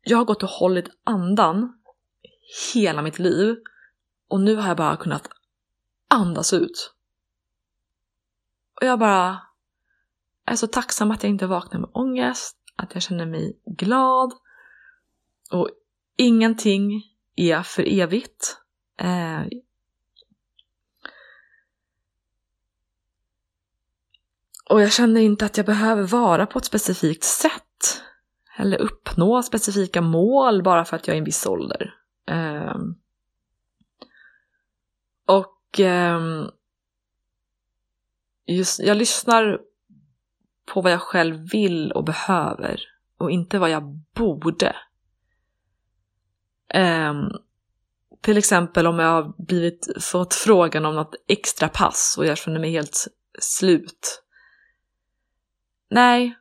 jag 0.01 0.18
har 0.18 0.26
gått 0.26 0.43
och 0.43 0.49
hållit 0.49 0.89
andan 1.03 1.74
hela 2.74 3.01
mitt 3.01 3.20
liv 3.20 3.55
och 4.28 4.41
nu 4.41 4.55
har 4.55 4.68
jag 4.68 4.78
bara 4.78 4.97
kunnat 4.97 5.28
andas 6.07 6.53
ut. 6.53 6.93
Och 8.82 8.88
jag 8.88 8.99
bara 8.99 9.41
är 10.45 10.55
så 10.55 10.68
tacksam 10.68 11.12
att 11.12 11.24
jag 11.24 11.30
inte 11.30 11.47
vaknar 11.47 11.80
med 11.80 11.89
ångest, 11.93 12.57
att 12.76 12.93
jag 12.93 13.03
känner 13.03 13.26
mig 13.26 13.62
glad 13.66 14.34
och 15.52 15.70
ingenting 16.18 17.04
är 17.36 17.64
för 17.64 17.84
evigt. 17.99 18.58
Eh, 18.97 19.41
och 24.70 24.82
jag 24.82 24.91
känner 24.91 25.22
inte 25.22 25.45
att 25.45 25.58
jag 25.58 25.66
behöver 25.66 26.04
vara 26.04 26.45
på 26.45 26.60
ett 26.60 26.66
specifikt 26.66 27.24
sätt. 27.24 28.02
Eller 28.58 28.78
uppnå 28.78 29.43
specifika 29.43 30.02
mål 30.02 30.64
bara 30.64 30.86
för 30.86 30.95
att 30.95 31.08
jag 31.08 31.14
är 31.14 31.16
i 31.16 31.20
en 31.20 31.26
viss 31.26 31.45
ålder. 31.45 31.93
Eh, 32.28 32.76
och 35.28 35.80
eh, 35.80 36.45
just, 38.45 38.80
jag 38.80 38.97
lyssnar 38.97 39.60
på 40.74 40.82
vad 40.82 40.91
jag 40.91 41.02
själv 41.02 41.49
vill 41.52 41.91
och 41.91 42.04
behöver 42.04 42.82
och 43.18 43.32
inte 43.32 43.60
vad 43.60 43.70
jag 43.70 43.84
borde. 44.16 44.76
Um, 46.74 47.32
till 48.22 48.38
exempel 48.38 48.88
om 48.88 48.99
jag 48.99 49.07
har 49.07 49.45
blivit, 49.45 49.88
fått 49.99 50.34
frågan 50.34 50.86
om 50.86 50.95
något 50.95 51.15
extra 51.28 51.69
pass 51.69 52.15
och 52.17 52.26
jag 52.26 52.38
känner 52.38 52.59
mig 52.59 52.72
helt 52.72 53.07
slut. 53.39 54.24
Nej, 55.89 56.36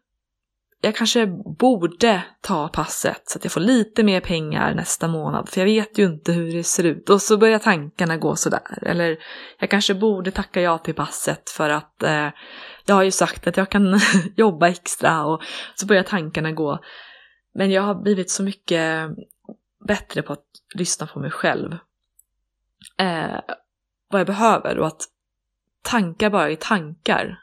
jag 0.80 0.96
kanske 0.96 1.26
borde 1.58 2.22
ta 2.40 2.68
passet 2.68 3.22
så 3.24 3.38
att 3.38 3.44
jag 3.44 3.52
får 3.52 3.60
lite 3.60 4.02
mer 4.02 4.20
pengar 4.20 4.74
nästa 4.74 5.08
månad 5.08 5.48
för 5.48 5.60
jag 5.60 5.66
vet 5.66 5.98
ju 5.98 6.04
inte 6.06 6.32
hur 6.32 6.52
det 6.52 6.64
ser 6.64 6.84
ut 6.84 7.10
och 7.10 7.22
så 7.22 7.36
börjar 7.36 7.58
tankarna 7.58 8.16
gå 8.16 8.36
sådär. 8.36 8.78
Eller 8.82 9.18
jag 9.58 9.70
kanske 9.70 9.94
borde 9.94 10.30
tacka 10.30 10.60
ja 10.60 10.78
till 10.78 10.94
passet 10.94 11.50
för 11.50 11.70
att 11.70 12.02
eh, 12.02 12.28
jag 12.86 12.94
har 12.94 13.02
ju 13.02 13.10
sagt 13.10 13.46
att 13.46 13.56
jag 13.56 13.70
kan 13.70 14.00
jobba 14.36 14.68
extra 14.68 15.24
och 15.24 15.42
så 15.74 15.86
börjar 15.86 16.02
tankarna 16.02 16.52
gå. 16.52 16.78
Men 17.54 17.70
jag 17.70 17.82
har 17.82 18.02
blivit 18.02 18.30
så 18.30 18.42
mycket 18.42 19.10
bättre 19.86 20.22
på 20.22 20.32
att 20.32 20.46
lyssna 20.74 21.06
på 21.06 21.20
mig 21.20 21.30
själv. 21.30 21.72
Eh, 22.98 23.40
vad 24.08 24.20
jag 24.20 24.26
behöver 24.26 24.78
och 24.78 24.86
att 24.86 25.02
tankar 25.82 26.30
bara 26.30 26.50
är 26.50 26.56
tankar. 26.56 27.42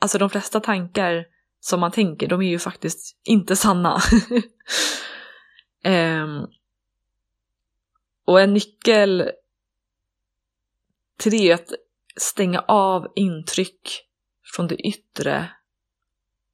Alltså 0.00 0.18
de 0.18 0.30
flesta 0.30 0.60
tankar 0.60 1.26
som 1.60 1.80
man 1.80 1.92
tänker, 1.92 2.28
de 2.28 2.42
är 2.42 2.48
ju 2.48 2.58
faktiskt 2.58 3.18
inte 3.22 3.56
sanna. 3.56 4.00
eh, 5.84 6.26
och 8.26 8.40
en 8.40 8.54
nyckel 8.54 9.30
till 11.18 11.32
det 11.32 11.50
är 11.50 11.54
att 11.54 11.72
stänga 12.16 12.60
av 12.60 13.12
intryck 13.14 14.06
från 14.54 14.66
det 14.66 14.76
yttre 14.76 15.50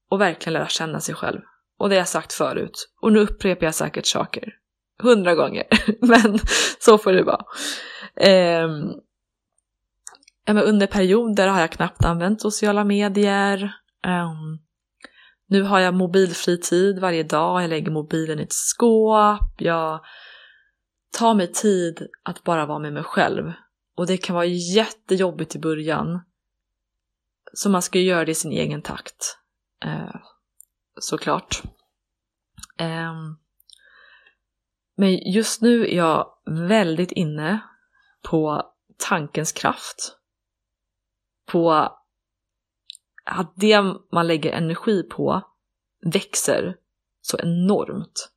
och 0.09 0.21
verkligen 0.21 0.53
lära 0.53 0.69
känna 0.69 1.01
sig 1.01 1.15
själv. 1.15 1.41
Och 1.79 1.89
det 1.89 1.95
har 1.95 2.01
jag 2.01 2.09
sagt 2.09 2.33
förut. 2.33 2.93
Och 3.01 3.13
nu 3.13 3.21
upprepar 3.21 3.67
jag 3.67 3.75
säkert 3.75 4.07
saker 4.07 4.55
hundra 5.03 5.35
gånger. 5.35 5.65
Men 6.01 6.39
så 6.81 6.99
får 6.99 7.13
det 7.13 7.23
vara. 7.23 7.45
Eh, 8.17 8.69
ja, 10.45 10.55
men 10.55 10.59
under 10.59 10.87
perioder 10.87 11.49
har 11.49 11.61
jag 11.61 11.73
knappt 11.73 12.05
använt 12.05 12.41
sociala 12.41 12.85
medier. 12.85 13.63
Eh, 14.05 14.33
nu 15.49 15.63
har 15.63 15.81
jag 15.81 15.95
mobilfri 15.95 16.61
tid 16.61 16.99
varje 16.99 17.23
dag, 17.23 17.63
jag 17.63 17.71
lägger 17.71 17.91
mobilen 17.91 18.41
i 18.41 18.43
ett 18.43 18.53
skåp, 18.53 19.55
jag 19.59 20.01
tar 21.19 21.35
mig 21.35 21.53
tid 21.53 22.09
att 22.23 22.45
bara 22.45 22.67
vara 22.67 22.79
med 22.79 22.93
mig 22.93 23.03
själv. 23.03 23.53
Och 23.97 24.07
det 24.07 24.17
kan 24.17 24.35
vara 24.35 24.45
jättejobbigt 24.45 25.57
i 25.57 25.59
början. 25.59 26.21
Så 27.53 27.71
man 27.71 27.83
ska 27.83 27.99
ju 27.99 28.05
göra 28.05 28.25
det 28.25 28.33
i 28.33 28.35
sin 28.35 28.53
egen 28.53 28.83
takt. 28.83 29.39
Eh, 29.85 30.21
såklart. 31.01 31.63
Um, 32.81 33.39
men 34.97 35.33
just 35.33 35.63
nu 35.63 35.83
är 35.83 35.97
jag 35.97 36.33
väldigt 36.47 37.13
inne 37.13 37.61
på 38.23 38.63
tankens 38.97 39.53
kraft. 39.53 40.19
På 41.47 41.73
att 43.25 43.53
det 43.57 43.83
man 44.13 44.27
lägger 44.27 44.53
energi 44.53 45.03
på 45.03 45.43
växer 46.13 46.77
så 47.21 47.39
enormt. 47.39 48.33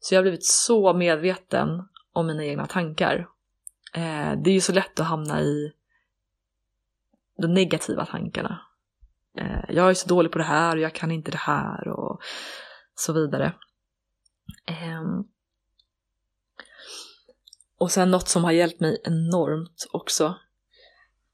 Så 0.00 0.14
jag 0.14 0.18
har 0.18 0.22
blivit 0.22 0.46
så 0.46 0.92
medveten 0.92 1.88
om 2.12 2.26
mina 2.26 2.44
egna 2.44 2.66
tankar. 2.66 3.28
Eh, 3.94 4.32
det 4.44 4.50
är 4.50 4.54
ju 4.54 4.60
så 4.60 4.72
lätt 4.72 5.00
att 5.00 5.06
hamna 5.06 5.40
i 5.40 5.72
de 7.42 7.54
negativa 7.54 8.06
tankarna. 8.06 8.60
Eh, 9.38 9.64
jag 9.68 9.90
är 9.90 9.94
så 9.94 10.08
dålig 10.08 10.32
på 10.32 10.38
det 10.38 10.44
här 10.44 10.76
och 10.76 10.82
jag 10.82 10.94
kan 10.94 11.10
inte 11.10 11.30
det 11.30 11.38
här 11.38 11.88
och 11.88 12.20
så 12.94 13.12
vidare. 13.12 13.52
Ehm, 14.66 15.24
och 17.78 17.90
sen 17.90 18.10
något 18.10 18.28
som 18.28 18.44
har 18.44 18.52
hjälpt 18.52 18.80
mig 18.80 19.00
enormt 19.04 19.86
också. 19.92 20.34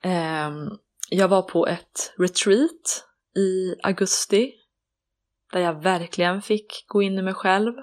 Ehm, 0.03 0.71
jag 1.11 1.29
var 1.29 1.43
på 1.43 1.67
ett 1.67 2.15
retreat 2.19 3.05
i 3.37 3.75
augusti 3.83 4.53
där 5.53 5.61
jag 5.61 5.83
verkligen 5.83 6.43
fick 6.43 6.85
gå 6.89 7.03
in 7.03 7.19
i 7.19 7.23
mig 7.23 7.35
själv 7.35 7.75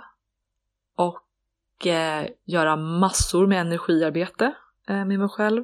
och 0.98 1.88
eh, 1.88 2.28
göra 2.46 2.76
massor 2.76 3.48
med 3.48 3.62
energiarbete 3.62 4.54
eh, 4.88 5.06
med 5.06 5.20
mig 5.20 5.30
själv. 5.30 5.64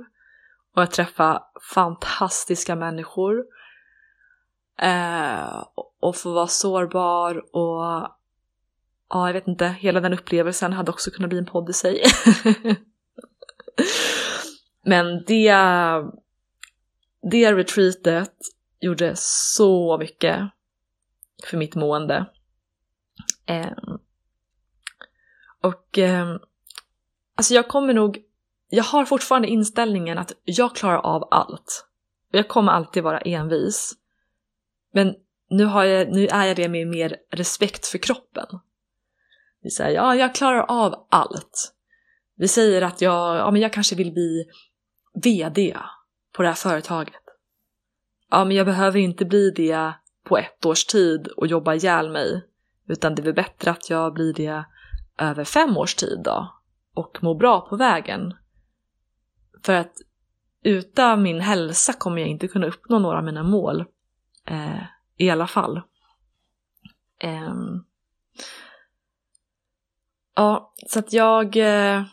Och 0.76 0.82
jag 0.82 0.92
träffade 0.92 1.44
fantastiska 1.74 2.76
människor. 2.76 3.46
Eh, 4.82 5.66
och 6.00 6.16
få 6.16 6.34
vara 6.34 6.48
sårbar 6.48 7.56
och 7.56 8.18
ja, 9.10 9.28
jag 9.28 9.34
vet 9.34 9.48
inte, 9.48 9.66
hela 9.66 10.00
den 10.00 10.14
upplevelsen 10.14 10.74
hade 10.74 10.92
också 10.92 11.12
kunnat 11.12 11.30
bli 11.30 11.40
en 11.40 11.46
podd 11.46 11.70
i 11.70 11.74
sig. 11.74 12.04
Men 14.86 15.24
det, 15.28 15.52
det 17.32 17.54
retreatet 17.54 18.34
gjorde 18.80 19.12
så 19.16 19.98
mycket 19.98 20.50
för 21.44 21.58
mitt 21.58 21.76
mående. 21.76 22.26
Eh, 23.46 23.78
och 25.62 25.98
eh, 25.98 26.38
Alltså 27.38 27.54
jag 27.54 27.68
kommer 27.68 27.94
nog, 27.94 28.24
jag 28.70 28.84
har 28.84 29.06
fortfarande 29.06 29.48
inställningen 29.48 30.18
att 30.18 30.32
jag 30.44 30.76
klarar 30.76 30.98
av 30.98 31.28
allt. 31.32 31.88
Jag 32.32 32.48
kommer 32.48 32.72
alltid 32.72 33.04
vara 33.04 33.20
envis. 33.20 33.94
Men 34.94 35.16
nu, 35.50 35.66
har 35.66 35.84
jag, 35.84 36.10
nu 36.10 36.28
är 36.28 36.46
jag 36.46 36.56
det 36.56 36.70
med 36.70 36.88
mer 36.88 37.18
respekt 37.32 37.88
för 37.88 37.98
kroppen. 37.98 38.46
Vi 39.62 39.70
säger 39.70 39.96
ja, 39.96 40.16
jag 40.16 40.36
klarar 40.36 40.66
av 40.68 41.08
allt. 41.10 41.74
Vi 42.36 42.48
säger 42.48 42.82
att 42.82 43.02
jag, 43.02 43.38
ja, 43.38 43.52
men 43.52 43.62
jag 43.62 43.74
kanske 43.74 43.96
vill 43.96 44.14
bli 44.14 44.46
VD 45.24 45.78
på 46.36 46.42
det 46.42 46.48
här 46.48 46.56
företaget. 46.56 47.14
Ja, 48.30 48.46
men 48.46 48.58
jag 48.58 48.66
behöver 48.66 49.00
inte 49.00 49.26
bli 49.26 49.52
det 49.52 49.94
på 50.24 50.38
ett 50.38 50.66
års 50.66 50.86
tid 50.86 51.28
och 51.28 51.48
jobba 51.48 51.74
ihjäl 51.74 52.10
mig. 52.10 52.46
Utan 52.88 53.16
det 53.16 53.22
är 53.22 53.24
väl 53.24 53.34
bättre 53.34 53.72
att 53.72 53.90
jag 53.90 54.14
blir 54.14 54.34
det 54.34 54.66
över 55.18 55.44
fem 55.44 55.78
års 55.78 55.96
tid 55.96 56.22
då. 56.24 56.54
Och 56.94 57.18
mår 57.24 57.36
bra 57.36 57.62
på 57.70 57.76
vägen. 57.76 58.34
För 59.64 59.74
att 59.74 59.94
utan 60.64 61.22
min 61.22 61.40
hälsa 61.40 61.94
kommer 61.94 62.22
jag 62.22 62.30
inte 62.30 62.48
kunna 62.48 62.68
uppnå 62.68 63.00
några 63.00 63.18
av 63.18 63.24
mina 63.24 63.44
mål. 63.44 63.86
Eh, 64.46 64.84
I 65.18 65.30
alla 65.30 65.48
fall. 65.48 65.82
Eh, 67.20 67.54
ja, 70.38 70.74
så 70.88 71.00
att 71.00 71.14
jag... 71.14 71.56
Eh, 71.56 72.04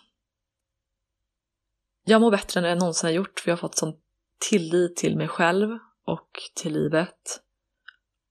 jag 2.05 2.21
mår 2.21 2.31
bättre 2.31 2.61
än 2.61 2.67
jag 2.67 2.79
någonsin 2.79 3.07
har 3.07 3.15
gjort 3.15 3.41
för 3.41 3.51
jag 3.51 3.57
har 3.57 3.61
fått 3.61 3.77
sån 3.77 3.95
tillit 4.51 4.97
till 4.97 5.17
mig 5.17 5.29
själv 5.29 5.79
och 6.07 6.31
till 6.55 6.73
livet. 6.73 7.41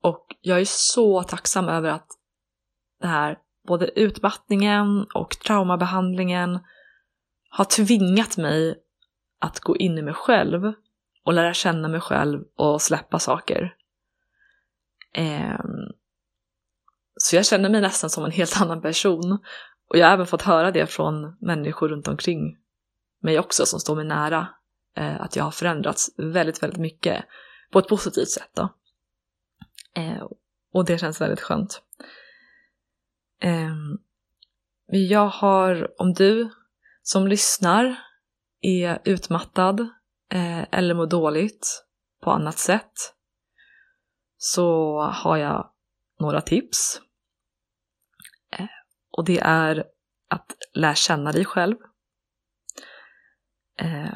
Och 0.01 0.27
jag 0.41 0.59
är 0.59 0.65
så 0.67 1.23
tacksam 1.23 1.69
över 1.69 1.89
att 1.89 2.07
det 3.01 3.07
här, 3.07 3.37
både 3.67 3.99
utmattningen 3.99 5.05
och 5.15 5.29
traumabehandlingen 5.29 6.59
har 7.49 7.65
tvingat 7.65 8.37
mig 8.37 8.83
att 9.39 9.59
gå 9.59 9.77
in 9.77 9.97
i 9.97 10.01
mig 10.01 10.13
själv 10.13 10.73
och 11.23 11.33
lära 11.33 11.53
känna 11.53 11.87
mig 11.87 12.01
själv 12.01 12.43
och 12.55 12.81
släppa 12.81 13.19
saker. 13.19 13.75
Eh, 15.13 15.59
så 17.15 17.35
jag 17.35 17.45
känner 17.45 17.69
mig 17.69 17.81
nästan 17.81 18.09
som 18.09 18.25
en 18.25 18.31
helt 18.31 18.61
annan 18.61 18.81
person. 18.81 19.39
Och 19.89 19.97
jag 19.97 20.05
har 20.07 20.13
även 20.13 20.27
fått 20.27 20.41
höra 20.41 20.71
det 20.71 20.87
från 20.87 21.37
människor 21.39 21.89
runt 21.89 22.07
omkring 22.07 22.57
mig 23.21 23.39
också 23.39 23.65
som 23.65 23.79
står 23.79 23.95
mig 23.95 24.05
nära. 24.05 24.47
Eh, 24.97 25.21
att 25.21 25.35
jag 25.35 25.43
har 25.43 25.51
förändrats 25.51 26.09
väldigt, 26.17 26.63
väldigt 26.63 26.79
mycket 26.79 27.25
på 27.71 27.79
ett 27.79 27.87
positivt 27.87 28.29
sätt 28.29 28.49
då. 28.55 28.69
Eh, 29.95 30.27
och 30.73 30.85
det 30.85 30.97
känns 30.97 31.21
väldigt 31.21 31.41
skönt. 31.41 31.81
Eh, 33.41 33.75
jag 34.85 35.27
har, 35.27 36.01
om 36.01 36.13
du 36.13 36.49
som 37.01 37.27
lyssnar 37.27 37.95
är 38.61 39.01
utmattad 39.05 39.79
eh, 40.31 40.63
eller 40.71 40.93
mår 40.93 41.07
dåligt 41.07 41.85
på 42.21 42.31
annat 42.31 42.57
sätt 42.57 42.93
så 44.37 44.99
har 45.01 45.37
jag 45.37 45.71
några 46.19 46.41
tips. 46.41 47.01
Och 49.17 49.25
det 49.25 49.39
är 49.39 49.83
att 50.29 50.55
lära 50.73 50.95
känna 50.95 51.31
dig 51.31 51.45
själv. 51.45 51.75
Eh, 53.79 54.13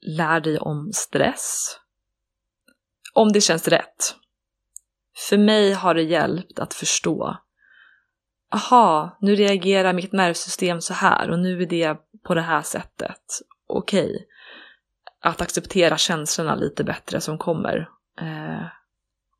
lär 0.00 0.40
dig 0.40 0.58
om 0.58 0.92
stress. 0.92 1.80
Om 3.14 3.32
det 3.32 3.40
känns 3.40 3.68
rätt. 3.68 4.14
För 5.28 5.38
mig 5.38 5.72
har 5.72 5.94
det 5.94 6.02
hjälpt 6.02 6.58
att 6.58 6.74
förstå. 6.74 7.36
Aha, 8.50 9.18
nu 9.20 9.34
reagerar 9.34 9.92
mitt 9.92 10.12
nervsystem 10.12 10.80
så 10.80 10.94
här 10.94 11.30
och 11.30 11.38
nu 11.38 11.62
är 11.62 11.66
det 11.66 11.96
på 12.24 12.34
det 12.34 12.40
här 12.40 12.62
sättet. 12.62 13.22
Okej. 13.66 14.04
Okay. 14.04 14.26
Att 15.20 15.40
acceptera 15.40 15.96
känslorna 15.96 16.54
lite 16.54 16.84
bättre 16.84 17.20
som 17.20 17.38
kommer. 17.38 17.88
Eh, 18.20 18.66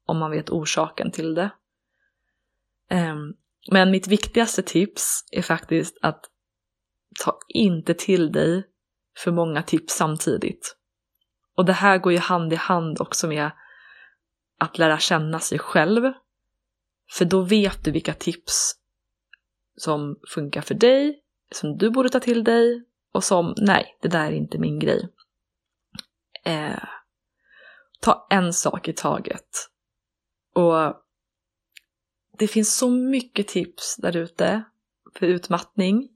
om 0.07 0.19
man 0.19 0.31
vet 0.31 0.51
orsaken 0.51 1.11
till 1.11 1.35
det. 1.35 1.51
Ehm, 2.91 3.35
men 3.71 3.91
mitt 3.91 4.09
viktigaste 4.09 4.63
tips 4.63 5.25
är 5.31 5.43
faktiskt 5.43 5.99
att 6.03 6.25
ta 7.25 7.39
inte 7.49 7.95
till 7.95 8.33
dig 8.33 8.65
för 9.19 9.33
många 9.33 9.63
tips 9.63 9.95
samtidigt. 9.95 10.77
Och 11.57 11.65
det 11.65 11.73
här 11.73 11.99
går 11.99 12.13
ju 12.13 12.19
hand 12.19 12.53
i 12.53 12.57
hand 12.57 13.01
också 13.01 13.27
med 13.29 13.51
att 14.59 14.79
lära 14.79 14.99
känna 14.99 15.41
sig 15.41 15.59
själv. 15.59 16.13
För 17.13 17.25
då 17.25 17.43
vet 17.43 17.85
du 17.85 17.91
vilka 17.91 18.15
tips 18.15 18.75
som 19.77 20.17
funkar 20.35 20.61
för 20.61 20.75
dig, 20.75 21.23
som 21.53 21.77
du 21.77 21.91
borde 21.91 22.09
ta 22.09 22.21
till 22.21 22.45
dig 22.45 22.85
och 23.13 23.25
som 23.25 23.55
nej, 23.57 23.99
det 24.01 24.09
där 24.09 24.27
är 24.27 24.33
inte 24.33 24.59
min 24.59 24.79
grej. 24.79 25.09
Eh, 26.45 26.85
ta 28.01 28.27
en 28.31 28.53
sak 28.53 28.89
i 28.89 28.93
taget. 28.93 29.49
Och 30.55 31.04
det 32.39 32.49
finns 32.49 32.77
så 32.77 32.91
mycket 32.91 33.49
tips 33.49 33.97
där 33.97 34.17
ute 34.17 34.65
för 35.19 35.27
utmattning. 35.27 36.09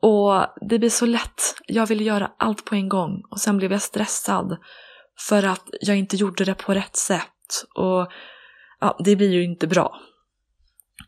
Och 0.00 0.46
det 0.60 0.78
blir 0.78 0.90
så 0.90 1.06
lätt. 1.06 1.40
Jag 1.66 1.86
ville 1.86 2.04
göra 2.04 2.32
allt 2.36 2.64
på 2.64 2.74
en 2.74 2.88
gång 2.88 3.22
och 3.30 3.40
sen 3.40 3.56
blev 3.56 3.72
jag 3.72 3.82
stressad 3.82 4.56
för 5.28 5.42
att 5.42 5.68
jag 5.80 5.96
inte 5.96 6.16
gjorde 6.16 6.44
det 6.44 6.54
på 6.54 6.74
rätt 6.74 6.96
sätt. 6.96 7.64
Och 7.74 8.12
ja, 8.80 9.00
det 9.04 9.16
blir 9.16 9.32
ju 9.32 9.44
inte 9.44 9.66
bra. 9.66 10.00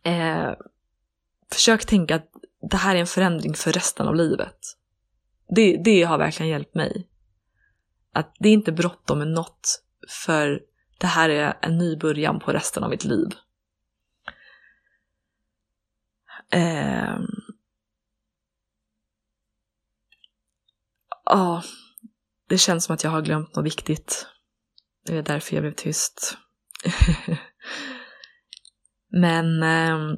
Eh, 0.03 0.53
försök 1.53 1.87
tänka 1.87 2.17
att 2.17 2.31
det 2.71 2.77
här 2.77 2.97
är 2.97 3.01
en 3.01 3.07
förändring 3.07 3.55
för 3.55 3.73
resten 3.73 4.09
av 4.09 4.15
livet. 4.15 4.59
Det, 5.49 5.77
det 5.85 6.03
har 6.03 6.19
verkligen 6.19 6.51
hjälpt 6.51 6.75
mig. 6.75 7.09
Att 8.13 8.37
det 8.39 8.49
är 8.49 8.53
inte 8.53 8.73
bråttom 8.73 9.19
med 9.19 9.29
något, 9.29 9.83
för 10.09 10.61
det 10.99 11.07
här 11.07 11.28
är 11.28 11.59
en 11.62 11.78
ny 11.78 11.96
början 11.96 12.40
på 12.40 12.53
resten 12.53 12.84
av 12.84 12.90
mitt 12.90 13.05
liv. 13.05 13.28
Eh, 16.53 17.18
Ja, 21.30 21.62
det 22.49 22.59
känns 22.59 22.84
som 22.84 22.94
att 22.94 23.05
jag 23.05 23.11
har 23.11 23.22
glömt 23.22 23.57
något 23.57 23.64
viktigt. 23.64 24.26
Det 25.07 25.16
är 25.16 25.22
därför 25.22 25.55
jag 25.55 25.62
blev 25.62 25.72
tyst. 25.72 26.38
Men 29.11 29.62
eh, 29.62 30.16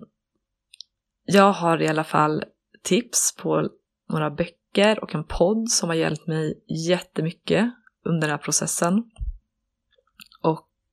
jag 1.24 1.52
har 1.52 1.82
i 1.82 1.88
alla 1.88 2.04
fall 2.04 2.44
tips 2.82 3.36
på 3.36 3.68
några 4.08 4.30
böcker 4.30 5.02
och 5.02 5.14
en 5.14 5.24
podd 5.24 5.70
som 5.70 5.88
har 5.88 5.96
hjälpt 5.96 6.26
mig 6.26 6.64
jättemycket 6.88 7.70
under 8.04 8.28
den 8.28 8.30
här 8.30 8.44
processen. 8.44 9.10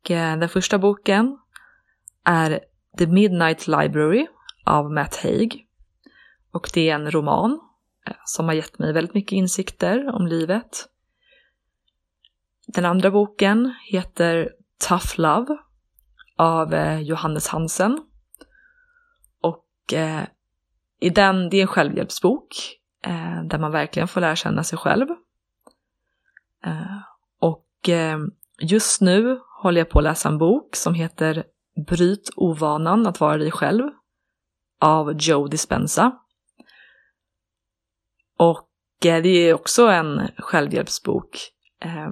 Och 0.08 0.12
eh, 0.12 0.38
den 0.38 0.50
första 0.50 0.78
boken 0.78 1.38
är 2.24 2.60
The 2.98 3.08
Midnight 3.08 3.68
Library 3.68 4.28
av 4.66 4.92
Matt 4.92 5.16
Haig. 5.24 5.68
Och 6.52 6.70
det 6.74 6.90
är 6.90 6.96
en 6.96 7.12
roman 7.12 7.60
eh, 8.08 8.14
som 8.26 8.46
har 8.46 8.54
gett 8.54 8.80
mig 8.80 8.94
väldigt 8.94 9.14
mycket 9.14 9.32
insikter 9.32 10.16
om 10.16 10.28
livet. 10.28 10.88
Den 12.68 12.86
andra 12.86 13.12
boken 13.12 13.74
heter 13.92 14.50
Tough 14.88 15.20
Love 15.20 15.58
av 16.38 16.74
eh, 16.74 17.00
Johannes 17.00 17.48
Hansen. 17.48 18.02
Och 19.42 19.94
eh, 19.94 20.24
i 21.00 21.10
den, 21.10 21.50
det 21.50 21.58
är 21.58 21.62
en 21.62 21.68
självhjälpsbok 21.68 22.80
eh, 23.04 23.44
där 23.44 23.60
man 23.60 23.72
verkligen 23.72 24.08
får 24.08 24.22
lära 24.22 24.36
känna 24.36 24.64
sig 24.64 24.78
själv. 24.78 25.08
Och 27.40 27.90
just 28.60 29.02
nu 29.02 29.40
håller 29.64 29.82
jag 29.82 29.90
på 29.90 30.00
att 30.00 30.04
läsa 30.04 30.30
en 30.30 30.38
bok 30.38 30.76
som 30.76 30.94
heter 30.94 31.44
Bryt 31.88 32.30
ovanan 32.36 33.08
att 33.08 33.20
vara 33.20 33.38
dig 33.38 33.52
själv 33.52 33.84
av 34.82 35.14
Joe 35.20 35.48
Dispenza. 35.48 36.12
Och 38.40 39.06
eh, 39.06 39.22
det 39.24 39.30
är 39.30 39.54
också 39.54 39.88
en 39.88 40.28
självhjälpsbok 40.38 41.38
eh, 41.84 42.10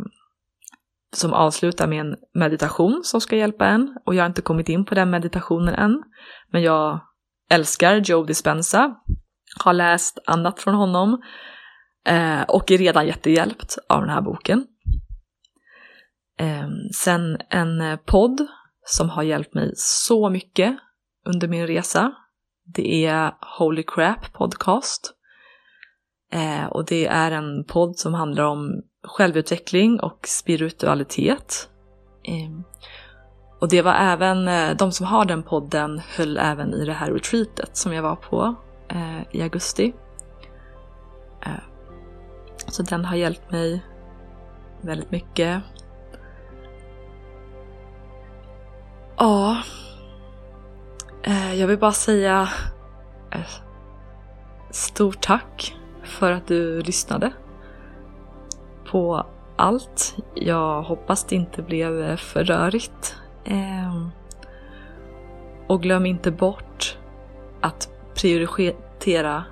som 1.13 1.33
avslutar 1.33 1.87
med 1.87 1.99
en 1.99 2.15
meditation 2.33 3.01
som 3.03 3.21
ska 3.21 3.35
hjälpa 3.35 3.65
en. 3.67 3.97
Och 4.05 4.15
jag 4.15 4.23
har 4.23 4.27
inte 4.29 4.41
kommit 4.41 4.69
in 4.69 4.85
på 4.85 4.95
den 4.95 5.09
meditationen 5.09 5.75
än. 5.75 6.03
Men 6.51 6.61
jag 6.61 6.99
älskar 7.49 7.95
Joe 7.95 8.23
Dispenza, 8.23 8.95
har 9.59 9.73
läst 9.73 10.19
annat 10.25 10.59
från 10.59 10.75
honom 10.75 11.21
eh, 12.07 12.41
och 12.41 12.71
är 12.71 12.77
redan 12.77 13.07
jättehjälpt 13.07 13.77
av 13.89 14.01
den 14.01 14.09
här 14.09 14.21
boken. 14.21 14.67
Eh, 16.39 16.67
sen 16.93 17.37
en 17.49 17.81
eh, 17.81 17.99
podd 18.05 18.47
som 18.85 19.09
har 19.09 19.23
hjälpt 19.23 19.53
mig 19.53 19.71
så 19.75 20.29
mycket 20.29 20.77
under 21.25 21.47
min 21.47 21.67
resa. 21.67 22.11
Det 22.65 23.05
är 23.05 23.31
Holy 23.59 23.83
Crap 23.83 24.33
Podcast 24.33 25.15
Eh, 26.31 26.65
och 26.65 26.85
det 26.85 27.07
är 27.07 27.31
en 27.31 27.63
podd 27.63 27.97
som 27.97 28.13
handlar 28.13 28.43
om 28.43 28.81
självutveckling 29.03 29.99
och 29.99 30.19
spiritualitet. 30.27 31.69
Eh, 32.23 32.59
och 33.61 33.69
det 33.69 33.81
var 33.81 33.93
även, 33.93 34.47
eh, 34.47 34.77
de 34.77 34.91
som 34.91 35.05
har 35.05 35.25
den 35.25 35.43
podden 35.43 36.01
höll 36.17 36.37
även 36.37 36.73
i 36.73 36.85
det 36.85 36.93
här 36.93 37.11
retreatet 37.11 37.77
som 37.77 37.93
jag 37.93 38.03
var 38.03 38.15
på 38.15 38.55
eh, 38.89 39.21
i 39.31 39.41
augusti. 39.41 39.93
Eh, 41.45 41.63
så 42.67 42.83
den 42.83 43.05
har 43.05 43.15
hjälpt 43.15 43.51
mig 43.51 43.85
väldigt 44.81 45.11
mycket. 45.11 45.61
Ja, 49.17 49.57
eh, 51.23 51.53
jag 51.53 51.67
vill 51.67 51.77
bara 51.77 51.91
säga 51.91 52.49
eh, 53.31 53.39
stort 54.71 55.21
tack 55.21 55.75
för 56.03 56.31
att 56.31 56.47
du 56.47 56.81
lyssnade 56.81 57.31
på 58.91 59.25
allt. 59.55 60.15
Jag 60.33 60.81
hoppas 60.81 61.23
det 61.23 61.35
inte 61.35 61.61
blev 61.61 62.17
för 62.17 62.43
rörigt. 62.43 63.15
Ehm, 63.45 64.09
och 65.67 65.81
glöm 65.81 66.05
inte 66.05 66.31
bort 66.31 66.97
att 67.61 67.89
prioritera... 68.15 69.43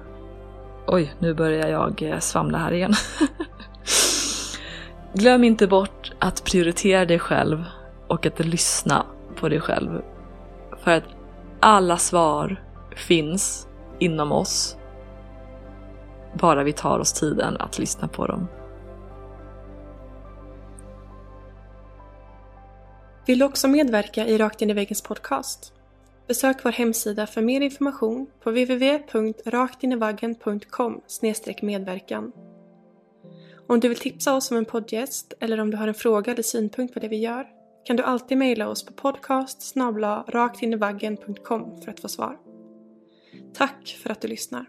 Oj, 0.88 1.14
nu 1.20 1.34
börjar 1.34 1.68
jag 1.68 2.02
eh, 2.02 2.20
svamla 2.20 2.58
här 2.58 2.72
igen. 2.72 2.94
glöm 5.14 5.44
inte 5.44 5.68
bort 5.68 6.12
att 6.20 6.44
prioritera 6.44 7.06
dig 7.06 7.20
själv 7.20 7.64
och 8.08 8.26
att 8.26 8.40
lyssna 8.40 9.06
på 9.44 9.50
dig 9.50 9.60
själv. 9.60 10.02
För 10.84 10.92
att 10.92 11.04
alla 11.60 11.98
svar 11.98 12.64
finns 12.96 13.68
inom 14.00 14.32
oss. 14.32 14.78
Bara 16.34 16.64
vi 16.64 16.74
tar 16.74 17.00
oss 17.00 17.14
tiden 17.14 17.58
att 17.58 17.80
lyssna 17.80 18.08
på 18.08 18.28
dem. 18.28 18.48
Vill 23.26 23.40
du 23.40 23.46
också 23.46 23.68
medverka 23.68 24.28
i 24.28 24.38
Rakt 24.38 24.62
in 24.62 24.70
i 24.70 24.74
väggens 24.74 25.02
podcast? 25.02 25.74
Besök 26.28 26.66
vår 26.66 26.72
hemsida 26.72 27.28
för 27.28 27.42
mer 27.42 27.62
information 27.62 28.28
på 28.44 28.50
www.raktinivaggen.com 28.50 31.02
medverkan. 31.62 32.32
Om 33.68 33.80
du 33.80 33.90
vill 33.90 33.98
tipsa 33.98 34.36
oss 34.36 34.52
om 34.52 34.58
en 34.58 34.66
poddgäst 34.66 35.34
eller 35.40 35.60
om 35.60 35.72
du 35.72 35.78
har 35.78 35.88
en 35.88 35.94
fråga 35.94 36.32
eller 36.32 36.44
synpunkt 36.44 36.94
på 36.94 37.00
det 37.00 37.08
vi 37.08 37.18
gör 37.18 37.63
kan 37.86 37.96
du 37.96 38.04
alltid 38.04 38.38
mejla 38.38 38.68
oss 38.68 38.86
på 38.86 38.94
podcast 38.94 39.62
raktinivaggen.com 40.30 41.82
för 41.82 41.92
att 41.92 42.00
få 42.00 42.08
svar. 42.08 42.38
Tack 43.54 44.00
för 44.04 44.10
att 44.10 44.22
du 44.22 44.28
lyssnar! 44.28 44.66